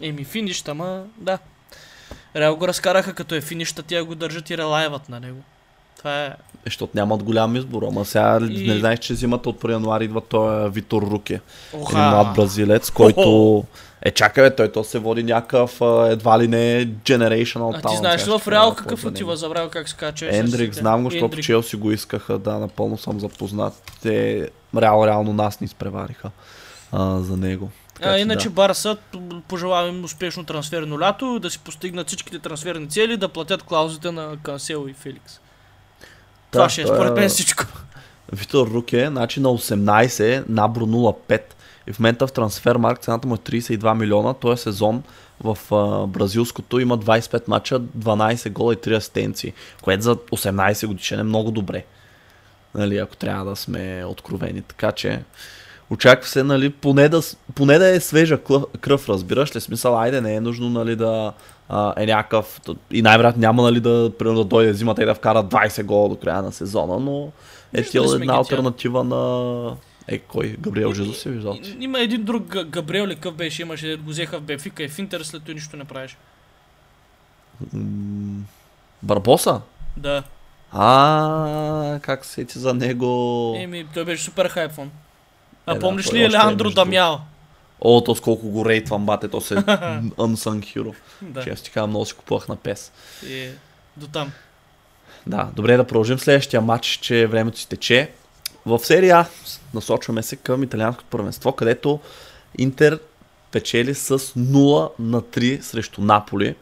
Еми, 0.00 0.24
финиш, 0.24 0.64
ама 0.68 1.04
да. 1.16 1.38
Реал 2.36 2.56
го 2.56 2.68
разкараха 2.68 3.14
като 3.14 3.34
е 3.34 3.40
финиш, 3.40 3.72
тя 3.72 4.04
го 4.04 4.14
държат 4.14 4.50
и 4.50 4.58
релайват 4.58 5.08
на 5.08 5.20
него. 5.20 5.42
Това 6.04 6.24
е... 6.24 6.32
Защото 6.64 6.92
нямат 6.94 7.22
голям 7.22 7.56
избор, 7.56 7.82
ама 7.82 8.04
сега 8.04 8.38
И- 8.50 8.68
не 8.68 8.78
знаеш, 8.78 8.98
че 8.98 9.14
зимата 9.14 9.48
от 9.48 9.62
1 9.62 9.72
януари 9.72 10.04
идва 10.04 10.20
той 10.20 10.70
Витор 10.70 11.02
Руке. 11.02 11.40
Един 11.74 11.98
млад 11.98 12.34
бразилец, 12.34 12.90
който 12.90 13.64
е 14.02 14.10
чакай, 14.10 14.44
бе, 14.44 14.56
той 14.56 14.72
то 14.72 14.84
се 14.84 14.98
води 14.98 15.22
някакъв 15.22 15.82
а, 15.82 16.08
едва 16.10 16.38
ли 16.38 16.48
не 16.48 16.86
generational 16.86 17.76
А 17.76 17.80
talent. 17.80 17.90
ти 17.90 17.96
знаеш 17.96 18.28
ли 18.28 18.30
в 18.38 18.48
Реал 18.48 18.74
какъв 18.74 19.04
отива? 19.04 19.36
Забравя 19.36 19.70
как 19.70 19.88
се 19.88 20.12
че 20.14 20.28
Ендрик, 20.32 20.74
знам 20.74 21.04
го, 21.04 21.10
защото. 21.10 21.38
Челси 21.38 21.76
го 21.76 21.92
искаха, 21.92 22.38
да, 22.38 22.58
напълно 22.58 22.98
съм 22.98 23.20
запознат. 23.20 23.92
Те 24.02 24.48
реал, 24.76 25.06
реално 25.06 25.32
нас 25.32 25.60
ни 25.60 25.64
изпревариха 25.64 26.30
а, 26.92 27.18
за 27.18 27.36
него. 27.36 27.70
Така 27.94 28.10
А, 28.10 28.14
че 28.14 28.20
иначе 28.20 28.48
да. 28.48 28.54
Барса 28.54 28.96
пожелавам 29.48 29.96
им 29.96 30.04
успешно 30.04 30.44
трансферно 30.44 31.00
лято, 31.00 31.38
да 31.38 31.50
си 31.50 31.58
постигнат 31.58 32.06
всичките 32.06 32.38
трансферни 32.38 32.88
цели, 32.88 33.16
да 33.16 33.28
платят 33.28 33.62
клаузите 33.62 34.12
на 34.12 34.36
Кансело 34.42 34.88
и 34.88 34.92
Феликс. 34.94 35.40
Това 36.54 36.68
ще 36.68 36.82
е 36.82 36.84
той 36.84 36.96
според 36.96 37.14
мен 37.14 37.28
всичко. 37.28 37.64
Витор 38.32 38.70
Руке, 38.70 39.06
значи 39.06 39.40
на 39.40 39.48
18, 39.48 40.44
набро 40.48 40.86
0,5. 40.86 41.40
И 41.86 41.92
в 41.92 41.98
момента 41.98 42.26
в 42.26 42.32
трансфермарк 42.32 43.00
цената 43.00 43.28
му 43.28 43.34
е 43.34 43.38
32 43.38 43.98
милиона. 43.98 44.34
Този 44.34 44.62
сезон 44.62 45.02
в 45.44 45.58
а, 45.74 46.06
бразилското 46.06 46.80
има 46.80 46.98
25 46.98 47.48
мача, 47.48 47.80
12 47.80 48.50
гола 48.50 48.72
и 48.72 48.76
3 48.76 48.96
асистенции, 48.96 49.52
което 49.82 50.02
за 50.02 50.16
18 50.16 50.86
годишен 50.86 51.20
е 51.20 51.22
много 51.22 51.50
добре. 51.50 51.84
Нали, 52.74 52.98
ако 52.98 53.16
трябва 53.16 53.44
да 53.44 53.56
сме 53.56 54.04
откровени. 54.06 54.62
Така 54.62 54.92
че, 54.92 55.22
Очаква 55.90 56.28
се, 56.28 56.42
нали, 56.42 56.70
поне 56.70 57.08
да, 57.08 57.20
поне 57.54 57.78
да 57.78 57.88
е 57.88 58.00
свежа 58.00 58.38
кръв, 58.80 59.08
разбираш 59.08 59.56
ли? 59.56 59.60
Смисъл, 59.60 59.98
айде, 59.98 60.20
не 60.20 60.34
е 60.34 60.40
нужно, 60.40 60.70
нали, 60.70 60.96
да 60.96 61.32
а, 61.68 61.94
е 61.96 62.06
някакъв... 62.06 62.60
И 62.90 63.02
най-вероятно 63.02 63.40
няма, 63.40 63.62
нали, 63.62 63.80
да, 63.80 64.12
примерно, 64.18 64.38
да 64.38 64.44
дойде 64.44 64.74
зимата 64.74 65.02
и 65.02 65.06
да 65.06 65.14
вкара 65.14 65.44
20 65.44 65.82
гола 65.84 66.08
до 66.08 66.16
края 66.16 66.42
на 66.42 66.52
сезона, 66.52 67.00
но 67.00 67.30
е 67.74 67.82
тил 67.82 68.06
една 68.14 68.34
альтернатива 68.34 69.04
на... 69.04 69.76
Е, 70.08 70.18
кой? 70.18 70.56
Габриел 70.58 70.92
Жезус 70.92 71.18
си 71.18 71.28
виждал? 71.28 71.58
Има 71.80 72.00
един 72.00 72.24
друг 72.24 72.44
Га- 72.44 72.64
Габриел 72.64 73.06
ли 73.06 73.16
къв 73.16 73.34
беше, 73.34 73.62
имаше, 73.62 73.96
го 73.96 74.10
взеха 74.10 74.38
в 74.38 74.42
Бенфика 74.42 74.82
и 74.82 74.88
в 74.88 74.98
Интер, 74.98 75.20
след 75.20 75.42
това 75.42 75.54
нищо 75.54 75.76
не 75.76 75.84
правиш. 75.84 76.16
Барбоса? 79.02 79.60
Да. 79.96 80.22
А, 80.72 81.98
как 82.02 82.24
се 82.24 82.44
ти 82.44 82.58
за 82.58 82.74
него? 82.74 83.54
Еми, 83.58 83.86
той 83.94 84.04
беше 84.04 84.24
супер 84.24 84.48
хайпван. 84.48 84.90
А 85.66 85.72
Е, 85.72 85.74
да, 85.74 85.80
помниш 85.80 86.06
той 86.06 86.18
ли 86.18 86.22
е 86.22 86.24
Елеандро 86.24 86.64
между- 86.64 86.74
Дамяо? 86.74 87.14
О, 87.84 88.04
то 88.04 88.14
с 88.14 88.20
колко 88.20 88.48
го 88.48 88.64
рейтвам, 88.64 89.06
бате, 89.06 89.28
то 89.28 89.40
се 89.40 89.54
unsung 89.56 90.60
hero. 90.60 90.94
Да. 91.22 91.42
Че 91.42 91.50
аз 91.50 91.60
ти 91.60 91.70
казвам, 91.70 91.90
много 91.90 92.06
си 92.06 92.14
купувах 92.14 92.48
на 92.48 92.56
пес. 92.56 92.92
И 93.26 93.48
до 93.96 94.06
там. 94.06 94.32
Да, 95.26 95.48
добре 95.56 95.76
да 95.76 95.84
продължим 95.84 96.18
следващия 96.18 96.60
матч, 96.60 96.98
че 97.02 97.26
времето 97.26 97.58
си 97.58 97.68
тече. 97.68 98.10
В 98.66 98.78
серия 98.78 99.26
насочваме 99.74 100.22
се 100.22 100.36
към 100.36 100.62
италианското 100.62 101.10
първенство, 101.10 101.52
където 101.52 102.00
Интер 102.58 102.98
печели 103.52 103.94
с 103.94 104.18
0 104.18 104.90
на 104.98 105.22
3 105.22 105.60
срещу 105.60 106.00
Наполи. 106.00 106.54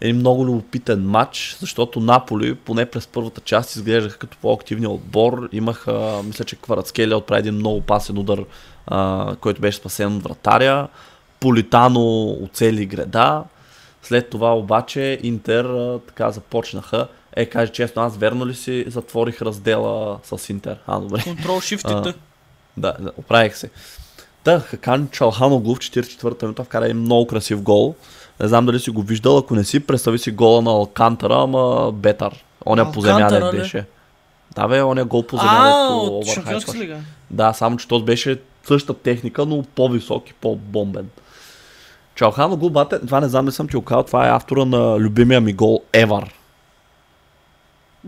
Един 0.00 0.16
много 0.16 0.46
любопитен 0.46 1.06
матч, 1.06 1.56
защото 1.60 2.00
Наполи, 2.00 2.54
поне 2.54 2.86
през 2.86 3.06
първата 3.06 3.40
част, 3.40 3.76
изглеждаха 3.76 4.18
като 4.18 4.36
по-активния 4.42 4.90
отбор. 4.90 5.48
Имаха, 5.52 6.22
мисля, 6.24 6.44
че 6.44 6.56
Кварацкелия 6.56 7.16
отправи 7.16 7.38
един 7.38 7.54
много 7.54 7.80
пасен 7.80 8.18
удар, 8.18 8.44
а, 8.86 9.36
който 9.40 9.60
беше 9.60 9.78
спасен 9.78 10.16
от 10.16 10.22
вратаря. 10.22 10.88
Политано 11.40 12.26
оцели 12.42 12.86
града. 12.86 13.42
След 14.02 14.30
това 14.30 14.54
обаче 14.54 15.18
Интер 15.22 15.64
а, 15.64 15.98
така 16.06 16.30
започнаха. 16.30 17.08
Е, 17.36 17.46
каже 17.46 17.72
честно, 17.72 18.02
аз 18.02 18.16
верно 18.16 18.46
ли 18.46 18.54
си 18.54 18.84
затворих 18.88 19.42
раздела 19.42 20.18
с 20.22 20.48
Интер? 20.48 20.76
А, 20.86 21.00
добре. 21.00 21.22
Контрол. 21.24 21.60
Т. 21.82 22.14
Да, 22.76 22.96
да, 23.00 23.10
оправих 23.16 23.56
се. 23.56 23.70
Та, 24.44 24.60
Хакан 24.60 25.08
Чалханоглу 25.12 25.74
в 25.74 25.78
44-та 25.78 26.46
минута 26.46 26.64
вкара 26.64 26.84
един 26.84 27.00
много 27.00 27.26
красив 27.26 27.62
гол. 27.62 27.94
Не 28.40 28.48
знам 28.48 28.66
дали 28.66 28.80
си 28.80 28.90
го 28.90 29.02
виждал, 29.02 29.38
ако 29.38 29.54
не 29.54 29.64
си, 29.64 29.80
представи 29.80 30.18
си 30.18 30.30
гола 30.30 30.62
на 30.62 30.70
Алкантара, 30.70 31.34
ама 31.42 31.92
бетар. 31.92 32.34
Оня 32.66 32.92
по 32.92 33.00
земя 33.00 33.30
не 33.30 33.50
беше. 33.50 33.84
Да 34.54 34.68
бе, 34.68 34.82
оня 34.82 35.04
гол 35.04 35.26
по 35.26 35.36
земя, 35.36 35.50
А, 35.52 36.20
дето. 36.44 36.72
Да, 37.30 37.52
само 37.52 37.76
че 37.76 37.88
този 37.88 38.04
беше 38.04 38.40
същата 38.66 39.00
техника, 39.00 39.46
но 39.46 39.62
по-висок 39.62 40.30
и 40.30 40.34
по-бомбен. 40.34 41.08
Чалхано 42.14 42.56
гол, 42.56 42.70
бате, 42.70 42.98
това 42.98 43.20
не 43.20 43.28
знам, 43.28 43.44
не 43.44 43.50
съм 43.50 43.68
ти 43.68 43.76
го 43.76 43.82
това 43.82 44.26
е 44.26 44.30
автора 44.30 44.64
на 44.64 44.98
любимия 44.98 45.40
ми 45.40 45.52
гол 45.52 45.82
Евар, 45.92 46.32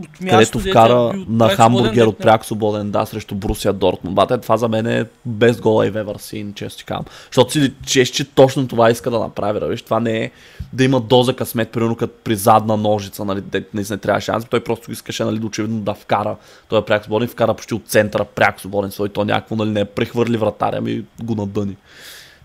От 0.00 0.06
където 0.18 0.36
място, 0.36 0.58
е 0.58 0.70
вкара 0.70 1.10
бил 1.12 1.24
на 1.28 1.46
пряк 1.46 1.56
хамбургер 1.56 2.06
от 2.06 2.18
пряк 2.18 2.44
свободен, 2.44 2.90
да, 2.90 3.06
срещу 3.06 3.34
Брусия 3.34 3.72
Дортмунд. 3.72 4.14
Бате, 4.14 4.38
това 4.38 4.56
за 4.56 4.68
мен 4.68 4.86
е 4.86 5.04
без 5.26 5.60
гола 5.60 5.84
и 5.84 5.88
Евер 5.88 6.16
син, 6.18 6.54
често 6.54 6.78
ти 6.78 6.84
казвам. 6.84 7.04
Защото 7.26 7.52
си 7.52 7.74
чеш, 7.86 8.08
че 8.08 8.24
точно 8.24 8.68
това 8.68 8.90
иска 8.90 9.10
да 9.10 9.18
направи, 9.18 9.60
да, 9.60 9.66
виж, 9.66 9.82
това 9.82 10.00
не 10.00 10.24
е 10.24 10.30
да 10.72 10.84
има 10.84 11.00
доза 11.00 11.36
късмет, 11.36 11.70
примерно 11.70 11.96
като 11.96 12.14
при 12.24 12.36
задна 12.36 12.76
ножица, 12.76 13.24
нали, 13.24 13.40
де, 13.40 13.64
не, 13.74 13.84
не 13.90 13.96
трябва 13.96 14.20
шанс, 14.20 14.44
той 14.44 14.60
просто 14.60 14.92
искаше, 14.92 15.24
нали, 15.24 15.44
очевидно 15.44 15.80
да 15.80 15.94
вкара, 15.94 16.36
той 16.68 16.78
е 16.78 16.84
пряк 16.84 17.02
свободен, 17.02 17.28
вкара 17.28 17.54
почти 17.54 17.74
от 17.74 17.88
центъра 17.88 18.24
пряк 18.24 18.60
свободен, 18.60 18.90
свой, 18.90 19.08
то 19.08 19.24
някакво, 19.24 19.56
нали, 19.56 19.70
не 19.70 19.80
е 19.80 19.84
прехвърли 19.84 20.36
вратаря, 20.36 20.80
ми 20.80 21.04
го 21.22 21.34
надъни. 21.34 21.76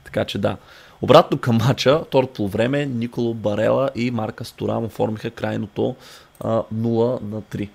Така 0.03 0.25
че 0.25 0.37
да. 0.37 0.57
Обратно 1.01 1.37
към 1.37 1.57
матча, 1.57 2.01
второто 2.07 2.33
полувреме, 2.33 2.85
Николо 2.85 3.33
Барела 3.33 3.89
и 3.95 4.11
Марка 4.11 4.45
Сторам 4.45 4.85
оформиха 4.85 5.29
крайното 5.29 5.95
а, 6.43 6.63
0 6.73 7.21
на 7.21 7.41
3. 7.41 7.69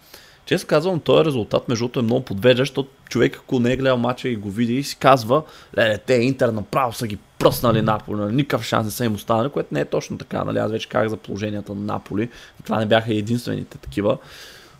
Често 0.47 0.67
казвам, 0.67 1.01
този 1.01 1.25
резултат, 1.25 1.69
между 1.69 1.83
другото, 1.83 2.01
е 2.01 2.03
много 2.03 2.25
подвеждащ, 2.25 2.71
защото 2.71 2.89
човек, 3.09 3.37
ако 3.37 3.61
не 3.61 3.73
е 3.73 3.77
гледал 3.77 3.97
матча 3.97 4.29
и 4.29 4.37
го 4.37 4.51
види, 4.51 4.83
си 4.83 4.97
казва, 4.97 5.43
леле, 5.79 5.99
те 5.99 6.14
Интер 6.14 6.49
направо 6.49 6.93
са 6.93 7.07
ги 7.07 7.19
пръснали 7.39 7.83
Наполи, 7.83 8.21
нали, 8.21 8.35
никакъв 8.35 8.64
шанс 8.64 8.85
не 8.85 8.91
са 8.91 9.05
им 9.05 9.14
останали, 9.14 9.49
което 9.49 9.75
не 9.75 9.81
е 9.81 9.85
точно 9.85 10.19
така, 10.19 10.45
нали, 10.45 10.59
аз 10.59 10.71
вече 10.71 10.89
казах 10.89 11.09
за 11.09 11.17
положенията 11.17 11.75
на 11.75 11.81
Наполи, 11.81 12.29
това 12.64 12.79
не 12.79 12.87
бяха 12.87 13.14
единствените 13.14 13.79
такива, 13.79 14.19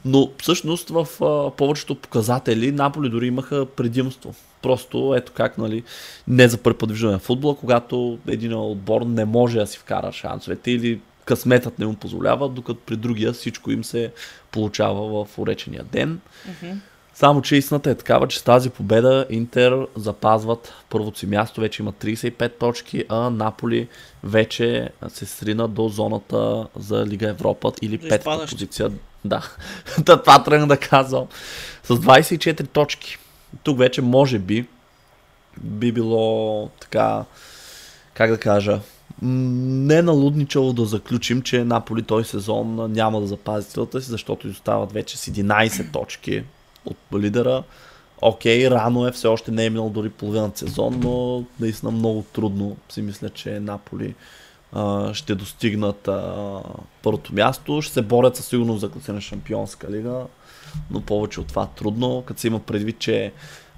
но 0.05 0.31
всъщност 0.39 0.89
в 0.89 1.07
а, 1.25 1.51
повечето 1.51 1.95
показатели 1.95 2.73
Наполи 2.73 3.09
дори 3.09 3.27
имаха 3.27 3.67
предимство. 3.67 4.35
Просто 4.63 5.15
ето 5.17 5.33
как, 5.33 5.59
нали, 5.59 5.83
не 6.29 6.49
за 6.49 6.59
първи 6.59 6.79
път 6.79 7.21
футбола, 7.21 7.57
когато 7.57 8.19
един 8.29 8.55
отбор 8.55 9.03
не 9.03 9.25
може 9.25 9.59
да 9.59 9.67
си 9.67 9.79
вкара 9.79 10.13
шансовете 10.13 10.71
или 10.71 11.01
късметът 11.27 11.79
не 11.79 11.87
му 11.87 11.95
позволява, 11.95 12.49
докато 12.49 12.81
при 12.81 12.97
другия 12.97 13.33
всичко 13.33 13.71
им 13.71 13.85
се 13.85 14.13
получава 14.51 15.25
в 15.25 15.39
уречения 15.39 15.85
ден. 15.85 16.21
Мгм. 16.49 16.73
Само, 17.15 17.43
че 17.43 17.57
истината 17.57 17.91
е 17.91 17.95
такава, 17.95 18.29
че 18.29 18.39
с 18.39 18.43
тази 18.43 18.71
победа 18.71 19.27
Интер 19.31 19.87
запазват 19.97 20.75
първото 20.91 21.19
си 21.19 21.27
място, 21.27 21.61
вече 21.61 21.83
има 21.83 21.93
35 21.93 22.59
точки, 22.59 23.05
а 23.09 23.31
Наполи 23.31 23.89
вече 24.25 24.91
се 25.09 25.27
срина 25.27 25.69
до 25.69 25.89
зоната 25.89 26.67
за 26.77 27.07
Лига 27.07 27.29
Европа 27.29 27.73
или 27.83 27.97
За 28.03 28.09
петата 28.09 28.47
позиция. 28.51 28.91
Да, 29.25 29.49
Та 30.05 30.23
това 30.23 30.45
тръгна 30.45 30.67
да 30.67 30.77
казвам. 30.77 31.27
С 31.83 31.89
24 31.89 32.69
точки. 32.69 33.19
Тук 33.63 33.79
вече 33.79 34.03
може 34.03 34.39
би 34.39 34.67
би 35.61 35.93
било 35.93 36.69
така, 36.81 37.25
как 38.15 38.31
да 38.31 38.39
кажа, 38.39 38.81
не 39.23 40.03
налудничало 40.03 40.73
да 40.73 40.85
заключим, 40.85 41.43
че 41.43 41.65
Наполи 41.65 42.03
този 42.03 42.29
сезон 42.29 42.93
няма 42.93 43.21
да 43.21 43.27
запази 43.27 43.69
целата 43.69 44.01
си, 44.01 44.11
защото 44.11 44.47
изостават 44.47 44.93
вече 44.93 45.19
с 45.19 45.31
11 45.31 45.93
точки 45.93 46.45
от 46.85 46.97
лидера. 47.15 47.63
Окей, 48.23 48.71
рано 48.71 49.07
е, 49.07 49.13
все 49.13 49.29
още 49.29 49.51
не 49.51 49.65
е 49.65 49.71
минал 49.71 49.91
дори 49.91 50.11
половината 50.11 50.59
сезон, 50.59 51.01
но 51.05 51.45
наистина 51.61 51.93
много 51.93 52.25
трудно 52.33 52.77
си 52.89 53.03
мисля, 53.03 53.31
че 53.31 53.61
Наполи 53.61 54.15
а, 54.73 55.15
ще 55.15 55.35
достигнат 55.35 56.09
а, 56.09 56.61
първото 57.03 57.35
място. 57.35 57.83
Ще 57.83 57.95
се 57.95 58.03
борят 58.03 58.37
със 58.37 58.47
сигурност 58.47 58.81
за 58.81 58.91
класиране 58.91 59.21
Шампионска 59.21 59.91
лига, 59.91 60.27
но 60.91 61.01
повече 61.01 61.41
от 61.41 61.47
това 61.47 61.67
трудно, 61.67 62.23
като 62.27 62.41
се 62.41 62.47
има 62.47 62.61
предвид, 62.61 62.99
че 62.99 63.33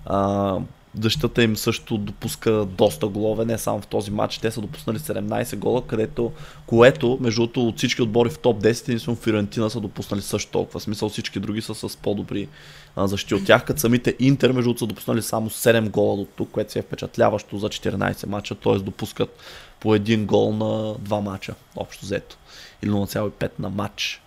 а, 0.07 0.59
защитата 1.01 1.43
им 1.43 1.57
също 1.57 1.99
допуска 1.99 2.65
доста 2.65 3.09
голове, 3.09 3.45
не 3.45 3.59
само 3.59 3.81
в 3.81 3.87
този 3.87 4.11
матч. 4.11 4.39
Те 4.39 4.51
са 4.51 4.61
допуснали 4.61 4.99
17 4.99 5.57
гола, 5.57 5.87
където, 5.87 6.33
което, 6.67 7.19
между 7.21 7.41
другото, 7.41 7.69
от 7.69 7.77
всички 7.77 8.03
отбори 8.03 8.31
в 8.31 8.39
топ 8.39 8.63
10, 8.63 8.89
единствено 8.89 9.17
Фиорентина 9.17 9.71
са 9.71 9.81
допуснали 9.81 10.23
също 10.23 10.51
толкова. 10.51 10.81
В 10.81 10.83
смисъл 10.83 11.09
всички 11.09 11.41
други 11.41 11.63
са 11.63 11.75
с 11.75 11.97
по-добри 11.97 12.49
защити 12.97 13.35
от 13.35 13.47
тях, 13.47 13.65
като 13.65 13.81
самите 13.81 14.17
Интер, 14.19 14.53
между 14.53 14.63
другото, 14.63 14.79
са 14.79 14.87
допуснали 14.87 15.23
само 15.23 15.51
7 15.51 15.91
гола 15.91 16.17
до 16.17 16.25
тук, 16.25 16.51
което 16.51 16.73
си 16.73 16.79
е 16.79 16.83
впечатляващо 16.83 17.59
за 17.59 17.69
14 17.69 18.27
мача, 18.27 18.55
т.е. 18.55 18.79
допускат 18.79 19.39
по 19.81 19.95
един 19.95 20.27
гол 20.27 20.53
на 20.53 20.95
два 20.99 21.21
мача, 21.21 21.55
общо 21.77 22.05
взето. 22.05 22.37
Или 22.83 22.91
0,5 22.91 23.51
на 23.59 23.71
матч. 23.71 24.23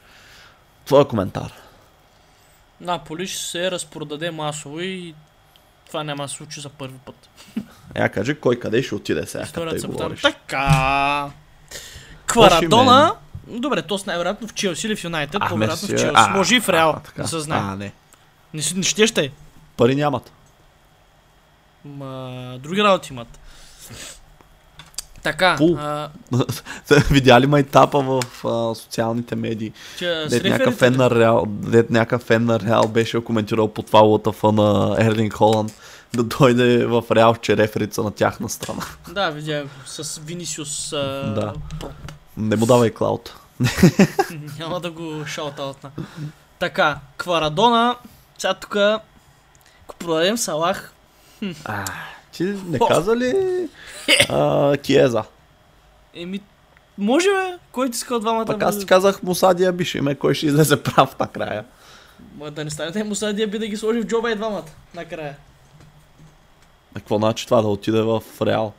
Твоя 0.86 1.07
коментар. 1.07 1.53
Наполи 2.82 3.28
ще 3.28 3.43
се 3.43 3.72
разпродаде 3.72 4.32
масово 4.32 4.80
и 4.80 5.14
това 5.92 6.04
няма 6.04 6.24
да 6.24 6.30
се 6.30 6.36
случи 6.36 6.62
за 6.62 6.70
първи 6.70 6.98
път. 7.06 7.30
Я 7.96 8.10
кажи 8.10 8.36
кой 8.36 8.60
къде 8.60 8.84
ще 8.84 8.96
отиде 8.96 9.26
сега, 9.26 9.46
като 9.54 9.80
се 9.80 9.88
говориш. 9.88 10.22
Така. 10.22 11.30
Кварадона. 12.26 13.16
Добре, 13.48 13.82
то 13.82 13.98
с 13.98 14.06
най-вероятно 14.06 14.48
в 14.48 14.54
Челси 14.54 14.88
или 14.88 14.96
в 14.96 15.04
Юнайтед. 15.04 15.42
По-вероятно 15.50 15.88
в 15.88 16.00
Челси. 16.00 16.30
Може 16.30 16.56
и 16.56 16.60
в 16.60 16.70
Реал. 16.70 17.02
Не 17.18 17.28
се 17.28 17.39
знае. 17.39 17.62
А, 17.64 17.76
не. 17.76 17.92
Не, 18.54 18.64
не 18.76 18.84
ще 18.84 19.08
ще. 19.08 19.32
Пари 19.78 19.96
нямат. 19.96 20.32
Ма, 21.86 22.60
други 22.60 22.84
работи 22.84 23.14
имат. 23.14 23.39
Така, 25.24 25.56
Пул. 25.58 25.78
а, 25.80 26.10
Видя 27.12 27.42
ли 27.42 27.48
майтапа 27.48 28.02
в 28.02 28.46
а, 28.46 28.76
социалните 28.76 29.36
медии? 29.36 29.72
че 29.98 30.26
Дет 30.30 30.44
някакъв 30.44 30.76
фен 30.76 30.96
на 30.98 31.10
Реал, 31.10 31.46
дет 31.48 31.90
някакъв 31.90 32.22
фен 32.22 32.46
на 32.46 32.60
Реал 32.60 32.88
беше 32.88 33.24
коментирал 33.24 33.68
по 33.68 33.82
това 33.82 34.00
лътъфа 34.00 34.52
на 34.52 34.96
Ерлинг 35.00 35.34
Холанд 35.34 35.74
да 36.14 36.24
дойде 36.24 36.86
в 36.86 37.04
Реал, 37.12 37.36
че 37.36 37.58
реферица 37.58 38.04
на 38.04 38.12
тяхна 38.12 38.50
страна. 38.50 38.84
Да, 39.12 39.30
видях 39.30 39.64
го, 39.64 39.70
с 39.86 40.22
Винисиус. 40.26 40.94
А... 40.94 41.34
Да. 41.36 41.54
Не 42.38 42.56
му 42.56 42.66
давай 42.66 42.90
клауд. 42.90 43.36
Няма 44.60 44.80
да 44.80 44.92
го 44.92 45.26
шаутаутна. 45.26 45.92
Така, 46.60 47.00
Кварадона. 47.18 47.96
Сега 48.38 48.54
тук, 48.54 48.76
ако 48.76 49.96
продадем 50.00 50.38
Салах, 50.38 50.94
ти 52.42 52.70
не 52.70 52.80
каза 52.88 53.16
ли 53.16 53.34
а, 54.30 54.78
Киеза? 54.78 55.24
еми, 56.14 56.39
може 56.98 57.28
бе, 57.30 57.58
кой 57.72 57.89
ти 57.89 57.96
иска 57.96 58.16
от 58.16 58.22
двамата? 58.22 58.46
Да 58.46 58.66
аз 58.66 58.80
ти 58.80 58.86
казах 58.86 59.24
Мусадия 59.24 59.74
Биши, 59.74 60.02
ме 60.02 60.16
кой 60.16 60.34
ще 60.34 60.46
излезе 60.46 60.84
прав 60.84 61.16
накрая. 61.20 61.66
Ма 62.38 62.52
да 62.52 62.64
не 62.64 62.70
стане 62.70 62.92
те 62.92 63.04
Муса 63.04 63.34
Диаби 63.34 63.60
да 63.60 63.68
ги 63.68 63.78
сложи 63.78 64.02
в 64.02 64.06
джоба 64.06 64.32
и 64.32 64.36
двамата. 64.36 64.64
Накрая. 64.96 65.36
А 66.96 67.00
какво 67.00 67.18
значи 67.18 67.46
това 67.46 67.62
да 67.62 67.68
отиде 67.68 68.02
в 68.02 68.22
Реал? 68.42 68.74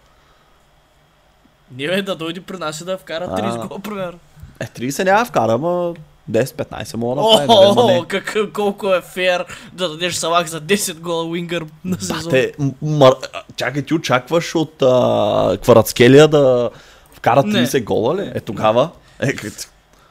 Не 1.76 1.86
бе, 1.86 2.02
да 2.02 2.16
дойде 2.16 2.40
при 2.40 2.56
нас 2.56 2.80
и 2.80 2.84
да 2.84 2.98
вкара 2.98 3.24
А. 3.30 3.36
30 3.36 3.68
гола, 3.68 3.80
пример. 3.80 4.16
Е, 4.60 4.66
30 4.66 5.04
няма 5.04 5.24
вкара, 5.24 5.58
ма 5.58 5.94
10-15 6.30 6.96
мога 6.96 7.22
да 7.22 7.22
направи. 7.22 7.48
нали, 7.48 7.74
ма 7.76 7.92
не. 7.92 7.98
О, 8.00 8.04
как, 8.08 8.36
колко 8.54 8.94
е 8.94 9.00
фер 9.00 9.44
да 9.72 9.88
дадеш 9.88 10.14
салак 10.14 10.46
за 10.46 10.60
10 10.60 10.98
гола 10.98 11.24
Уингър 11.24 11.64
на 11.84 12.00
сезон. 12.00 12.24
Бате, 12.24 12.52
м- 12.58 12.72
м- 12.82 13.12
а, 13.32 13.42
чакай, 13.56 13.82
ти 13.82 13.94
очакваш 13.94 14.54
от 14.54 14.82
а, 14.82 15.58
Кварацкелия 15.62 16.28
да 16.28 16.70
вкара 17.12 17.42
Не. 17.42 17.66
30 17.66 17.84
гола 17.84 18.16
ли? 18.16 18.30
Е, 18.34 18.40
тогава. 18.40 18.90
Е, 19.20 19.32
как- 19.32 19.52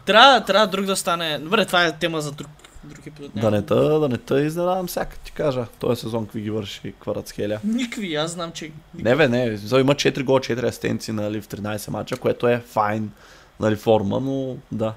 Трябва, 0.06 0.46
трябва 0.46 0.68
друг 0.68 0.86
да 0.86 0.96
стане. 0.96 1.40
Добре, 1.40 1.66
това 1.66 1.86
е 1.86 1.92
тема 1.92 2.22
за 2.22 2.32
друг, 2.32 2.50
друг 2.84 3.08
епизод. 3.08 3.32
да 3.36 3.52
не 3.52 3.62
те, 3.62 3.74
да 3.76 4.08
не 4.10 4.18
те 4.18 4.36
изненадам 4.36 4.88
всяка, 4.88 5.18
ти 5.18 5.32
кажа. 5.32 5.66
Този 5.80 6.02
сезон 6.02 6.26
какви 6.26 6.42
ги 6.42 6.50
върши 6.50 6.94
Кварацкелия. 7.00 7.60
Никакви, 7.64 8.16
аз 8.16 8.32
знам, 8.32 8.52
че... 8.52 8.72
Не 8.96 9.16
бе, 9.16 9.28
не, 9.28 9.46
има 9.72 9.96
4 9.96 10.24
гола, 10.24 10.40
4 10.40 10.68
асистенции 10.68 11.14
нали, 11.14 11.42
в 11.42 11.48
13 11.48 11.90
мача, 11.90 12.16
което 12.18 12.48
е 12.48 12.64
файн 12.68 13.12
нали, 13.60 13.76
форма, 13.76 14.20
но 14.20 14.56
да. 14.72 14.94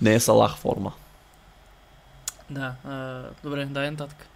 Не 0.00 0.14
е 0.14 0.20
Салах 0.20 0.56
форма. 0.56 0.92
Да, 2.50 2.74
а, 2.84 3.22
добре, 3.44 3.64
дай 3.64 3.90
нататък. 3.90 4.26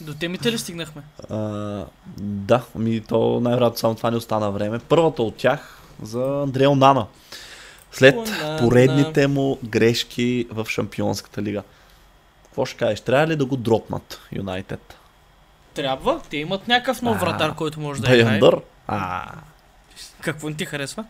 До 0.00 0.14
темите 0.14 0.52
ли 0.52 0.58
стигнахме? 0.58 1.02
А, 1.30 1.36
да, 2.18 2.62
ми 2.74 3.00
то 3.00 3.40
най-вероятно 3.40 3.78
само 3.78 3.94
това 3.94 4.10
не 4.10 4.16
остана 4.16 4.50
време. 4.50 4.78
Първата 4.78 5.22
от 5.22 5.36
тях 5.36 5.78
за 6.02 6.42
Андрея 6.42 6.70
Онана. 6.70 7.06
След 7.92 8.16
Онана. 8.16 8.58
поредните 8.58 9.26
му 9.26 9.58
грешки 9.64 10.46
в 10.50 10.66
Шампионската 10.68 11.42
лига. 11.42 11.62
Какво 12.44 12.66
ще 12.66 12.76
кажеш? 12.76 13.00
Трябва 13.00 13.26
ли 13.26 13.36
да 13.36 13.46
го 13.46 13.56
дропнат 13.56 14.20
Юнайтед? 14.32 14.96
Трябва. 15.74 16.20
Те 16.30 16.36
имат 16.36 16.68
някакъв 16.68 17.02
нов 17.02 17.20
вратар, 17.20 17.54
който 17.54 17.80
може 17.80 18.02
да 18.02 18.06
играе. 18.08 18.24
Байандър? 18.24 18.60
А, 18.86 19.24
Какво 20.20 20.48
не 20.48 20.54
ти 20.54 20.64
харесва? 20.64 21.04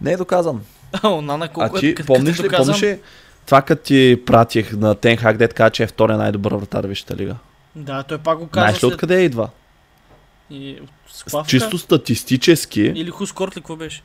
не 0.00 0.12
е 0.12 0.16
доказан. 0.16 0.64
А, 1.02 1.08
Онана 1.08 1.48
колко 1.48 1.76
а 1.76 1.80
ти 1.80 1.86
е, 1.86 1.94
като- 1.94 2.06
помниш 2.06 2.30
като 2.30 2.42
ли, 2.42 2.48
доказан? 2.48 2.74
помниш 2.74 2.82
ли 2.82 3.00
това 3.46 3.62
като 3.62 3.82
ти 3.82 4.22
пратих 4.26 4.72
на 4.72 4.94
Тенхак, 4.94 5.36
дет 5.36 5.54
каза, 5.54 5.70
че 5.70 5.82
е 5.82 5.86
втория 5.86 6.16
най-добър 6.18 6.52
вратар 6.52 6.84
в 6.84 6.88
Висшата 6.88 7.16
лига? 7.16 7.36
Да, 7.76 8.02
той 8.02 8.18
пак 8.18 8.38
го 8.38 8.46
каза 8.46 8.62
Знаеш 8.62 8.76
ли 8.76 8.80
след... 8.80 8.92
откъде 8.92 9.20
идва? 9.20 9.48
И... 10.50 10.78
Клавка? 11.30 11.50
Чисто 11.50 11.78
статистически, 11.78 12.80
Или 12.82 13.10
Хускорт 13.10 13.56
ли 13.56 13.60
какво 13.60 13.76
беше? 13.76 14.02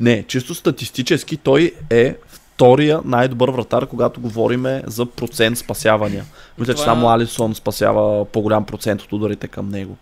не, 0.00 0.24
чисто 0.26 0.54
статистически 0.54 1.36
той 1.36 1.74
е 1.90 2.16
втория 2.26 3.00
най-добър 3.04 3.48
вратар, 3.48 3.86
когато 3.86 4.20
говориме 4.20 4.82
за 4.86 5.06
процент 5.06 5.58
спасявания. 5.58 6.24
Мисля, 6.58 6.72
че 6.72 6.80
Това- 6.82 6.84
само 6.84 7.08
Алисон 7.08 7.54
спасява 7.54 8.24
по-голям 8.24 8.66
процент 8.66 9.02
от 9.02 9.12
ударите 9.12 9.48
към 9.48 9.68
него. 9.68 9.96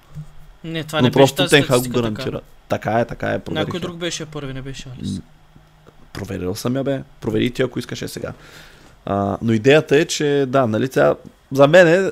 Не, 0.64 0.84
това 0.84 0.98
Но 0.98 1.02
не 1.02 1.10
беше 1.10 1.12
просто 1.14 1.36
тази 1.36 1.50
Тенхак 1.50 1.82
го 1.82 1.88
гарантира. 1.90 2.40
Така 2.68 2.90
е, 2.92 3.04
така 3.04 3.28
е. 3.28 3.38
проверих 3.38 3.64
Някой 3.64 3.80
друг 3.80 3.96
беше 3.96 4.26
първи, 4.26 4.54
не 4.54 4.62
беше 4.62 4.88
Алис. 4.98 5.20
Проверил 6.12 6.54
съм 6.54 6.76
я, 6.76 6.84
бе. 6.84 7.02
Провери 7.20 7.50
ти, 7.50 7.62
ако 7.62 7.78
искаш 7.78 8.02
е 8.02 8.08
сега. 8.08 8.32
А, 9.06 9.38
но 9.42 9.52
идеята 9.52 9.96
е, 9.96 10.04
че 10.04 10.44
да, 10.48 10.66
нали, 10.66 10.86
сега, 10.86 11.14
за 11.52 11.68
мен 11.68 11.88
е, 11.88 12.10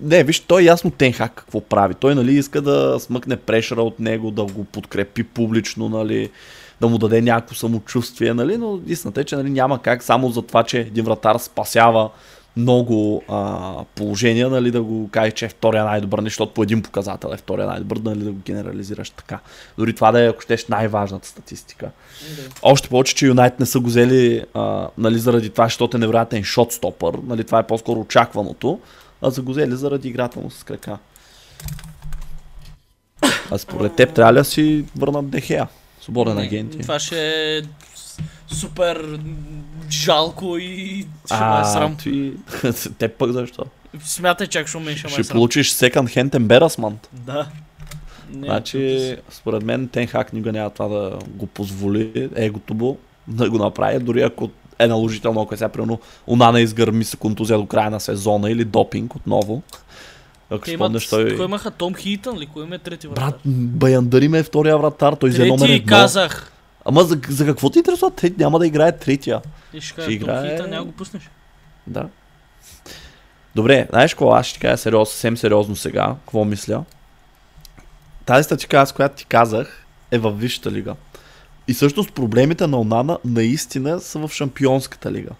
не, 0.00 0.24
виж, 0.24 0.40
той 0.40 0.62
е 0.62 0.64
ясно 0.64 0.90
Тенхак 0.90 1.34
какво 1.34 1.60
прави. 1.60 1.94
Той, 1.94 2.14
нали, 2.14 2.32
иска 2.32 2.60
да 2.60 2.96
смъкне 3.00 3.36
прешера 3.36 3.82
от 3.82 4.00
него, 4.00 4.30
да 4.30 4.44
го 4.44 4.64
подкрепи 4.64 5.22
публично, 5.22 5.88
нали, 5.88 6.30
да 6.80 6.88
му 6.88 6.98
даде 6.98 7.22
някакво 7.22 7.54
самочувствие, 7.54 8.34
нали, 8.34 8.56
но 8.56 8.80
истината 8.86 9.20
е, 9.20 9.24
че 9.24 9.36
нали, 9.36 9.50
няма 9.50 9.82
как 9.82 10.02
само 10.02 10.30
за 10.30 10.42
това, 10.42 10.62
че 10.62 10.78
един 10.78 11.04
вратар 11.04 11.38
спасява 11.38 12.10
много 12.58 13.22
а, 13.28 13.84
положения, 13.94 14.50
нали, 14.50 14.70
да 14.70 14.82
го 14.82 15.08
кажеш, 15.10 15.34
че 15.34 15.44
е 15.44 15.48
втория 15.48 15.84
най-добър, 15.84 16.22
защото 16.22 16.54
по 16.54 16.62
един 16.62 16.82
показател 16.82 17.28
е 17.34 17.36
втория 17.36 17.66
най-добър, 17.66 17.96
нали, 17.96 18.24
да 18.24 18.32
го 18.32 18.38
генерализираш 18.44 19.10
така. 19.10 19.38
Дори 19.78 19.94
това 19.94 20.12
да 20.12 20.20
е, 20.20 20.28
ако 20.28 20.40
щеш, 20.40 20.66
най-важната 20.66 21.28
статистика. 21.28 21.90
Още 22.62 22.88
повече, 22.88 23.14
че 23.14 23.26
Юнайт 23.26 23.60
не 23.60 23.66
са 23.66 23.80
го 23.80 23.86
взели 23.86 24.44
а, 24.54 24.88
нали, 24.98 25.18
заради 25.18 25.50
това, 25.50 25.64
защото 25.64 25.96
е 25.96 26.00
невероятен 26.00 26.44
шотстопър. 26.44 27.14
Нали, 27.26 27.44
това 27.44 27.58
е 27.58 27.66
по-скоро 27.66 28.00
очакваното. 28.00 28.80
А 29.22 29.30
са 29.30 29.42
го 29.42 29.50
взели 29.52 29.76
заради 29.76 30.08
играта 30.08 30.40
му 30.40 30.50
с 30.50 30.64
крака. 30.64 30.98
А 33.50 33.58
според 33.58 33.96
теб 33.96 34.12
трябва 34.14 34.32
ли 34.32 34.36
да 34.36 34.44
си 34.44 34.84
върнат 34.96 35.30
Дехея? 35.30 35.68
Свободен 36.00 36.38
агент. 36.38 36.74
е. 36.74 36.78
Това 36.78 36.98
ще 36.98 37.56
е 37.56 37.62
супер 38.48 39.18
жалко 39.90 40.58
и 40.58 40.86
ще 41.24 41.34
ме 41.34 41.40
е 41.40 41.52
А, 41.52 41.64
срам. 41.64 41.96
ти... 41.96 42.32
Те 42.98 43.08
пък 43.08 43.32
защо? 43.32 43.64
Смятай 44.00 44.46
чак, 44.46 44.66
ще 44.66 44.78
ме 44.78 44.96
ще 44.96 45.06
ме 45.06 45.10
е 45.10 45.12
Ще 45.12 45.24
срам. 45.24 45.34
получиш 45.34 45.72
second 45.72 46.16
hand 46.16 46.30
embarrassment. 46.30 46.96
Да. 47.12 47.46
Не, 48.32 48.46
Значи, 48.46 49.16
според 49.30 49.62
мен 49.62 49.88
Тенхак 49.88 50.32
никога 50.32 50.52
няма 50.52 50.70
това 50.70 50.88
да 50.88 51.18
го 51.28 51.46
позволи, 51.46 52.30
егото 52.34 52.74
му, 52.74 52.98
да 53.28 53.50
го 53.50 53.58
направи, 53.58 53.98
дори 53.98 54.22
ако 54.22 54.50
е 54.78 54.86
наложително, 54.86 55.40
ако 55.42 55.54
е 55.54 55.58
сега, 55.58 55.68
примерно, 55.68 56.00
Унана 56.26 56.60
изгърми 56.60 57.04
се 57.04 57.16
контузия 57.16 57.58
до 57.58 57.66
края 57.66 57.90
на 57.90 58.00
сезона 58.00 58.50
или 58.50 58.64
допинг 58.64 59.14
отново. 59.14 59.62
Ако 60.50 60.64
Те 60.64 60.72
имат, 60.72 60.86
спомняш, 60.86 61.08
той... 61.08 61.36
кой 61.36 61.44
имаха 61.44 61.70
Том 61.70 61.94
Хитън 61.94 62.38
ли? 62.38 62.46
Кой 62.46 62.64
им 62.64 62.72
е 62.72 62.78
трети 62.78 63.06
вратар? 63.06 63.24
Брат, 63.24 63.40
Баяндари 63.46 64.28
ме 64.28 64.38
е 64.38 64.42
втория 64.42 64.78
вратар, 64.78 65.12
той 65.12 65.30
взе 65.30 65.46
номер 65.46 65.58
трети 65.58 65.72
едно. 65.72 65.86
казах. 65.88 66.52
Ама 66.88 67.04
за, 67.04 67.20
за 67.28 67.46
какво 67.46 67.70
ти 67.70 67.78
интересува? 67.78 68.10
Те 68.10 68.32
няма 68.38 68.58
да 68.58 68.66
играе 68.66 68.98
третия. 68.98 69.40
И 69.72 69.80
ще 69.80 70.02
Ще 70.02 70.12
играе- 70.12 70.50
Хитън 70.50 70.70
няма 70.70 70.84
го 70.86 70.92
пуснеш. 70.92 71.30
Да. 71.86 72.08
Добре, 73.54 73.86
знаеш 73.90 74.14
какво? 74.14 74.32
Аз 74.32 74.46
ще 74.46 74.54
ти 74.54 74.60
кажа 74.60 74.76
сериозно, 74.76 75.06
съвсем 75.06 75.36
сериозно 75.36 75.76
сега. 75.76 76.14
Какво 76.24 76.44
мисля? 76.44 76.84
Тази 78.26 78.44
статика, 78.44 78.86
с 78.86 78.92
която 78.92 79.16
ти 79.16 79.24
казах, 79.26 79.86
е 80.10 80.18
във 80.18 80.40
Висшата 80.40 80.70
лига. 80.70 80.94
И 81.68 81.74
всъщност 81.74 82.12
проблемите 82.12 82.66
на 82.66 82.80
Онана 82.80 83.18
наистина 83.24 84.00
са 84.00 84.18
в 84.18 84.32
Шампионската 84.32 85.12
лига. 85.12 85.30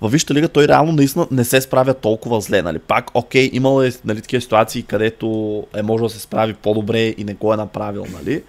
Във 0.00 0.12
Висшата 0.12 0.34
лига 0.34 0.48
той 0.48 0.68
реално 0.68 0.92
наистина 0.92 1.26
не 1.30 1.44
се 1.44 1.60
справя 1.60 1.94
толкова 1.94 2.40
зле. 2.40 2.62
Нали? 2.62 2.78
Пак, 2.78 3.10
окей, 3.14 3.50
имало 3.52 3.82
е 3.82 3.92
нали, 4.04 4.20
такива 4.22 4.40
ситуации, 4.40 4.82
където 4.82 5.66
е 5.76 5.82
може 5.82 6.02
да 6.02 6.10
се 6.10 6.20
справи 6.20 6.54
по-добре 6.54 7.00
и 7.00 7.24
не 7.24 7.34
го 7.34 7.54
е 7.54 7.56
направил. 7.56 8.06
Нали? 8.12 8.42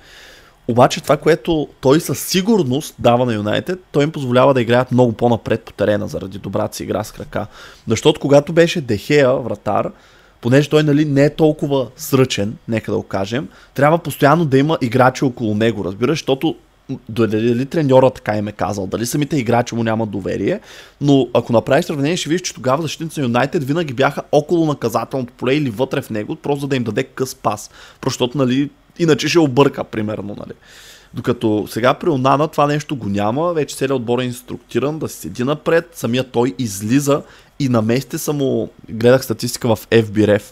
Обаче 0.68 1.02
това, 1.04 1.18
което 1.18 1.68
той 1.82 2.00
със 2.00 2.20
сигурност 2.20 2.96
дава 3.00 3.26
на 3.26 3.34
Юнайтед, 3.34 3.80
той 3.92 4.04
им 4.04 4.12
позволява 4.12 4.54
да 4.54 4.62
играят 4.62 4.92
много 4.92 5.14
по-напред 5.14 5.62
по 5.62 5.74
терена 5.74 6.08
заради 6.08 6.38
добрата 6.38 6.76
си 6.76 6.84
игра 6.84 7.04
с 7.04 7.12
крака. 7.12 7.48
Защото 7.88 8.20
когато 8.20 8.54
беше 8.54 8.82
Дехея, 8.82 9.34
вратар, 9.34 9.92
понеже 10.42 10.70
той 10.70 10.84
нали, 10.84 11.06
не 11.06 11.26
е 11.26 11.36
толкова 11.36 11.88
сръчен, 11.96 12.56
нека 12.68 12.92
да 12.92 12.98
го 12.98 13.04
кажем, 13.04 13.48
трябва 13.74 13.98
постоянно 13.98 14.46
да 14.46 14.58
има 14.58 14.78
играчи 14.82 15.26
около 15.26 15.56
него, 15.56 15.86
разбираш, 15.86 16.20
защото 16.20 16.56
дали 17.10 17.66
треньора 17.66 18.10
така 18.10 18.38
им 18.38 18.48
е 18.48 18.52
казал, 18.52 18.88
дали 18.88 19.06
самите 19.06 19.38
играчи 19.38 19.76
му 19.76 19.84
нямат 19.84 20.12
доверие, 20.12 20.60
но 21.02 21.28
ако 21.34 21.54
направиш 21.54 21.86
сравнение, 21.86 22.18
ще 22.18 22.30
видиш, 22.30 22.42
че 22.42 22.54
тогава 22.54 22.82
защитници 22.82 23.20
на 23.20 23.26
Юнайтед 23.26 23.64
винаги 23.64 23.94
бяха 23.94 24.22
около 24.32 24.66
наказателното 24.66 25.34
поле 25.34 25.54
или 25.54 25.70
вътре 25.70 26.02
в 26.02 26.10
него, 26.10 26.36
просто 26.36 26.68
да 26.68 26.76
им 26.76 26.84
даде 26.84 27.04
къс 27.04 27.36
пас. 27.36 27.72
Защото, 28.06 28.38
нали, 28.38 28.70
иначе 29.00 29.28
ще 29.28 29.40
обърка, 29.40 29.84
примерно, 29.84 30.36
нали. 30.40 30.54
Докато 31.14 31.68
сега 31.70 31.94
при 31.94 32.10
Онана 32.10 32.48
това 32.48 32.68
нещо 32.68 32.96
го 32.96 33.10
няма, 33.10 33.54
вече 33.54 33.76
целият 33.76 33.96
отбор 33.96 34.20
е 34.20 34.24
инструктиран 34.24 35.00
да 35.00 35.10
седи 35.10 35.44
напред, 35.44 35.90
самия 35.94 36.24
той 36.24 36.54
излиза 36.60 37.22
и 37.60 37.70
на 37.70 37.82
месте 37.82 38.18
са 38.18 38.34
му, 38.34 38.70
гледах 38.90 39.24
статистика 39.24 39.76
в 39.76 39.88
FBRF, 39.88 40.44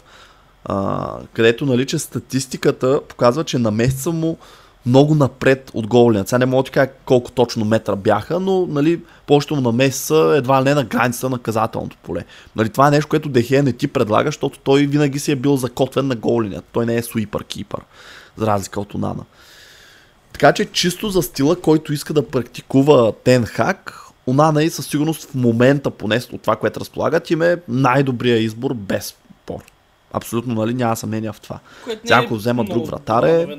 а, 0.66 1.10
където 1.34 1.66
нали, 1.66 1.86
че 1.86 2.00
статистиката 2.00 3.02
показва, 3.08 3.44
че 3.44 3.58
на 3.58 3.72
месеца 3.72 4.12
му 4.12 4.38
много 4.86 5.16
напред 5.16 5.72
от 5.74 5.88
голния. 5.88 6.24
Сега 6.28 6.40
не 6.40 6.46
мога 6.46 6.64
да 6.64 6.66
ти 6.66 6.72
кажа 6.72 6.90
колко 7.06 7.32
точно 7.32 7.66
метра 7.66 7.96
бяха, 7.96 8.40
но 8.40 8.68
нали, 8.68 9.02
повечето 9.28 9.56
му 9.56 9.72
месеца 9.72 10.34
едва 10.38 10.62
не 10.62 10.74
на 10.74 10.84
границата 10.84 11.30
на 11.30 11.36
наказателното 11.36 11.98
поле. 12.04 12.26
Нали, 12.56 12.70
това 12.70 12.88
е 12.88 12.92
нещо, 12.92 13.10
което 13.10 13.30
Дехея 13.30 13.64
не 13.64 13.74
ти 13.74 13.88
предлага, 13.88 14.28
защото 14.28 14.60
той 14.60 14.86
винаги 14.86 15.20
си 15.20 15.32
е 15.32 15.36
бил 15.36 15.58
закотвен 15.58 16.08
на 16.08 16.16
голния. 16.16 16.62
Той 16.72 16.86
не 16.86 16.96
е 16.96 17.04
суипър 17.04 17.44
кипър, 17.44 17.82
за 18.38 18.48
разлика 18.48 18.82
от 18.82 18.94
Онана. 18.94 19.24
Така 20.34 20.54
че 20.54 20.66
чисто 20.66 21.10
за 21.10 21.22
стила, 21.22 21.62
който 21.62 21.94
иска 21.94 22.14
да 22.14 22.28
практикува 22.28 23.14
Тенхак, 23.24 23.98
Онана 24.28 24.64
и 24.64 24.70
със 24.70 24.88
сигурност 24.88 25.30
в 25.30 25.36
момента, 25.36 25.92
поне 25.92 26.22
от 26.32 26.42
това, 26.42 26.56
което 26.56 26.80
разполагат, 26.80 27.32
им 27.32 27.42
е 27.42 27.58
най-добрия 27.68 28.38
избор 28.38 28.74
без 28.74 29.08
спор. 29.08 29.60
Абсолютно, 30.14 30.54
нали, 30.54 30.74
няма 30.74 30.96
съмнение 30.96 31.32
в 31.32 31.40
това. 31.42 31.60
Сега, 31.86 32.18
е 32.18 32.26
ако 32.26 32.36
взема 32.36 32.64
много 32.64 32.80
друг 32.80 32.90
вратар, 32.90 33.24
е-. 33.24 33.58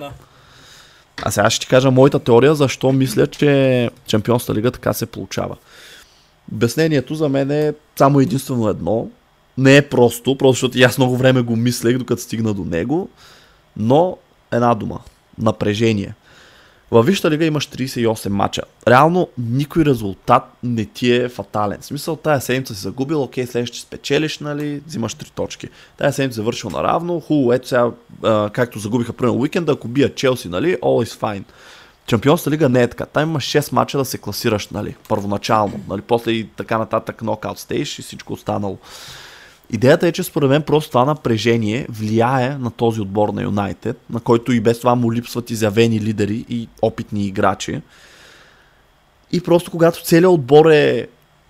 А 1.22 1.30
сега 1.30 1.50
ще 1.50 1.60
ти 1.60 1.66
кажа 1.66 1.90
моята 1.90 2.18
теория, 2.18 2.54
защо 2.54 2.92
мисля, 2.92 3.26
че 3.26 3.90
Чемпионската 4.06 4.54
лига 4.54 4.70
така 4.70 4.92
се 4.92 5.06
получава. 5.06 5.56
Обяснението 6.52 7.14
за 7.14 7.28
мен 7.28 7.50
е 7.50 7.74
само 7.96 8.20
единствено 8.20 8.68
едно. 8.68 9.08
Не 9.58 9.76
е 9.76 9.88
просто, 9.88 10.38
просто 10.38 10.52
защото 10.52 10.78
аз 10.86 10.98
много 10.98 11.16
време 11.16 11.42
го 11.42 11.56
мислех, 11.56 11.98
докато 11.98 12.22
стигна 12.22 12.54
до 12.54 12.64
него, 12.64 13.08
но 13.76 14.16
една 14.52 14.74
дума. 14.74 15.00
Напрежение. 15.38 16.14
Във 16.90 17.06
Висшата 17.06 17.30
лига 17.30 17.44
имаш 17.44 17.68
38 17.68 18.28
мача. 18.28 18.62
Реално 18.88 19.28
никой 19.38 19.84
резултат 19.84 20.42
не 20.62 20.84
ти 20.84 21.12
е 21.12 21.28
фатален. 21.28 21.80
В 21.80 21.84
смисъл, 21.84 22.16
тая 22.16 22.40
седмица 22.40 22.74
си 22.74 22.80
загубил, 22.80 23.22
окей, 23.22 23.46
следващия 23.46 23.82
спечелиш, 23.82 24.38
нали, 24.38 24.82
взимаш 24.86 25.14
3 25.14 25.30
точки. 25.30 25.68
Тая 25.98 26.12
седмица 26.12 26.36
завършил 26.36 26.70
наравно, 26.70 27.20
хубаво, 27.20 27.52
ето 27.52 27.68
сега, 27.68 27.90
както 28.52 28.78
загубиха 28.78 29.12
примерно 29.12 29.38
уикенда, 29.38 29.72
ако 29.72 29.88
бия 29.88 30.14
Челси, 30.14 30.48
нали, 30.48 30.76
all 30.76 31.06
is 31.06 31.20
fine. 31.20 31.44
Чемпионската 32.06 32.50
лига 32.50 32.68
не 32.68 32.82
е 32.82 32.88
така. 32.88 33.06
Там 33.06 33.30
има 33.30 33.38
6 33.38 33.72
мача 33.72 33.98
да 33.98 34.04
се 34.04 34.18
класираш, 34.18 34.68
нали, 34.68 34.96
първоначално, 35.08 35.80
нали, 35.88 36.00
после 36.00 36.30
и 36.30 36.48
така 36.48 36.78
нататък 36.78 37.22
нокаут 37.22 37.58
стейж 37.58 37.98
и 37.98 38.02
всичко 38.02 38.32
останало. 38.32 38.78
Идеята 39.72 40.06
е, 40.06 40.12
че 40.12 40.22
според 40.22 40.50
мен 40.50 40.62
просто 40.62 40.90
това 40.90 41.04
напрежение 41.04 41.86
влияе 41.90 42.58
на 42.58 42.70
този 42.70 43.00
отбор 43.00 43.28
на 43.28 43.42
Юнайтед, 43.42 44.00
на 44.10 44.20
който 44.20 44.52
и 44.52 44.60
без 44.60 44.78
това 44.78 44.94
му 44.94 45.12
липсват 45.12 45.50
изявени 45.50 46.00
лидери 46.00 46.44
и 46.48 46.68
опитни 46.82 47.26
играчи. 47.26 47.80
И 49.32 49.40
просто 49.40 49.70
когато 49.70 50.04
целият 50.04 50.32
отбор 50.32 50.66
е 50.66 51.08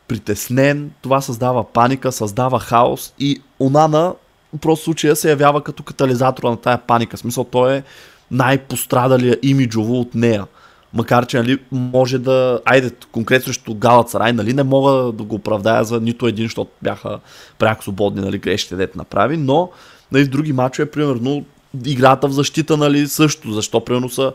притеснен, 0.08 0.90
това 1.02 1.20
създава 1.20 1.72
паника, 1.72 2.12
създава 2.12 2.60
хаос 2.60 3.14
и 3.18 3.42
Онана 3.60 4.14
просто 4.60 4.84
случая 4.84 5.16
се 5.16 5.30
явява 5.30 5.64
като 5.64 5.82
катализатора 5.82 6.50
на 6.50 6.56
тая 6.56 6.78
паника. 6.78 7.16
В 7.16 7.20
смисъл 7.20 7.44
той 7.44 7.76
е 7.76 7.82
най-пострадалия 8.30 9.38
имиджово 9.42 10.00
от 10.00 10.14
нея. 10.14 10.46
Макар, 10.95 11.26
че 11.26 11.38
нали, 11.38 11.59
може 11.72 12.18
да... 12.18 12.61
Айде, 12.64 12.90
конкретно 13.12 13.45
срещу 13.45 13.74
Галацарай, 13.74 14.32
нали, 14.32 14.53
не 14.53 14.62
мога 14.62 15.12
да 15.12 15.22
го 15.22 15.34
оправдая 15.34 15.84
за 15.84 16.01
нито 16.01 16.26
един, 16.26 16.45
защото 16.45 16.70
бяха 16.82 17.18
пряко 17.59 17.82
свободни 17.82 18.20
нали, 18.20 18.38
грешките, 18.38 18.76
дете 18.76 18.99
направи, 18.99 19.36
но 19.36 19.70
нали, 20.12 20.24
в 20.24 20.28
други 20.28 20.53
мачове, 20.53 20.90
примерно, 20.90 21.45
играта 21.86 22.28
в 22.28 22.32
защита, 22.32 22.76
нали, 22.76 23.07
също. 23.07 23.53
Защо, 23.53 23.84
примерно, 23.84 24.09
са 24.09 24.32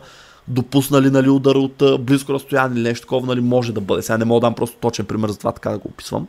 допуснали 0.48 1.10
нали, 1.10 1.28
удар 1.28 1.54
от 1.54 1.82
близко 2.00 2.34
разстояние 2.34 2.76
или 2.76 2.88
нещо 2.88 3.06
такова, 3.06 3.26
нали, 3.26 3.40
може 3.40 3.72
да 3.72 3.80
бъде. 3.80 4.02
Сега 4.02 4.18
не 4.18 4.24
мога 4.24 4.40
да 4.40 4.46
дам 4.46 4.54
просто 4.54 4.76
точен 4.76 5.06
пример 5.06 5.28
за 5.28 5.38
това, 5.38 5.52
така 5.52 5.70
да 5.70 5.78
го 5.78 5.88
описвам. 5.88 6.26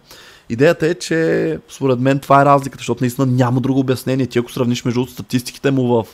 Идеята 0.49 0.87
е, 0.87 0.93
че 0.93 1.59
според 1.69 1.99
мен 1.99 2.19
това 2.19 2.41
е 2.41 2.45
разликата, 2.45 2.81
защото 2.81 3.03
наистина 3.03 3.27
няма 3.27 3.61
друго 3.61 3.79
обяснение. 3.79 4.25
Ти 4.25 4.39
ако 4.39 4.51
сравниш 4.51 4.85
между 4.85 5.05
статистиките 5.05 5.71
му 5.71 5.87
в 5.87 6.05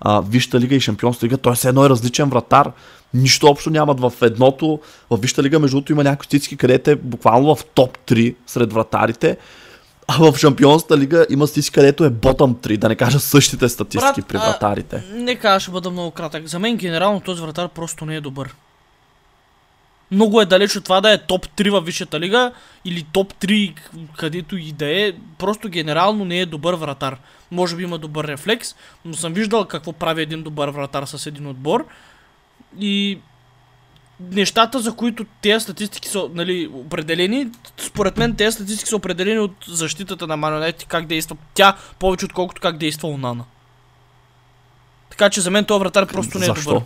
а, 0.00 0.20
Висшата 0.20 0.60
лига 0.60 0.74
и 0.74 0.80
Шампионска 0.80 1.26
лига, 1.26 1.36
той 1.36 1.52
е 1.64 1.68
едно 1.68 1.84
е 1.84 1.88
различен 1.88 2.28
вратар. 2.28 2.72
Нищо 3.14 3.46
общо 3.46 3.70
нямат 3.70 4.00
в 4.00 4.12
едното. 4.22 4.80
В 5.10 5.16
Висшата 5.16 5.42
лига, 5.42 5.58
между 5.58 5.76
другото, 5.76 5.92
има 5.92 6.04
някои 6.04 6.24
статистики, 6.24 6.56
където 6.56 6.90
е 6.90 6.94
буквално 6.94 7.56
в 7.56 7.64
топ 7.64 7.98
3 7.98 8.34
сред 8.46 8.72
вратарите. 8.72 9.36
А 10.08 10.30
в 10.30 10.38
Шампионската 10.38 10.98
лига 10.98 11.26
има 11.30 11.46
статистика, 11.46 11.74
където 11.74 12.04
е 12.04 12.10
ботъм 12.10 12.54
3, 12.54 12.76
да 12.76 12.88
не 12.88 12.96
кажа 12.96 13.20
същите 13.20 13.68
статистики 13.68 14.20
Брат, 14.20 14.28
при 14.28 14.36
вратарите. 14.36 15.04
А, 15.12 15.14
не 15.14 15.36
кажа, 15.36 15.60
ще 15.60 15.70
бъда 15.70 15.90
много 15.90 16.10
кратък. 16.10 16.46
За 16.46 16.58
мен 16.58 16.76
генерално 16.76 17.20
този 17.20 17.42
вратар 17.42 17.68
просто 17.68 18.04
не 18.04 18.16
е 18.16 18.20
добър. 18.20 18.54
Много 20.10 20.40
е 20.40 20.46
далеч 20.46 20.76
от 20.76 20.84
това 20.84 21.00
да 21.00 21.12
е 21.12 21.18
топ 21.18 21.46
3 21.46 21.70
във 21.70 21.84
Висшата 21.84 22.20
лига 22.20 22.52
или 22.84 23.06
топ 23.12 23.34
3 23.34 23.74
където 24.16 24.56
и 24.56 24.72
да 24.72 25.00
е. 25.00 25.12
Просто 25.38 25.68
генерално 25.68 26.24
не 26.24 26.40
е 26.40 26.46
добър 26.46 26.74
вратар. 26.74 27.16
Може 27.50 27.76
би 27.76 27.82
има 27.82 27.98
добър 27.98 28.26
рефлекс, 28.26 28.74
но 29.04 29.14
съм 29.14 29.32
виждал 29.32 29.64
какво 29.64 29.92
прави 29.92 30.22
един 30.22 30.42
добър 30.42 30.68
вратар 30.68 31.04
с 31.04 31.26
един 31.26 31.46
отбор. 31.46 31.86
И 32.80 33.18
нещата, 34.30 34.80
за 34.80 34.92
които 34.92 35.24
тези 35.42 35.62
статистики 35.62 36.08
са 36.08 36.28
нали, 36.34 36.70
определени, 36.74 37.48
според 37.78 38.16
мен 38.16 38.34
тези 38.36 38.54
статистики 38.54 38.88
са 38.88 38.96
определени 38.96 39.38
от 39.38 39.54
защитата 39.68 40.26
на 40.26 40.36
Манионет 40.36 40.82
и 40.82 40.86
как 40.86 41.06
действа 41.06 41.36
тя, 41.54 41.76
повече 41.98 42.24
отколкото 42.24 42.60
как 42.60 42.76
действа 42.76 43.08
Онана. 43.08 43.44
Така 45.10 45.30
че 45.30 45.40
за 45.40 45.50
мен 45.50 45.64
този 45.64 45.80
вратар 45.80 46.06
просто 46.06 46.38
не 46.38 46.44
е 46.44 46.48
Защо? 46.48 46.70
добър. 46.70 46.82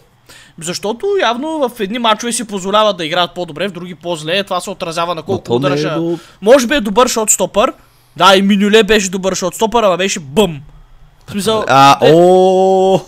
Защото 0.58 1.06
явно 1.20 1.68
в 1.68 1.80
едни 1.80 1.98
мачове 1.98 2.32
си 2.32 2.46
позволяват 2.46 2.96
да 2.96 3.04
играят 3.04 3.34
по-добре, 3.34 3.68
в 3.68 3.72
други 3.72 3.94
по-зле. 3.94 4.44
Това 4.44 4.60
се 4.60 4.70
отразява 4.70 5.14
на 5.14 5.22
колко 5.22 5.52
е 5.52 5.56
удържа. 5.56 5.94
до... 5.94 6.18
Може 6.42 6.66
би 6.66 6.74
е 6.74 6.80
добър 6.80 7.08
шотстопър. 7.08 7.72
Да, 8.16 8.36
и 8.36 8.42
Минюле 8.42 8.82
беше 8.82 9.10
добър 9.10 9.34
шотстопър, 9.34 9.82
ама 9.82 9.96
беше 9.96 10.20
бъм. 10.20 10.60
В 11.26 11.30
смисъл, 11.30 11.64
А, 11.68 11.98
е, 12.06 12.12
о, 12.14 13.00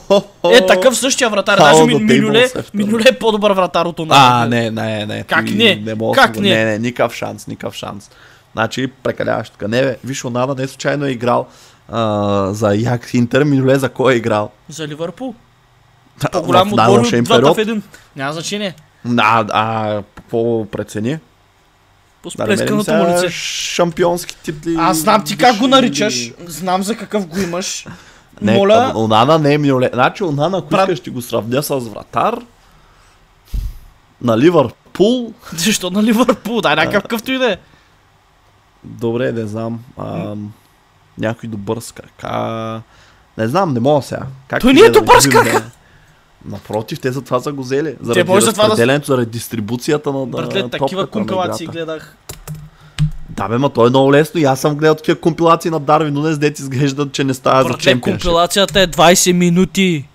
е 0.53 0.67
такъв 0.67 0.97
същия 0.97 1.31
вратар. 1.31 1.59
Даже 1.59 1.85
Ми- 1.85 1.95
Минюле. 1.95 2.51
Минюле 2.75 3.05
е 3.09 3.19
по-добър 3.19 3.51
вратар 3.51 3.87
от 3.87 3.99
Онана. 3.99 4.45
А, 4.45 4.47
не, 4.49 4.71
не, 4.71 5.07
не. 5.07 5.23
Как 5.23 5.51
не? 5.51 5.77
не 5.77 5.95
мога 5.95 6.15
Как 6.15 6.37
не? 6.37 6.49
Не, 6.49 6.65
не, 6.65 6.79
никакъв 6.79 7.15
шанс, 7.15 7.47
никакъв 7.47 7.75
шанс. 7.75 8.11
Значи 8.53 8.87
прекаляваш 9.03 9.51
тук. 9.51 9.69
Не, 9.69 9.83
бе, 9.83 9.97
виж, 10.05 10.25
Онана 10.25 10.55
не 10.55 10.69
случайно 10.69 11.05
е 11.05 11.11
играл 11.11 11.47
а, 11.89 12.53
за 12.53 12.75
Як 12.75 13.15
Интер, 13.15 13.45
Миноле 13.45 13.79
за 13.79 13.89
кой 13.89 14.13
е 14.13 14.17
играл? 14.17 14.51
За 14.69 14.89
Ливърпул. 14.89 15.35
По-голям 16.33 16.73
отбор 16.73 17.01
от 17.01 17.25
двата 17.25 17.55
в 17.55 17.59
един. 17.59 17.83
Няма 18.17 18.33
значение. 18.33 18.75
А, 19.19 19.45
а, 19.51 20.03
какво 20.17 20.65
прецени? 20.65 21.19
По 22.23 22.31
сплесканото 22.31 22.95
му 22.95 23.05
лице. 23.05 23.31
шампионски 23.31 24.37
титли. 24.37 24.77
Аз 24.79 24.97
знам 24.97 25.25
ти 25.25 25.37
как 25.37 25.57
го 25.57 25.67
наричаш. 25.67 26.33
Знам 26.47 26.83
за 26.83 26.97
какъв 26.97 27.27
го 27.27 27.39
имаш. 27.39 27.87
Не, 28.43 28.55
Моля, 28.55 28.93
Онана 28.97 29.39
не 29.39 29.55
е 29.55 29.59
Миноле. 29.59 29.91
Значи 29.93 30.25
Онана, 30.25 30.59
ако 30.59 30.75
искаш, 30.75 30.99
ще 30.99 31.11
го 31.11 31.23
сравня 31.23 31.63
с 31.63 31.79
вратар 31.79 32.39
на 34.23 34.39
Ливърпул. 34.39 35.33
защо 35.55 35.91
на 35.91 36.03
Ливърпул? 36.03 36.61
Дай 36.61 36.77
някакъв 36.77 37.03
какъвто 37.03 37.33
и 37.33 37.39
да 37.39 37.53
е. 37.53 37.57
Добре, 38.85 39.33
не 39.33 39.47
знам. 39.47 39.81
А, 39.97 40.35
някой 41.19 41.49
добър 41.49 41.81
с 41.81 41.93
крака. 41.93 42.83
Не 43.39 43.49
знам, 43.49 43.73
не 43.73 43.81
мога 43.81 44.03
сега. 44.03 44.23
Как 44.49 44.61
Той 44.61 44.73
не 44.73 44.81
е 44.81 44.91
добър 44.91 45.21
с 45.21 45.29
крака. 45.29 45.71
Напротив, 46.45 47.01
те 47.01 47.13
за 47.13 47.23
това 47.23 47.41
са 47.41 47.53
го 47.53 47.63
взели. 47.63 47.97
Заради 48.01 48.25
може 48.25 48.47
за 48.47 48.53
това 48.53 48.69
да- 48.69 49.01
заради 49.05 49.31
дистрибуцията 49.31 50.13
на, 50.13 50.19
на 50.19 50.27
Братле, 50.27 50.63
топката 50.63 50.79
такива 50.79 51.03
на 51.03 51.07
компилации 51.09 51.67
гледах. 51.67 52.17
Да, 53.39 53.49
бе, 53.49 53.59
ма 53.59 53.69
то 53.69 53.87
е 53.87 53.91
много 53.91 54.13
лесно. 54.13 54.41
И 54.41 54.45
аз 54.45 54.61
съм 54.61 54.77
гледал 54.77 54.95
такива 54.95 55.21
компилации 55.21 55.71
на 55.71 55.81
Дарвин 55.81 56.15
Нунес, 56.15 56.39
дете 56.39 56.63
изглеждат, 56.63 57.13
че 57.13 57.25
не 57.25 57.35
става 57.35 57.63
за 57.63 57.69
Братле, 57.69 57.83
чемпионшип. 57.83 58.23
компилацията 58.23 58.81
е 58.81 58.87
20 58.87 59.33
минути. 59.33 60.09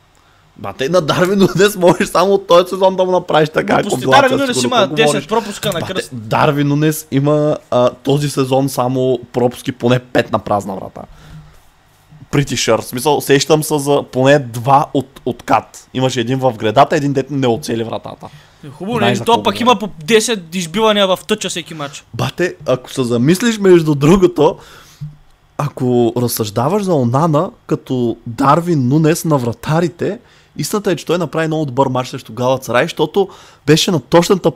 Ба, 0.57 0.73
те 0.77 0.89
на 0.89 1.01
Дарвин 1.01 1.39
Нунес 1.39 1.75
можеш 1.75 2.09
само 2.09 2.33
от 2.33 2.47
този 2.47 2.69
сезон 2.69 2.95
да 2.95 3.05
му 3.05 3.11
направиш 3.11 3.49
така 3.49 3.73
Глупости. 3.73 3.89
компилация. 3.89 4.21
Дарвин 4.21 4.37
Нунес 4.39 4.63
има 4.63 4.77
какво 4.77 4.95
10 4.95 5.05
говориш? 5.05 5.27
пропуска 5.27 5.71
на 5.73 5.81
кръст. 5.81 6.09
Дарвин 6.13 6.67
Нунес 6.67 7.07
има 7.11 7.57
а, 7.71 7.89
този 7.89 8.29
сезон 8.29 8.69
само 8.69 9.19
пропуски 9.33 9.71
поне 9.71 9.99
5 9.99 10.31
на 10.31 10.39
празна 10.39 10.75
врата. 10.75 11.01
Sure. 12.33 12.81
В 12.81 12.85
смисъл, 12.85 13.21
сещам 13.21 13.63
се 13.63 13.79
за 13.79 14.03
поне 14.11 14.39
два 14.39 14.85
от, 14.93 15.21
откат. 15.25 15.89
Имаше 15.93 16.19
един 16.19 16.39
в 16.39 16.53
гредата, 16.57 16.95
един 16.95 17.13
дет 17.13 17.31
не 17.31 17.47
оцели 17.47 17.83
вратата. 17.83 18.27
Хубаво, 18.71 18.99
не, 18.99 19.15
за 19.15 19.23
то 19.23 19.43
пък 19.43 19.59
има 19.59 19.79
по 19.79 19.87
10 19.87 20.55
избивания 20.55 21.07
в 21.07 21.19
тъча 21.27 21.49
всеки 21.49 21.73
матч. 21.73 22.05
Бате, 22.13 22.55
ако 22.65 22.91
се 22.91 23.03
замислиш 23.03 23.57
между 23.57 23.95
другото, 23.95 24.57
ако 25.57 26.13
разсъждаваш 26.17 26.83
за 26.83 26.93
Онана 26.93 27.51
като 27.67 28.17
Дарвин 28.27 28.87
Нунес 28.87 29.25
на 29.25 29.37
вратарите, 29.37 30.19
истината 30.57 30.91
е, 30.91 30.95
че 30.95 31.05
той 31.05 31.17
направи 31.17 31.47
много 31.47 31.65
добър 31.65 31.87
матч 31.87 32.09
срещу 32.09 32.33
Галацарай, 32.33 32.85
защото 32.85 33.29
беше 33.65 33.91
на 33.91 33.99
точната 33.99 34.51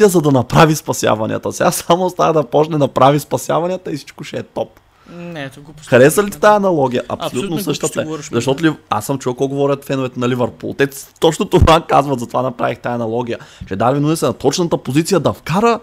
за 0.00 0.20
да 0.20 0.30
направи 0.30 0.76
спасяванията. 0.76 1.52
Сега 1.52 1.70
само 1.70 2.04
остава 2.04 2.32
да 2.32 2.44
почне 2.44 2.72
да 2.72 2.78
направи 2.78 3.20
спасяванията 3.20 3.92
и 3.92 3.96
всичко 3.96 4.24
ще 4.24 4.36
е 4.36 4.42
топ. 4.42 4.80
Не, 5.12 5.44
ето 5.44 5.62
го 5.62 5.74
Хареса 5.86 6.22
ли 6.24 6.30
ти 6.30 6.40
тази 6.40 6.56
аналогия? 6.56 7.02
Абсолютно, 7.08 7.26
Абсолютно 7.26 7.64
същата 7.64 8.00
е. 8.00 8.04
говориш, 8.04 8.30
Защото 8.32 8.64
ли, 8.64 8.72
аз 8.90 9.06
съм 9.06 9.18
чул 9.18 9.34
колко 9.34 9.54
говорят 9.54 9.84
феновете 9.84 10.20
на 10.20 10.28
Ливърпул. 10.28 10.74
Те 10.78 10.88
точно 11.20 11.44
това 11.44 11.80
казват, 11.88 12.20
затова 12.20 12.42
направих 12.42 12.78
тази 12.78 12.94
аналогия. 12.94 13.38
Че 13.68 13.76
Дарвин 13.76 14.02
Нунес 14.02 14.22
е 14.22 14.26
на 14.26 14.32
точната 14.32 14.76
позиция 14.76 15.20
да 15.20 15.32
вкара, 15.32 15.80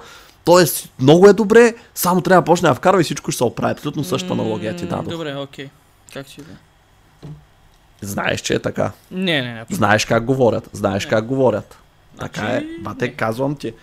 Тоест, 0.48 0.90
много 1.00 1.28
е 1.28 1.34
добре, 1.34 1.76
само 1.96 2.22
трябва 2.22 2.42
да 2.42 2.46
почне 2.46 2.70
да 2.70 2.76
вкарва 2.76 3.02
и 3.02 3.04
всичко 3.04 3.32
ще 3.32 3.38
се 3.38 3.44
оправи. 3.44 3.72
Абсолютно 3.72 4.04
същата 4.04 4.34
аналогия 4.34 4.76
ти 4.76 4.86
дадох. 4.86 5.12
Добре, 5.14 5.36
окей. 5.36 5.70
Как 6.14 6.28
си 6.28 6.42
да? 6.42 6.54
Знаеш, 8.02 8.42
че 8.42 8.54
е 8.54 8.60
така. 8.60 8.92
Не, 9.12 9.42
не, 9.42 9.54
не. 9.54 9.66
Знаеш 9.70 10.06
как 10.06 10.26
говорят. 10.26 10.70
Знаеш 10.74 11.06
как 11.06 11.26
говорят. 11.26 11.78
Така 12.20 12.42
е. 12.42 12.52
Значи, 12.52 12.82
Бате, 12.82 13.06
не. 13.06 13.14
казвам 13.14 13.56
ти. 13.56 13.74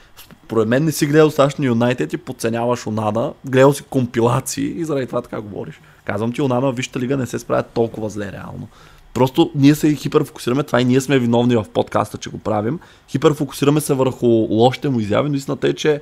Според 0.45 0.69
мен 0.69 0.85
не 0.85 0.93
си 0.93 1.07
гледал 1.07 1.27
достатъчно 1.27 1.65
Юнайтед 1.65 2.13
и 2.13 2.17
подценяваш 2.17 2.87
Онана. 2.87 3.33
Гледал 3.45 3.73
си 3.73 3.83
компилации 3.83 4.81
и 4.81 4.85
заради 4.85 5.07
това 5.07 5.23
така 5.23 5.41
говориш. 5.41 5.81
Казвам 6.05 6.33
ти, 6.33 6.43
Онана 6.43 6.73
в 6.73 6.77
Висшата 6.77 7.01
лига 7.01 7.17
не 7.17 7.27
се 7.27 7.39
справят 7.39 7.67
толкова 7.67 8.11
зле 8.11 8.33
реално. 8.33 8.69
Просто 9.15 9.51
ние 9.55 9.75
се 9.75 9.95
хиперфокусираме, 9.95 10.63
това 10.63 10.81
и 10.81 10.85
ние 10.85 11.01
сме 11.01 11.19
виновни 11.19 11.57
в 11.57 11.65
подкаста, 11.75 12.19
че 12.19 12.31
го 12.31 12.39
правим. 12.39 12.81
Хиперфокусираме 13.09 13.81
се 13.81 13.95
върху 13.95 14.27
лошите 14.27 14.89
му 14.89 15.01
изяви, 15.01 15.29
но 15.29 15.35
истината 15.35 15.69
е, 15.69 15.73
че 15.73 16.01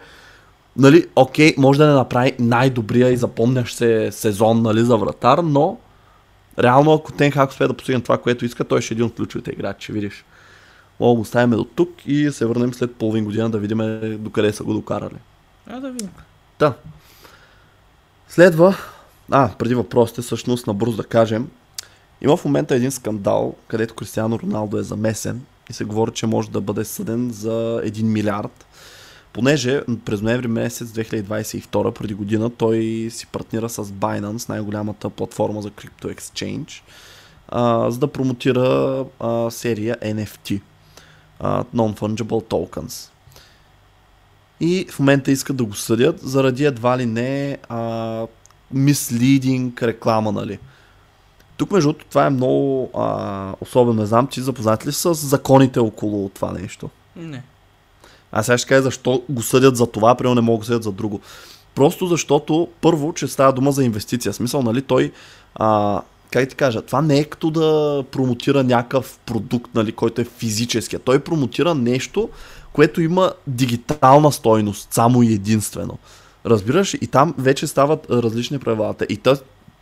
нали, 0.76 1.06
окей, 1.16 1.54
може 1.58 1.78
да 1.78 1.86
не 1.86 1.92
направи 1.92 2.32
най-добрия 2.38 3.10
и 3.10 3.16
запомнящ 3.16 3.76
се 3.76 4.08
сезон 4.12 4.62
нали, 4.62 4.80
за 4.80 4.96
вратар, 4.96 5.38
но 5.38 5.78
реално 6.58 6.92
ако 6.92 7.12
Тенхак 7.12 7.50
успее 7.50 7.66
да 7.68 7.74
постигне 7.74 8.00
това, 8.00 8.18
което 8.18 8.44
иска, 8.44 8.64
той 8.64 8.82
ще 8.82 8.94
е 8.94 8.96
един 8.96 9.06
от 9.06 9.14
ключовите 9.14 9.50
играчи, 9.50 9.92
видиш. 9.92 10.24
Да 11.02 11.14
го 11.14 11.20
оставим 11.20 11.50
до 11.50 11.64
тук 11.64 12.06
и 12.06 12.30
се 12.32 12.46
върнем 12.46 12.74
след 12.74 12.94
половин 12.94 13.24
година 13.24 13.50
да 13.50 13.58
видим 13.58 14.00
докъде 14.22 14.52
са 14.52 14.64
го 14.64 14.72
докарали. 14.72 15.16
А, 15.66 15.80
да 15.80 15.90
видим. 15.90 16.10
Да. 16.58 16.74
Следва, 18.28 18.76
а, 19.30 19.50
преди 19.58 19.74
въпросите, 19.74 20.22
всъщност, 20.22 20.66
набързо 20.66 20.96
да 20.96 21.04
кажем, 21.04 21.48
има 22.20 22.36
в 22.36 22.44
момента 22.44 22.74
един 22.74 22.90
скандал, 22.90 23.54
където 23.68 23.94
Кристиано 23.94 24.38
Роналдо 24.38 24.78
е 24.78 24.82
замесен 24.82 25.44
и 25.70 25.72
се 25.72 25.84
говори, 25.84 26.10
че 26.14 26.26
може 26.26 26.50
да 26.50 26.60
бъде 26.60 26.84
съден 26.84 27.30
за 27.30 27.80
1 27.84 28.02
милиард. 28.02 28.66
Понеже 29.32 29.82
през 30.04 30.22
ноември 30.22 30.48
месец 30.48 30.88
2022, 30.88 31.90
преди 31.90 32.14
година, 32.14 32.50
той 32.50 33.08
си 33.10 33.26
партнира 33.26 33.68
с 33.68 33.84
Binance, 33.84 34.48
най-голямата 34.48 35.10
платформа 35.10 35.62
за 35.62 35.70
Exchange, 35.70 36.82
а, 37.48 37.90
за 37.90 37.98
да 37.98 38.06
промотира 38.06 39.04
а, 39.20 39.50
серия 39.50 39.96
NFT, 39.96 40.60
а, 41.42 41.64
Non-Fungible 41.64 42.44
Tokens. 42.50 43.08
И 44.60 44.86
в 44.90 44.98
момента 44.98 45.30
искат 45.30 45.56
да 45.56 45.64
го 45.64 45.74
съдят 45.74 46.20
заради 46.20 46.64
едва 46.64 46.98
ли 46.98 47.06
не 47.06 47.58
а, 47.68 47.78
misleading 48.74 49.82
реклама, 49.82 50.32
нали. 50.32 50.58
Тук, 51.56 51.70
между 51.70 51.88
другото, 51.88 52.06
това 52.08 52.26
е 52.26 52.30
много 52.30 52.90
а, 52.94 53.54
особено. 53.60 54.00
Не 54.00 54.06
знам, 54.06 54.26
ти 54.26 54.40
запознати 54.40 54.88
ли 54.88 54.92
с 54.92 55.14
законите 55.14 55.80
около 55.80 56.28
това 56.28 56.52
нещо? 56.52 56.90
Не. 57.16 57.42
Аз 58.32 58.46
сега 58.46 58.58
ще 58.58 58.68
кажа 58.68 58.82
защо 58.82 59.22
го 59.28 59.42
съдят 59.42 59.76
за 59.76 59.86
това, 59.86 60.14
примерно 60.14 60.34
не 60.34 60.40
могат 60.40 60.60
да 60.60 60.66
съдят 60.66 60.82
за 60.82 60.92
друго. 60.92 61.20
Просто 61.74 62.06
защото, 62.06 62.68
първо, 62.80 63.12
че 63.12 63.28
става 63.28 63.52
дума 63.52 63.72
за 63.72 63.84
инвестиция. 63.84 64.32
Смисъл, 64.32 64.62
нали, 64.62 64.82
той, 64.82 65.12
а, 65.54 66.00
как 66.32 66.48
ти 66.48 66.54
кажа, 66.54 66.82
това 66.82 67.02
не 67.02 67.18
е 67.18 67.24
като 67.24 67.50
да 67.50 68.04
промотира 68.10 68.64
някакъв 68.64 69.18
продукт, 69.26 69.74
нали, 69.74 69.92
който 69.92 70.20
е 70.20 70.24
физическия. 70.24 71.00
Той 71.00 71.18
промотира 71.18 71.74
нещо, 71.74 72.28
което 72.72 73.00
има 73.00 73.32
дигитална 73.46 74.32
стойност, 74.32 74.92
само 74.92 75.22
и 75.22 75.32
единствено. 75.32 75.98
Разбираш? 76.46 76.94
И 76.94 77.06
там 77.06 77.34
вече 77.38 77.66
стават 77.66 78.06
различни 78.10 78.58
правилата. 78.58 79.06
И 79.08 79.16
той, 79.16 79.34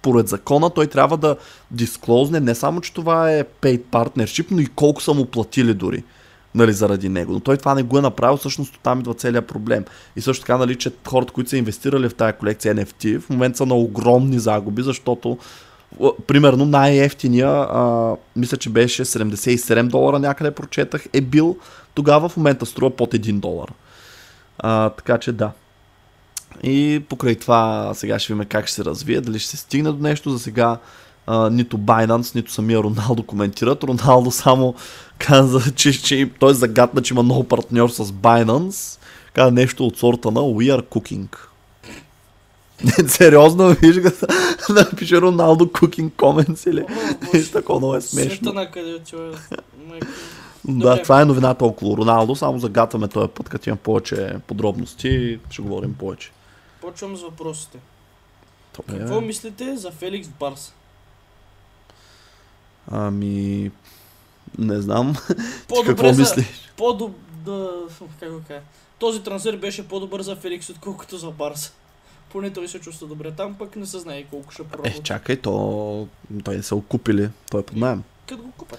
поред 0.03 0.29
закона, 0.29 0.71
той 0.71 0.87
трябва 0.87 1.17
да 1.17 1.37
дисклозне 1.71 2.41
не 2.41 2.55
само, 2.55 2.81
че 2.81 2.95
това 2.95 3.33
е 3.33 3.45
paid 3.45 3.81
partnership, 3.81 4.47
но 4.51 4.61
и 4.61 4.67
колко 4.67 5.03
са 5.03 5.15
му 5.15 5.27
платили 5.27 5.75
дори 5.75 6.05
нали, 6.55 6.73
заради 6.73 7.09
него. 7.09 7.33
Но 7.33 7.41
той 7.41 7.57
това 7.57 7.75
не 7.75 7.83
го 7.83 7.99
е 7.99 8.03
направил, 8.03 8.37
всъщност 8.37 8.79
там 8.83 9.01
идва 9.01 9.15
целият 9.15 9.47
проблем. 9.47 9.85
И 10.17 10.21
също 10.21 10.43
така, 10.43 10.59
нали, 10.59 10.77
че 10.77 10.93
хората, 11.09 11.33
които 11.33 11.51
са 11.51 11.57
инвестирали 11.57 12.09
в 12.09 12.15
тази 12.15 12.33
колекция 12.33 12.75
NFT, 12.75 13.21
в 13.21 13.31
момента 13.31 13.59
са 13.59 13.67
на 13.67 13.75
огромни 13.75 14.39
загуби, 14.39 14.83
защото 14.83 15.39
примерно 16.27 16.65
най-ефтиния, 16.65 17.49
а, 17.49 18.15
мисля, 18.37 18.57
че 18.57 18.71
беше 18.71 19.05
77 19.05 19.89
долара 19.89 20.19
някъде 20.19 20.51
прочетах, 20.51 21.07
е 21.13 21.21
бил 21.21 21.57
тогава 21.95 22.29
в 22.29 22.37
момента 22.37 22.67
струва 22.67 22.97
под 22.97 23.15
1 23.15 23.33
долар. 23.33 23.73
А, 24.59 24.91
така 24.91 25.19
че 25.19 25.33
да. 25.33 25.51
И 26.63 27.03
покрай 27.09 27.35
това 27.35 27.91
сега 27.95 28.19
ще 28.19 28.33
видим 28.33 28.47
как 28.49 28.67
ще 28.67 28.75
се 28.75 28.85
развие, 28.85 29.21
дали 29.21 29.39
ще 29.39 29.51
се 29.51 29.57
стигне 29.57 29.93
до 29.93 29.99
нещо. 29.99 30.31
За 30.31 30.39
сега 30.39 30.79
а, 31.27 31.51
нито 31.51 31.79
Binance, 31.79 32.35
нито 32.35 32.53
самия 32.53 32.79
Роналдо 32.79 33.23
коментират. 33.23 33.85
Роналдо 33.85 34.31
само 34.31 34.75
каза, 35.19 35.73
че, 35.75 36.03
че 36.03 36.31
той 36.39 36.55
загадна, 36.55 37.03
че 37.03 37.15
има 37.15 37.23
много 37.23 37.45
партньор 37.45 37.89
с 37.89 38.05
Binance. 38.05 38.99
Каза 39.33 39.51
нещо 39.51 39.87
от 39.87 39.99
сорта 39.99 40.31
на 40.31 40.41
We 40.41 40.77
are 40.77 40.83
cooking. 40.83 41.50
Сериозно, 43.07 43.69
виж 43.69 43.97
да 43.97 44.13
напише 44.75 45.21
Роналдо 45.21 45.67
cooking 45.67 46.11
comments 46.11 46.71
или 46.71 46.85
нещо 47.35 47.53
такова 47.53 47.79
много 47.79 47.95
е 47.95 48.01
смешно. 48.01 48.53
На 48.53 48.71
къде 48.71 48.95
отива. 48.95 49.39
Да, 50.65 51.03
това 51.03 51.21
е 51.21 51.25
новината 51.25 51.65
около 51.65 51.97
Роналдо, 51.97 52.37
само 52.37 52.59
загатваме 52.59 53.09
този 53.09 53.29
път, 53.29 53.49
като 53.49 53.69
имам 53.69 53.79
повече 53.79 54.37
подробности, 54.47 55.39
ще 55.51 55.63
говорим 55.63 55.95
повече. 55.95 56.31
Почвам 56.81 57.17
с 57.17 57.23
въпросите. 57.23 57.79
Добре. 58.77 58.99
Какво 58.99 59.21
мислите 59.21 59.77
за 59.77 59.91
Феликс 59.91 60.29
в 60.29 60.39
Барса? 60.41 60.73
Ами, 62.91 63.71
не 64.59 64.81
знам. 64.81 65.15
По-добре 65.69 65.89
какво 65.89 66.13
за... 66.13 66.21
мислиш? 66.21 66.47
По-доб... 66.77 67.13
Да... 67.45 67.71
Как 68.21 68.33
го 68.33 68.41
кажа? 68.49 68.61
Този 68.99 69.23
трансфер 69.23 69.57
беше 69.57 69.89
по-добър 69.89 70.23
за 70.23 70.37
Феликс, 70.37 70.71
отколкото 70.71 71.17
за 71.17 71.31
Барса. 71.31 71.73
Поне 72.33 72.51
той 72.51 72.69
се 72.69 72.81
чувства 72.81 73.07
добре 73.07 73.31
там, 73.31 73.55
пък 73.59 73.77
не 73.77 73.87
се 73.87 73.99
знае 73.99 74.25
колко 74.31 74.53
ще 74.53 74.63
Е, 74.63 74.65
проработи. 74.65 75.01
чакай, 75.05 75.37
то... 75.37 76.09
Той 76.45 76.57
не 76.57 76.63
са 76.63 76.75
го 76.75 76.83
купили, 76.83 77.29
той 77.51 77.61
е 77.61 77.65
под 77.65 77.77
найем. 77.77 78.03
Като 78.29 78.43
го 78.43 78.51
купат. 78.51 78.79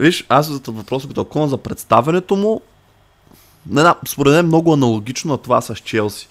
Виж, 0.00 0.26
аз 0.28 0.46
за 0.46 0.60
въпроса 0.68 1.08
като 1.08 1.20
акуна 1.20 1.48
за 1.48 1.58
представенето 1.58 2.36
му, 2.36 2.60
не 3.66 3.80
знам, 3.80 3.94
според 4.08 4.30
мен 4.30 4.38
е 4.40 4.48
много 4.48 4.72
аналогично 4.72 5.30
на 5.30 5.38
това 5.38 5.60
с 5.60 5.74
Челси. 5.74 6.28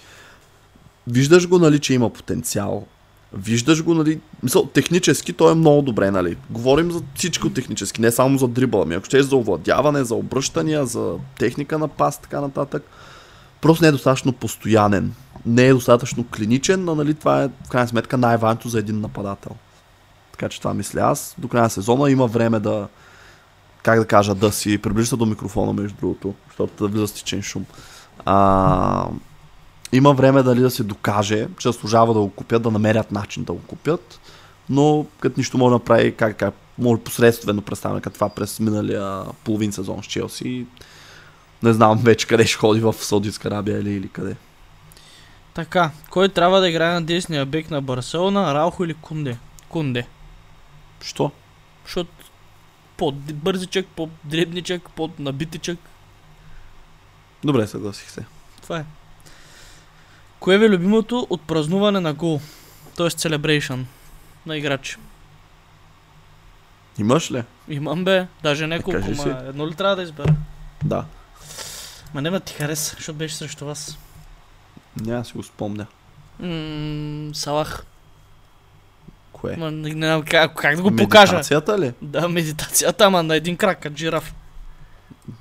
Виждаш 1.06 1.48
го, 1.48 1.58
нали, 1.58 1.78
че 1.78 1.94
има 1.94 2.10
потенциал. 2.10 2.86
Виждаш 3.32 3.84
го, 3.84 3.94
нали, 3.94 4.20
мисъл, 4.42 4.66
технически 4.66 5.32
той 5.32 5.52
е 5.52 5.54
много 5.54 5.82
добре, 5.82 6.10
нали. 6.10 6.36
Говорим 6.50 6.90
за 6.90 7.02
всичко 7.14 7.50
технически, 7.50 8.00
не 8.00 8.10
само 8.10 8.38
за 8.38 8.48
дрибъла 8.48 8.86
ми. 8.86 8.94
Ако 8.94 9.04
ще 9.06 9.18
е 9.18 9.22
за 9.22 9.36
овладяване, 9.36 10.04
за 10.04 10.14
обръщания, 10.14 10.86
за 10.86 11.14
техника 11.38 11.78
на 11.78 11.88
пас, 11.88 12.20
така 12.20 12.40
нататък. 12.40 12.82
Просто 13.62 13.84
не 13.84 13.88
е 13.88 13.92
достатъчно 13.92 14.32
постоянен. 14.32 15.14
Не 15.46 15.66
е 15.66 15.72
достатъчно 15.72 16.24
клиничен, 16.36 16.84
но 16.84 16.94
нали, 16.94 17.14
това 17.14 17.42
е 17.42 17.48
в 17.48 17.68
крайна 17.68 17.88
сметка 17.88 18.18
най-важното 18.18 18.68
за 18.68 18.78
един 18.78 19.00
нападател. 19.00 19.52
Така 20.32 20.48
че 20.48 20.58
това 20.58 20.74
мисля 20.74 21.00
аз. 21.00 21.34
До 21.38 21.48
края 21.48 21.62
на 21.62 21.70
сезона 21.70 22.10
има 22.10 22.26
време 22.26 22.60
да, 22.60 22.88
как 23.82 23.98
да 23.98 24.06
кажа, 24.06 24.34
да 24.34 24.52
си 24.52 24.78
приближи 24.78 25.08
се 25.08 25.16
до 25.16 25.26
микрофона, 25.26 25.72
между 25.72 25.96
другото, 26.00 26.34
защото 26.48 26.84
да 26.84 26.88
влиза 26.88 27.08
стичен 27.08 27.42
шум. 27.42 27.64
А, 28.24 29.08
има 29.92 30.12
време 30.12 30.42
дали 30.42 30.60
да 30.60 30.70
се 30.70 30.82
докаже, 30.82 31.48
че 31.58 31.68
заслужава 31.68 32.14
да 32.14 32.20
го 32.20 32.30
купят, 32.30 32.62
да 32.62 32.70
намерят 32.70 33.12
начин 33.12 33.44
да 33.44 33.52
го 33.52 33.60
купят, 33.60 34.20
но 34.70 35.06
като 35.20 35.40
нищо 35.40 35.58
може 35.58 35.70
да 35.70 35.74
направи, 35.74 36.16
как, 36.16 36.36
как 36.36 36.54
може 36.78 37.02
посредствено 37.02 37.62
представяме 37.62 38.00
като 38.00 38.14
това 38.14 38.28
през 38.28 38.60
миналия 38.60 39.24
половин 39.44 39.72
сезон 39.72 40.02
с 40.02 40.06
Челси. 40.06 40.66
Не 41.62 41.72
знам 41.72 41.98
вече 41.98 42.26
къде 42.26 42.46
ще 42.46 42.58
ходи 42.58 42.80
в 42.80 42.92
Саудитска 42.92 43.48
Арабия 43.48 43.78
или, 43.78 43.90
или 43.90 44.08
къде. 44.08 44.36
Така, 45.54 45.90
кой 46.10 46.28
трябва 46.28 46.60
да 46.60 46.68
играе 46.68 46.94
на 46.94 47.02
десния 47.02 47.46
бек 47.46 47.70
на 47.70 47.82
Барселона, 47.82 48.54
Раухо 48.54 48.84
или 48.84 48.94
Кунде? 48.94 49.38
Кунде. 49.68 50.06
Що? 51.00 51.30
Защото 51.84 52.10
по-бързичък, 52.96 53.86
по-дребничък, 53.86 54.90
по-набитичък. 54.90 55.78
Добре, 57.44 57.66
съгласих 57.66 58.10
се. 58.10 58.24
Това 58.62 58.78
е. 58.78 58.84
Кое 60.40 60.58
ви 60.58 60.64
е 60.64 60.68
любимото 60.68 61.26
от 61.30 61.42
празнуване 61.42 62.00
на 62.00 62.14
гол? 62.14 62.40
Тоест 62.96 63.18
celebration 63.18 63.84
на 64.46 64.56
играч. 64.56 64.98
Имаш 66.98 67.30
ли? 67.30 67.44
Имам 67.68 68.04
бе, 68.04 68.26
даже 68.42 68.66
няколко, 68.66 69.00
кажи 69.00 69.14
си. 69.14 69.28
ма 69.28 69.42
едно 69.48 69.68
ли 69.68 69.74
трябва 69.74 69.96
да 69.96 70.02
избера? 70.02 70.34
Да. 70.84 71.04
Ма 72.14 72.22
няма 72.22 72.38
да 72.38 72.44
ти 72.44 72.54
хареса, 72.54 72.94
защото 72.96 73.18
беше 73.18 73.34
срещу 73.36 73.66
вас. 73.66 73.98
Няма 75.00 75.18
да 75.18 75.24
си 75.24 75.32
го 75.36 75.42
спомня. 75.42 75.86
М- 76.40 77.34
Салах. 77.34 77.84
Кое? 79.32 79.56
Ма, 79.56 79.70
не, 79.70 79.94
не 79.94 80.22
как, 80.24 80.54
как 80.54 80.76
да 80.76 80.82
го 80.82 80.96
покажа. 80.96 81.32
Медитацията 81.32 81.78
ли? 81.78 81.92
Да, 82.02 82.28
медитацията, 82.28 83.04
ама 83.04 83.22
на 83.22 83.36
един 83.36 83.56
крак, 83.56 83.80
като 83.80 83.96
жираф. 83.96 84.34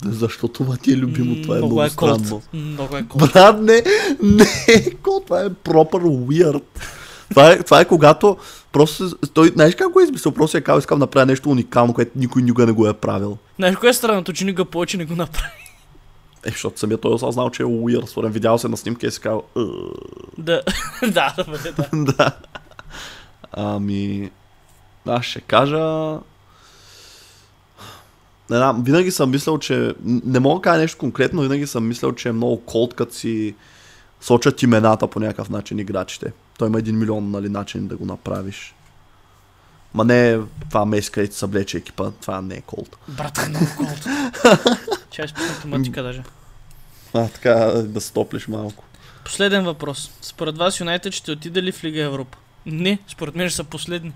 Защото 0.05 0.47
това 0.47 0.77
ти 0.77 0.93
е 0.93 0.97
любимо, 0.97 1.41
това 1.41 1.55
е 1.55 1.57
много, 1.57 1.83
е 1.83 1.89
странно. 1.89 2.41
Много 2.53 2.97
е 2.97 3.03
колт. 3.03 3.33
Брат, 3.33 3.61
не, 3.61 3.83
не, 4.23 4.45
ко, 5.03 5.21
това 5.25 5.41
е 5.41 5.49
proper 5.49 6.03
weird. 6.03 6.63
Това 7.29 7.51
е, 7.51 7.63
това 7.63 7.81
е 7.81 7.85
когато 7.85 8.37
просто, 8.71 9.17
той, 9.33 9.47
знаеш 9.47 9.75
как 9.75 9.91
го 9.91 9.99
е 9.99 10.03
измислил, 10.03 10.31
просто 10.31 10.57
е 10.57 10.61
казал, 10.61 10.79
искам 10.79 10.99
да 10.99 11.03
направя 11.03 11.25
нещо 11.25 11.49
уникално, 11.49 11.93
което 11.93 12.11
никой 12.15 12.41
никога 12.41 12.65
не 12.65 12.71
го 12.71 12.87
е 12.87 12.93
правил. 12.93 13.37
Знаеш 13.55 13.75
кое 13.75 13.89
е 13.89 13.93
странното, 13.93 14.33
че 14.33 14.45
никога 14.45 14.65
повече 14.65 14.97
не 14.97 15.05
го 15.05 15.15
направи? 15.15 15.60
Е, 16.45 16.49
защото 16.49 16.79
самия 16.79 16.97
той 16.97 17.11
е 17.11 17.13
осъзнал, 17.13 17.49
че 17.49 17.63
е 17.63 17.65
weird, 17.65 18.05
според 18.05 18.33
видял 18.33 18.57
се 18.57 18.67
на 18.67 18.77
снимка 18.77 19.07
и 19.07 19.11
си 19.11 19.19
казал, 19.19 19.43
«Е, 19.57 19.61
Да, 20.37 20.61
да, 21.07 21.35
да. 21.93 22.31
Ами, 23.51 24.31
аз 25.07 25.25
ще 25.25 25.41
кажа... 25.41 26.17
Не 28.49 28.57
знам, 28.57 28.83
винаги 28.83 29.11
съм 29.11 29.31
мислял, 29.31 29.57
че... 29.57 29.93
Не 30.05 30.39
мога 30.39 30.59
да 30.59 30.61
кажа 30.61 30.79
нещо 30.79 30.97
конкретно, 30.97 31.41
винаги 31.41 31.67
съм 31.67 31.87
мислял, 31.87 32.11
че 32.11 32.29
е 32.29 32.31
много 32.31 32.61
колт, 32.65 32.93
като 32.93 33.13
си 33.13 33.55
сочат 34.21 34.63
имената 34.63 35.07
по 35.07 35.19
някакъв 35.19 35.49
начин 35.49 35.79
играчите. 35.79 36.33
Той 36.57 36.67
има 36.67 36.79
един 36.79 36.99
милион 36.99 37.31
нали, 37.31 37.49
начин 37.49 37.87
да 37.87 37.97
го 37.97 38.05
направиш. 38.05 38.75
Ма 39.93 40.03
не 40.05 40.31
е 40.31 40.37
това 40.69 40.85
Меси, 40.85 41.11
където 41.11 41.35
се 41.35 41.45
влече 41.45 41.77
екипа, 41.77 42.11
това 42.21 42.41
не 42.41 42.55
е 42.55 42.61
колт. 42.61 42.97
Брат, 43.07 43.37
е 43.37 43.49
много 43.49 43.65
колт. 43.77 44.05
Чай 45.11 45.27
списам 45.27 45.55
математика 45.55 46.03
даже. 46.03 46.23
А, 47.13 47.27
така 47.27 47.55
да 47.85 48.01
стоплиш 48.01 48.47
малко. 48.47 48.83
Последен 49.25 49.63
въпрос. 49.63 50.11
Според 50.21 50.57
вас 50.57 50.79
Юнайтед 50.79 51.13
ще 51.13 51.31
отиде 51.31 51.63
ли 51.63 51.71
в 51.71 51.83
Лига 51.83 52.01
Европа? 52.01 52.37
Не, 52.65 52.99
според 53.07 53.35
мен 53.35 53.49
ще 53.49 53.55
са 53.55 53.63
последни. 53.63 54.11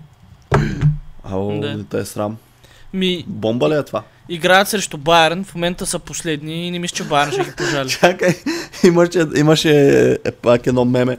Ало, 1.24 1.60
Да. 1.60 1.76
не 1.76 1.84
те 1.84 1.98
е 1.98 2.04
срам. 2.04 2.36
Ми, 2.92 3.24
Бомба 3.26 3.68
ли 3.68 3.74
е 3.74 3.82
това? 3.82 4.02
играят 4.28 4.68
срещу 4.68 4.96
Байерн, 4.98 5.44
в 5.44 5.54
момента 5.54 5.86
са 5.86 5.98
последни 5.98 6.68
и 6.68 6.70
не 6.70 6.78
мисля, 6.78 6.94
че 6.96 7.04
Байерн 7.04 7.32
ще 7.32 7.44
ги 7.44 7.50
пожали. 7.56 7.88
Чакай, 7.88 8.34
имаше, 8.84 9.26
имаше 9.36 9.72
е, 10.24 10.30
пак 10.32 10.66
едно 10.66 10.84
меме. 10.84 11.16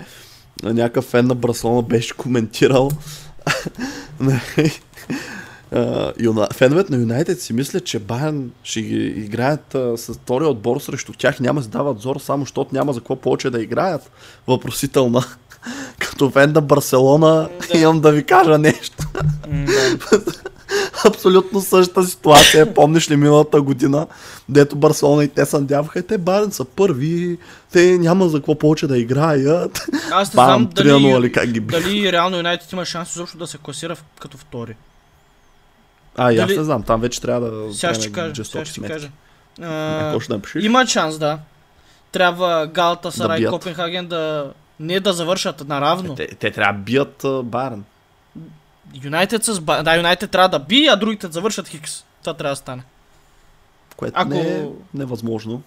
Някакъв 0.64 1.06
фен 1.06 1.28
на 1.28 1.36
Барселона 1.36 1.82
беше 1.82 2.14
коментирал. 2.14 2.92
Uh. 4.22 4.72
Феновете 6.54 6.94
на 6.94 7.00
Юнайтед 7.00 7.42
си 7.42 7.54
мислят, 7.54 7.86
че 7.86 8.00
Байерн 8.00 8.52
ще 8.64 8.82
ги 8.82 9.06
играят 9.06 9.74
uh, 9.74 9.96
с 9.96 10.14
втория 10.14 10.50
отбор 10.50 10.80
срещу 10.80 11.14
тях. 11.14 11.40
Няма 11.40 11.62
да 11.62 11.68
дават 11.68 12.00
зор, 12.00 12.16
само 12.20 12.44
защото 12.44 12.76
няма 12.76 12.94
за 12.94 13.00
какво 13.00 13.16
повече 13.16 13.50
да 13.50 13.62
играят. 13.62 14.12
Въпросителна. 14.48 15.24
Като 16.00 16.30
фен 16.30 16.52
на 16.52 16.62
Барселона 16.62 17.50
Да. 17.72 17.78
имам 17.78 18.02
да 18.02 18.12
ви 18.12 18.24
кажа 18.24 18.58
нещо. 18.58 19.08
Да. 19.48 20.22
Абсолютно 21.06 21.62
същата 21.62 22.04
ситуация. 22.04 22.74
Помниш 22.74 23.12
ли 23.12 23.16
миналата 23.16 23.62
година, 23.62 24.08
дето 24.50 24.76
Барселона 24.76 25.24
и 25.24 25.28
те 25.28 25.46
се 25.46 25.58
надяваха, 25.60 26.04
те 26.04 26.18
Байерн 26.18 26.52
са 26.52 26.66
първи, 26.66 27.38
те 27.72 27.98
няма 27.98 28.30
за 28.30 28.38
какво 28.38 28.56
повече 28.56 28.88
да 28.88 28.98
играят. 28.98 29.86
Аз 30.12 30.34
не 30.34 30.44
знам 30.44 30.68
3-0 30.68 30.84
дали, 30.84 31.22
ли 31.22 31.32
как 31.32 31.50
ги 31.50 31.60
бих. 31.60 31.80
дали 31.84 32.12
реално 32.12 32.38
Юнайтед 32.38 32.72
има 32.72 32.86
шанс 32.86 33.16
изобщо 33.16 33.38
да 33.38 33.48
се 33.48 33.58
класира 33.58 33.96
като 34.20 34.38
втори. 34.38 34.76
А, 36.18 36.32
и 36.32 36.38
аз 36.38 36.48
дали- 36.48 36.58
не 36.58 36.64
знам, 36.64 36.84
там 36.84 37.02
вече 37.02 37.22
трябва 37.22 37.52
да 37.52 37.74
Сега 37.74 37.94
ще 37.94 38.12
кажа. 38.12 38.46
Сега 38.46 38.66
ще 38.66 38.82
кажа. 38.82 39.10
А, 39.62 40.20
напишеш? 40.30 40.64
има 40.64 40.88
шанс, 40.88 41.18
да. 41.20 41.40
Трябва 42.12 42.68
Галата 42.68 43.12
Сарай 43.12 43.42
Да. 43.42 43.50
Копенхаген 43.50 44.08
да 44.08 44.52
не 44.80 45.00
да 45.00 45.14
завършат 45.14 45.68
наравно. 45.68 46.16
Те, 46.16 46.28
те 46.28 46.52
трябва 46.52 46.74
да 46.74 46.80
бият 46.80 47.24
а, 47.24 47.44
Байерн. 47.44 47.84
Юнайтед 49.04 49.44
с 49.46 49.60
Да, 49.62 49.96
Юнайтед 49.98 50.32
трябва 50.32 50.50
да 50.50 50.60
би, 50.60 50.88
а 50.88 50.96
другите 50.96 51.28
да 51.28 51.34
завършат 51.34 51.68
Хикс. 51.68 52.04
Това 52.22 52.34
трябва 52.34 52.52
да 52.52 52.56
стане. 52.56 52.84
Което 53.96 54.14
Ако- 54.20 54.30
не 54.30 54.40
е 54.40 54.66
невъзможно, 54.94 55.62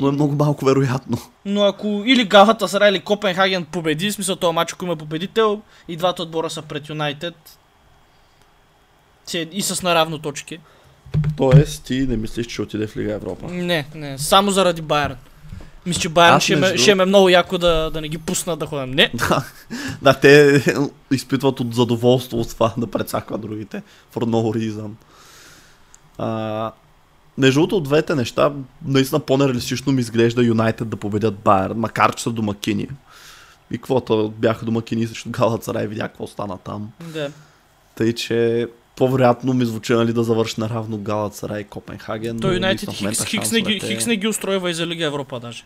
но 0.00 0.08
е 0.08 0.12
много 0.12 0.34
малко 0.34 0.64
вероятно. 0.64 1.18
Но 1.44 1.62
ако 1.64 1.86
или 2.06 2.24
Галата 2.24 2.88
или 2.88 3.00
Копенхаген 3.00 3.64
победи, 3.64 4.10
в 4.10 4.14
смисъл 4.14 4.36
този 4.36 4.54
матч, 4.54 4.72
ако 4.72 4.84
има 4.84 4.96
победител, 4.96 5.62
и 5.88 5.96
двата 5.96 6.22
отбора 6.22 6.50
са 6.50 6.62
пред 6.62 6.88
Юнайтед. 6.88 7.58
И 9.34 9.62
с 9.62 9.82
наравно 9.82 10.18
точки. 10.18 10.58
Тоест, 11.36 11.84
ти 11.84 12.06
не 12.06 12.16
мислиш, 12.16 12.46
че 12.46 12.62
отиде 12.62 12.86
в 12.86 12.96
Лига 12.96 13.12
Европа. 13.12 13.46
Не, 13.46 13.86
не, 13.94 14.18
само 14.18 14.50
заради 14.50 14.82
Байерн. 14.82 15.16
Мисля, 15.86 16.00
че 16.00 16.08
Байерн 16.08 16.40
ще, 16.40 16.56
ме, 16.56 16.60
между 16.60 16.78
ще 16.78 16.94
ме 16.94 17.04
много 17.04 17.28
яко 17.28 17.58
да, 17.58 17.90
да 17.90 18.00
не 18.00 18.08
ги 18.08 18.18
пусна 18.18 18.56
да 18.56 18.66
ходим. 18.66 18.90
Не, 18.90 19.12
Да, 20.02 20.14
те 20.14 20.62
изпитват 21.10 21.60
от 21.60 21.74
задоволство 21.74 22.40
от 22.40 22.48
това 22.48 22.72
да 22.76 22.86
прецакват 22.86 23.40
другите. 23.40 23.82
For 24.14 24.24
no 24.24 24.58
reason. 24.58 24.90
А, 26.18 26.72
между 27.38 27.60
другото, 27.60 27.76
от 27.76 27.84
двете 27.84 28.14
неща, 28.14 28.52
наистина 28.84 29.20
по-нереалистично 29.20 29.92
ми 29.92 30.00
изглежда 30.00 30.42
Юнайтед 30.42 30.88
да 30.88 30.96
победят 30.96 31.34
Байерн, 31.34 31.78
макар 31.78 32.14
че 32.14 32.22
са 32.22 32.30
домакини. 32.30 32.88
И 33.70 33.78
каквото 33.78 34.32
бяха 34.38 34.64
домакини 34.64 35.06
срещу 35.06 35.30
Галацарай, 35.30 35.86
видя 35.86 36.08
какво 36.08 36.26
стана 36.26 36.58
там. 36.58 36.90
да. 37.12 37.30
Тъй, 37.94 38.12
че 38.12 38.68
по-вероятно 38.96 39.54
ми 39.54 39.64
звучи 39.64 39.92
нали, 39.92 40.12
да 40.12 40.24
завърши 40.24 40.54
наравно 40.58 40.98
Галацарай 40.98 41.60
и 41.60 41.64
Копенхаген. 41.64 42.40
Той 42.40 42.50
но 42.50 42.54
Юнайтед 42.54 42.90
Хикс, 42.90 43.00
не 43.02 43.60
ги, 43.60 43.72
шансовете- 43.72 43.86
Хикс 43.86 44.06
не 44.06 44.16
ги 44.16 44.28
устройва 44.28 44.70
и 44.70 44.74
за 44.74 44.86
Лига 44.86 45.04
Европа 45.04 45.40
даже. 45.40 45.64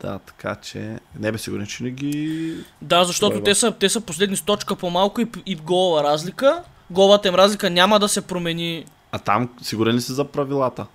Да, 0.00 0.18
така 0.18 0.54
че 0.54 0.98
не 1.18 1.32
бе 1.32 1.38
сигурен, 1.38 1.66
че 1.66 1.82
не 1.82 1.90
ги... 1.90 2.56
Да, 2.82 3.04
защото 3.04 3.40
те 3.40 3.54
са, 3.54 3.72
те 3.72 3.88
са 3.88 4.00
последни 4.00 4.36
с 4.36 4.42
точка 4.42 4.76
по-малко 4.76 5.20
и, 5.20 5.26
и 5.46 5.56
гола 5.56 6.02
разлика. 6.02 6.62
Голата 6.90 7.28
им 7.28 7.34
разлика 7.34 7.70
няма 7.70 7.98
да 7.98 8.08
се 8.08 8.20
промени. 8.20 8.84
А 9.12 9.18
там 9.18 9.48
сигурен 9.62 9.94
ли 9.94 10.00
си 10.00 10.12
за 10.12 10.24
правилата? 10.24 10.86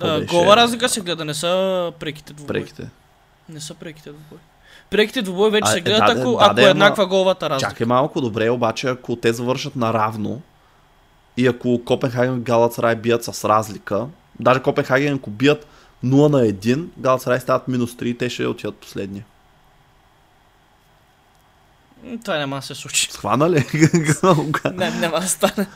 А, 0.00 0.24
гола 0.24 0.56
разлика 0.56 0.88
се 0.88 1.00
гледа, 1.00 1.24
не 1.24 1.34
са 1.34 1.92
преките 2.00 2.32
двубои. 2.32 2.48
Преките. 2.48 2.90
Не 3.48 3.60
са 3.60 3.74
преките 3.74 4.10
двубои. 4.10 4.38
Преките 4.90 5.22
двубои 5.22 5.50
вече 5.50 5.64
А, 5.68 5.72
се 5.72 5.78
е, 5.78 5.80
гледат, 5.80 6.06
да, 6.06 6.14
да, 6.14 6.20
ако, 6.20 6.30
да, 6.30 6.44
ако 6.44 6.54
да, 6.54 6.66
е 6.66 6.70
еднаква 6.70 7.06
голата 7.06 7.50
разлика. 7.50 7.70
Чакай 7.70 7.86
малко, 7.86 8.20
добре, 8.20 8.50
обаче 8.50 8.88
ако 8.88 9.16
те 9.16 9.32
завършат 9.32 9.76
наравно 9.76 10.42
и 11.36 11.46
ако 11.46 11.84
Копенхаген 11.84 12.36
и 12.36 12.40
Галацарай 12.40 12.96
бият 12.96 13.24
с 13.24 13.48
разлика, 13.48 14.06
даже 14.40 14.62
Копенхаген 14.62 15.14
ако 15.14 15.30
бият 15.30 15.66
0 16.04 16.28
на 16.28 16.38
1, 16.42 16.86
Галацарай 16.98 17.40
стават 17.40 17.68
минус 17.68 17.92
3 17.92 18.04
и 18.04 18.18
те 18.18 18.30
ще 18.30 18.46
отидат 18.46 18.76
последния. 18.76 19.24
М, 22.04 22.18
Това 22.24 22.38
няма 22.38 22.56
да 22.56 22.62
се 22.62 22.74
случи. 22.74 23.08
Схвана 23.10 23.50
ли? 23.50 23.64
не, 24.74 24.90
няма 24.90 25.20
да 25.20 25.28
стане. 25.28 25.66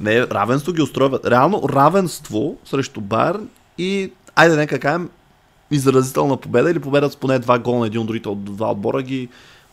Не, 0.00 0.26
равенство 0.26 0.72
ги 0.72 0.82
устройват. 0.82 1.26
Реално 1.26 1.68
равенство 1.68 2.56
срещу 2.64 3.00
Байерн 3.00 3.48
и, 3.78 4.12
айде 4.34 4.56
нека 4.56 4.80
кажем, 4.80 5.10
изразителна 5.70 6.36
победа 6.36 6.70
или 6.70 6.78
победа 6.78 7.10
с 7.10 7.16
поне 7.16 7.38
два 7.38 7.58
гола 7.58 7.78
на 7.80 7.86
един 7.86 8.00
от 8.00 8.06
другите 8.06 8.28
от 8.28 8.44
два 8.44 8.70
отбора 8.70 9.02
ги 9.02 9.28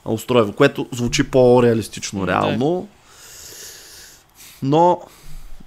устройва, 0.06 0.54
което 0.54 0.88
звучи 0.92 1.32
по-реалистично 1.32 2.28
реално. 2.28 2.88
Но, 4.64 5.02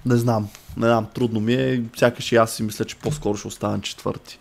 не 0.05 0.15
знам, 0.15 0.47
не 0.77 0.87
знам, 0.87 1.07
трудно 1.13 1.39
ми 1.39 1.53
е. 1.53 1.83
Сякаш 1.97 2.31
и 2.31 2.35
аз 2.35 2.51
си 2.51 2.63
мисля, 2.63 2.85
че 2.85 2.95
по-скоро 2.95 3.37
ще 3.37 3.47
останат 3.47 3.83
четвърти. 3.83 4.39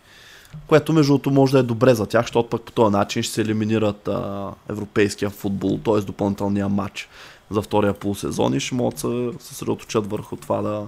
Което 0.67 0.93
между 0.93 1.13
другото 1.13 1.31
може 1.31 1.53
да 1.53 1.59
е 1.59 1.63
добре 1.63 1.95
за 1.95 2.07
тях, 2.07 2.23
защото 2.23 2.49
пък 2.49 2.63
по 2.63 2.73
този 2.73 2.93
начин 2.93 3.23
ще 3.23 3.35
се 3.35 3.41
елиминират 3.41 4.09
а, 4.09 4.51
европейския 4.71 5.31
футбол, 5.31 5.79
т.е. 5.85 6.01
допълнителния 6.01 6.69
матч 6.69 7.09
за 7.51 7.63
втория 7.63 7.95
полусезон 7.95 8.55
и 8.55 8.61
ще 8.61 8.75
могат 8.75 8.95
да 8.95 9.01
се 9.01 9.49
съсредоточат 9.49 10.11
върху 10.11 10.37
това 10.37 10.63
да 10.63 10.87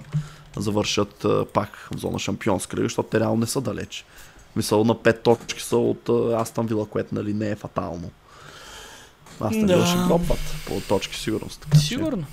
завършат 0.57 1.25
а, 1.25 1.45
пак 1.45 1.89
в 1.95 1.99
зона 1.99 2.19
шампионска 2.19 2.77
лига, 2.77 2.85
защото 2.85 3.09
те 3.09 3.19
реално 3.19 3.35
не 3.39 3.47
са 3.47 3.61
далеч. 3.61 4.05
Мисъл 4.55 4.83
на 4.83 4.95
5 4.95 5.21
точки 5.23 5.61
са 5.61 5.77
от 5.77 6.09
Астан 6.37 6.67
Вила, 6.67 6.85
което 6.85 7.15
нали 7.15 7.33
не 7.33 7.49
е 7.49 7.55
фатално. 7.55 8.11
Астан 9.41 9.65
Вила 9.65 9.79
Да. 9.79 9.85
ще 9.85 9.97
дропват 9.97 10.39
по 10.67 10.81
точки 10.81 11.17
сигурност. 11.17 11.61
Така, 11.61 11.77
че- 11.79 11.85
Сигурно. 11.87 12.23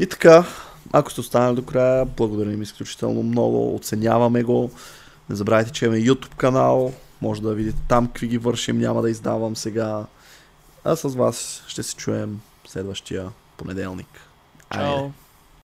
и 0.00 0.06
така, 0.06 0.44
ако 0.92 1.10
сте 1.10 1.20
останали 1.20 1.56
до 1.56 1.62
края, 1.62 2.04
благодарим 2.04 2.62
изключително 2.62 3.22
много, 3.22 3.74
оценяваме 3.74 4.42
го. 4.42 4.70
Не 5.30 5.36
забравяйте, 5.36 5.72
че 5.72 5.84
имаме 5.84 6.00
YouTube 6.00 6.34
канал, 6.34 6.92
може 7.22 7.42
да 7.42 7.54
видите 7.54 7.78
там 7.88 8.06
какви 8.06 8.26
ги 8.28 8.38
вършим, 8.38 8.78
няма 8.78 9.02
да 9.02 9.10
издавам 9.10 9.56
сега. 9.56 10.06
А 10.84 10.96
с 10.96 11.08
вас 11.08 11.64
ще 11.66 11.82
се 11.82 11.96
чуем 11.96 12.40
следващия 12.66 13.28
понеделник. 13.56 14.20
Айде. 14.70 14.84
Чао. 14.84 15.10